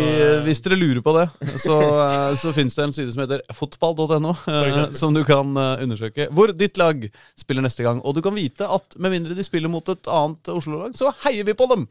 Hvis 0.46 0.62
dere 0.66 0.78
lurer 0.78 1.02
på 1.06 1.14
det, 1.18 1.26
så, 1.62 1.78
eh, 1.82 2.36
så 2.38 2.52
finnes 2.56 2.76
det 2.78 2.84
en 2.86 2.94
side 2.94 3.14
som 3.14 3.24
heter 3.24 3.42
fotball.no, 3.58 4.34
eh, 4.52 4.78
som 4.98 5.16
du 5.16 5.24
kan 5.28 5.58
eh, 5.58 5.84
undersøke. 5.86 6.28
Hvor 6.34 6.54
ditt 6.54 6.78
lag 6.78 7.08
spiller 7.38 7.66
neste 7.66 7.86
gang. 7.86 8.02
Og 8.06 8.18
du 8.18 8.22
kan 8.26 8.38
vite 8.38 8.68
at 8.70 8.98
med 9.02 9.16
mindre 9.16 9.38
de 9.38 9.46
spiller 9.46 9.72
mot 9.72 9.90
et 9.90 10.12
annet 10.14 10.54
Oslo-lag, 10.54 10.94
så 10.98 11.14
heier 11.26 11.48
vi 11.48 11.58
på 11.58 11.70
dem! 11.74 11.88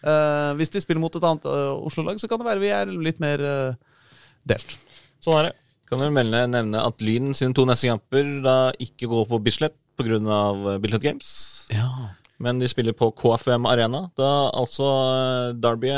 Eh, 0.00 0.52
hvis 0.56 0.72
de 0.72 0.80
spiller 0.84 1.02
mot 1.02 1.16
et 1.16 1.26
annet 1.26 1.48
eh, 1.48 1.72
Oslo-lag, 1.88 2.20
så 2.20 2.28
kan 2.28 2.40
det 2.40 2.48
være 2.48 2.64
vi 2.64 2.72
er 2.76 2.92
litt 3.08 3.20
mer 3.22 3.44
eh, 3.44 4.14
delt. 4.48 4.76
Sånn 5.20 5.40
er 5.40 5.50
det. 5.50 5.56
Kan 5.90 6.00
vel 6.04 6.12
melde, 6.14 6.44
nevne 6.46 6.84
at 6.86 7.02
Lyn 7.02 7.32
sine 7.34 7.56
to 7.56 7.64
neste 7.66 7.88
kamper 7.90 8.36
da 8.44 8.58
ikke 8.78 9.08
går 9.10 9.24
på 9.32 9.40
Bislett 9.42 9.76
pga. 10.00 10.78
Billet 10.82 11.04
Games. 11.04 11.30
Ja. 11.72 12.16
Men 12.40 12.58
de 12.58 12.68
spiller 12.72 12.96
på 12.96 13.10
KFM 13.12 13.68
Arena. 13.68 14.06
Da 14.18 14.30
altså 14.56 14.88
eh, 14.88 15.52
Derby 15.60 15.92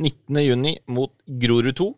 19.6 0.00 0.78
mot 0.88 1.12
Grorud 1.26 1.76
2 1.76 1.88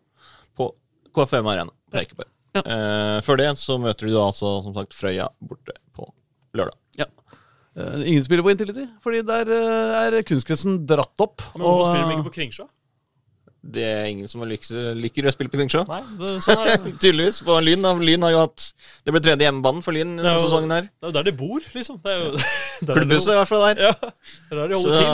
på 0.59 0.69
KFM 1.15 1.47
Arena 1.47 1.71
på 1.91 2.01
Ekeberg. 2.03 2.29
Eh, 2.59 3.17
før 3.23 3.39
det 3.39 3.53
så 3.61 3.77
møter 3.79 4.09
de 4.09 4.15
da 4.17 4.27
altså 4.27 4.57
som 4.65 4.75
sagt 4.75 4.95
Frøya 4.97 5.29
borte 5.39 5.77
på 5.95 6.09
lørdag. 6.57 6.75
ja. 6.99 7.07
Eh, 7.79 8.09
ingen 8.11 8.23
spiller 8.25 8.43
på 8.43 8.51
Intility, 8.51 8.83
fordi 9.03 9.21
der 9.23 9.47
eh, 9.55 9.97
er 10.01 10.23
kunstgressen 10.27 10.81
dratt 10.87 11.23
opp. 11.23 11.39
Men 11.53 11.63
hvorfor 11.63 11.85
og, 11.85 11.87
spiller 11.87 12.03
de 12.03 12.11
eh, 12.11 12.17
ikke 12.17 12.27
på 12.27 12.35
Kringsjå? 12.35 12.65
Det 13.61 13.83
er 13.85 14.07
ingen 14.09 14.25
som 14.25 14.41
liker, 14.49 14.95
liker 14.97 15.27
å 15.29 15.31
spille 15.35 15.51
på 15.53 15.59
Kringsjå. 15.59 15.83
Sånn. 15.85 16.95
Tydeligvis. 17.03 17.43
For 17.45 17.61
Lyn. 17.61 17.85
Lyn 18.01 18.23
har 18.25 18.31
jo 18.33 18.39
hatt 18.41 18.63
Det 19.05 19.13
ble 19.13 19.21
tredje 19.21 19.45
hjemmebanen 19.45 19.83
for 19.85 19.93
Lyn 19.93 20.15
denne 20.17 20.31
sesongen 20.41 20.73
her. 20.73 20.87
Det 20.89 21.05
er 21.05 21.11
jo 21.11 21.15
der 21.19 21.27
de 21.29 21.33
bor, 21.37 21.61
liksom. 21.75 21.99
Det 22.01 22.09
er 22.15 22.23
jo 22.23 22.41
Klubbhuset 22.95 23.35
i 23.35 23.37
hvert 23.37 23.51
fall 23.51 23.65
der. 23.67 23.83
Ja, 23.85 23.91
det 24.01 24.55
er 24.55 24.61
der 24.63 24.73
de 24.73 24.79
Så, 24.81 24.95
til. 24.97 25.05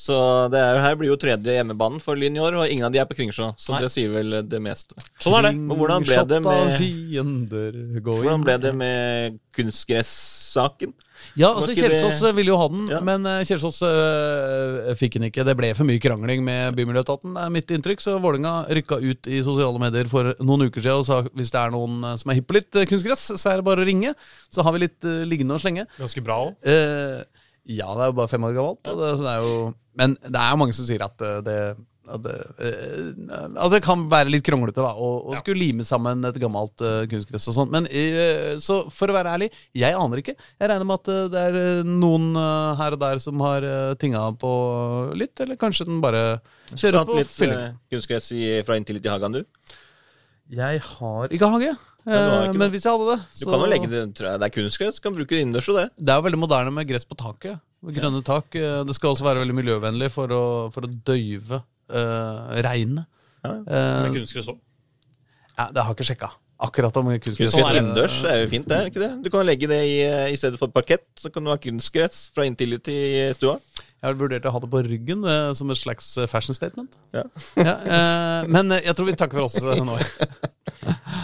så 0.00 0.18
det 0.50 0.64
er, 0.66 0.80
her 0.82 0.98
blir 0.98 1.12
jo 1.12 1.18
tredje 1.22 1.54
hjemmebanen 1.60 2.02
for 2.02 2.18
Lyn 2.18 2.40
i 2.40 2.42
år, 2.42 2.58
og 2.58 2.74
ingen 2.74 2.88
av 2.90 2.96
de 2.96 2.98
er 3.04 3.06
på 3.06 3.14
Kringsjå. 3.20 3.52
Så 3.54 3.76
Nei. 3.76 3.84
det 3.86 3.92
sier 3.94 4.10
vel 4.18 4.40
det 4.50 4.60
meste. 4.64 4.98
Sånn 5.22 5.38
er 5.38 5.46
det. 5.48 5.54
Men 5.60 5.78
hvordan 5.78 6.08
ble 6.08 6.18
det 6.34 6.42
med- 6.42 8.02
Hvordan 8.02 8.42
ble 8.48 8.58
det 8.66 8.74
med 8.82 9.38
kunstgressaken? 9.54 10.90
Ja, 11.38 11.50
altså 11.54 11.70
Kjelsås 11.74 11.78
det- 11.78 12.00
Kjelsås 12.18 12.34
ville 12.36 12.50
jo 12.52 12.56
ha 12.58 12.68
den, 12.72 12.86
Ja. 12.90 13.00
men 13.04 13.26
uh, 13.26 13.42
Kjelsås 13.46 13.78
øh, 13.86 14.94
fikk 14.98 15.18
den 15.18 15.28
ikke. 15.28 15.44
Det 15.46 15.54
ble 15.58 15.70
for 15.78 15.86
mye 15.88 16.00
krangling 16.02 16.42
med 16.44 16.74
Bymiljøetaten, 16.78 17.36
er 17.38 17.50
mitt 17.54 17.70
inntrykk. 17.74 18.00
Så 18.02 18.16
Vålerenga 18.22 18.66
rykka 18.78 18.98
ut 19.02 19.28
i 19.30 19.40
sosiale 19.46 19.78
medier 19.82 20.08
for 20.10 20.32
noen 20.40 20.66
uker 20.68 20.80
siden 20.82 21.02
og 21.02 21.06
sa 21.08 21.20
hvis 21.28 21.52
det 21.54 21.60
er 21.60 21.74
noen 21.74 21.98
eh, 22.04 22.16
som 22.20 22.30
er 22.32 22.38
hypp 22.40 22.48
på 22.50 22.58
litt 22.58 22.78
eh, 22.80 22.88
kunstgress, 22.90 23.26
så 23.38 23.52
er 23.52 23.60
det 23.60 23.66
bare 23.68 23.84
å 23.84 23.88
ringe. 23.88 24.14
Så 24.50 24.64
har 24.66 24.74
vi 24.74 24.84
litt 24.86 25.04
øh, 25.04 25.22
liggende 25.28 25.58
å 25.58 25.62
slenge. 25.62 25.86
Ganske 25.98 26.24
bra 26.24 26.40
òg. 26.48 26.56
Uh, 26.66 27.22
ja, 27.68 27.84
det 27.92 28.00
er 28.06 28.10
jo 28.12 28.16
bare 28.16 28.32
fem 28.32 28.44
år 28.48 28.56
gammelt. 28.56 28.88
Og 28.88 28.98
det, 29.02 29.12
så 29.18 29.26
det 29.26 29.34
er 29.36 29.44
jo, 29.44 29.56
men 30.00 30.14
det 30.24 30.40
er 30.40 30.50
jo 30.54 30.60
mange 30.62 30.76
som 30.78 30.86
sier 30.88 31.04
at 31.04 31.20
eh, 31.26 31.40
det 31.44 31.58
at 32.14 32.22
det, 32.24 32.36
eh, 32.64 33.08
at 33.60 33.74
det 33.74 33.80
kan 33.84 34.06
være 34.10 34.32
litt 34.32 34.44
kronglete 34.46 34.82
da 34.84 34.94
å, 34.96 35.08
skulle 35.40 35.60
lime 35.60 35.86
sammen 35.86 36.24
et 36.28 36.38
gammelt 36.40 36.84
uh, 36.84 37.02
kunstgress 37.10 37.48
og 37.50 37.56
sånn. 37.58 37.72
Men 37.74 37.88
uh, 37.88 38.56
så 38.64 38.80
for 38.92 39.12
å 39.12 39.16
være 39.16 39.34
ærlig, 39.36 39.50
jeg 39.76 39.96
aner 39.98 40.22
ikke. 40.22 40.36
Jeg 40.58 40.72
regner 40.72 40.88
med 40.88 41.02
at 41.02 41.12
uh, 41.12 41.26
det 41.32 41.44
er 41.50 41.84
noen 41.88 42.30
her 42.78 42.96
og 42.96 43.02
der 43.02 43.20
som 43.22 43.40
har 43.44 43.66
tinga 44.00 44.24
på 44.40 44.52
litt, 45.18 45.36
eller 45.44 45.58
kanskje 45.60 45.86
den 45.88 46.00
bare 46.04 46.40
Du 46.70 46.76
kjører 46.76 46.98
har 46.98 47.04
hatt 47.04 47.12
på 47.12 47.20
litt 47.20 47.30
fylling. 47.32 47.60
eh, 47.68 47.76
kunstgress 47.92 48.32
i, 48.36 48.42
fra 48.66 48.78
inntil 48.78 48.98
litt 48.98 49.06
i 49.08 49.12
hagen, 49.12 49.38
du? 49.38 49.76
Jeg 50.58 50.80
har 50.84 51.34
ikke 51.34 51.52
hage. 51.52 51.76
du 52.08 52.14
har 52.14 52.48
ikke 52.48 52.60
men 52.60 52.70
hvis 52.72 52.86
jeg 52.86 52.94
hadde 52.94 53.14
det 53.14 53.18
Du 53.40 53.48
kan 53.50 53.60
jo 53.60 53.68
legge 53.68 53.88
det 53.92 54.02
tror 54.16 54.30
jeg, 54.30 54.40
Det 54.40 54.46
er 54.48 54.54
kunstgress, 54.54 55.00
kan 55.04 55.16
bruke 55.16 55.34
det 55.34 55.42
innendørs 55.44 55.68
og 55.72 55.80
det. 55.82 55.88
Det 55.98 56.12
er 56.14 56.20
jo 56.20 56.26
veldig 56.28 56.40
moderne 56.40 56.72
med 56.74 56.88
gress 56.88 57.04
på 57.08 57.18
taket. 57.20 57.60
Grønne 57.94 58.22
tak. 58.26 58.54
Eh, 58.58 58.82
Det 58.88 58.96
skal 58.96 59.12
også 59.12 59.26
være 59.26 59.42
veldig 59.44 59.58
miljøvennlig 59.60 60.08
for 60.14 60.32
å, 60.34 60.44
for 60.74 60.86
å 60.88 60.90
døyve 60.90 61.60
uh, 61.90 62.58
regnet. 62.64 63.06
Ja. 63.44 63.54
Eh, 63.54 64.02
Med 64.08 64.16
kunstgress 64.18 64.48
òg. 64.50 64.58
ja, 65.56 65.68
det 65.70 65.82
har 65.82 65.92
jeg 65.92 65.98
ikke 65.98 66.08
sjekka. 66.12 66.30
Akkurat 66.58 66.96
om 66.98 67.06
kunstgress. 67.22 67.52
Sånn 67.54 67.68
det. 67.68 67.78
innendørs 67.78 68.16
er 68.26 68.40
jo 68.42 68.48
fint, 68.50 68.66
det. 68.66 68.78
er 68.80 68.88
ikke 68.90 69.02
det? 69.04 69.10
Du 69.22 69.30
kan 69.30 69.46
legge 69.46 69.68
det 69.70 69.78
i, 69.86 70.00
eh, 70.02 70.32
i 70.32 70.38
stedet 70.40 70.58
for 70.58 70.72
parkett, 70.74 71.06
så 71.22 71.30
kan 71.30 71.44
du 71.46 71.52
ha 71.52 71.56
kunstgress 71.62 72.24
fra 72.34 72.48
inntil 72.48 72.74
i 72.80 72.98
stua. 73.36 73.60
Jeg 73.98 74.06
har 74.06 74.18
vurdert 74.18 74.44
å 74.46 74.50
ha 74.54 74.58
det 74.62 74.70
på 74.70 74.82
ryggen 74.86 75.22
eh, 75.26 75.52
som 75.58 75.70
et 75.70 75.78
slags 75.78 76.10
eh, 76.18 76.26
fashion 76.30 76.54
statement. 76.54 76.98
Ja. 77.14 77.24
Ja, 77.68 77.74
eh, 77.78 78.50
men 78.50 78.74
eh, 78.74 78.82
jeg 78.86 78.94
tror 78.98 79.06
vi 79.10 79.14
takker 79.18 79.38
for 79.38 79.46
oss 79.48 79.58
eh, 79.62 79.84
nå. 79.86 79.98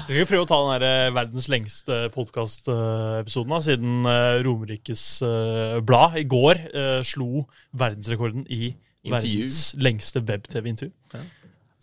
Vi 0.05 0.19
skal 0.19 0.27
prøve 0.29 0.45
å 0.45 0.49
ta 0.49 0.57
den 0.79 0.83
eh, 0.85 1.11
verdens 1.15 1.47
lengste 1.49 1.97
podkastepisoden, 2.15 3.55
siden 3.65 4.09
eh, 4.11 4.41
Romerikes 4.45 5.05
eh, 5.25 5.79
Blad 5.87 6.19
i 6.21 6.25
går 6.29 6.61
eh, 6.75 6.99
slo 7.07 7.47
verdensrekorden 7.73 8.45
i 8.53 8.75
Intervju. 9.05 9.39
verdens 9.41 9.75
lengste 9.79 10.21
web-TV-intervju. 10.21 10.93
Ja. 11.15 11.19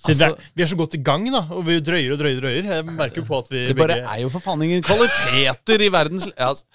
Altså- 0.01 0.25
er, 0.25 0.35
vi 0.55 0.63
er 0.63 0.65
så 0.65 0.75
godt 0.75 0.93
i 0.97 1.03
gang, 1.03 1.27
da, 1.33 1.43
og 1.53 1.65
vi 1.67 1.79
drøyer 1.79 2.13
og 2.15 2.19
drøyer. 2.19 2.35
og 2.37 2.41
drøyer. 2.41 2.63
Jeg 2.73 2.85
merker 2.85 3.21
jo 3.21 3.23
på 3.27 3.37
at 3.37 3.51
vi 3.51 3.67
Det 3.67 3.77
bare 3.77 3.87
begge 3.87 4.07
er 4.15 4.21
jo 4.21 4.29
for 4.29 4.39
faen 4.39 4.61
ingen 4.61 4.83
kvaliteter 4.83 5.81
i 5.85 5.91
verdens 5.93 6.25
ja, 6.25 6.49
altså. 6.49 6.65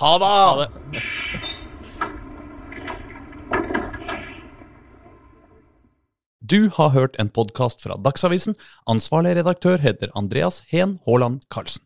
Ha 0.00 0.12
det! 0.18 0.28
Ha 0.28 0.60
det. 0.60 0.68
Du 6.42 6.68
har 6.74 6.88
hørt 6.90 7.16
en 7.22 7.30
podkast 7.30 7.82
fra 7.84 7.96
Dagsavisen. 8.04 8.56
Ansvarlig 8.90 9.36
redaktør 9.38 9.78
heter 9.78 10.10
Andreas 10.18 10.62
Heen 10.68 10.98
Haaland 11.06 11.40
Karlsen. 11.50 11.82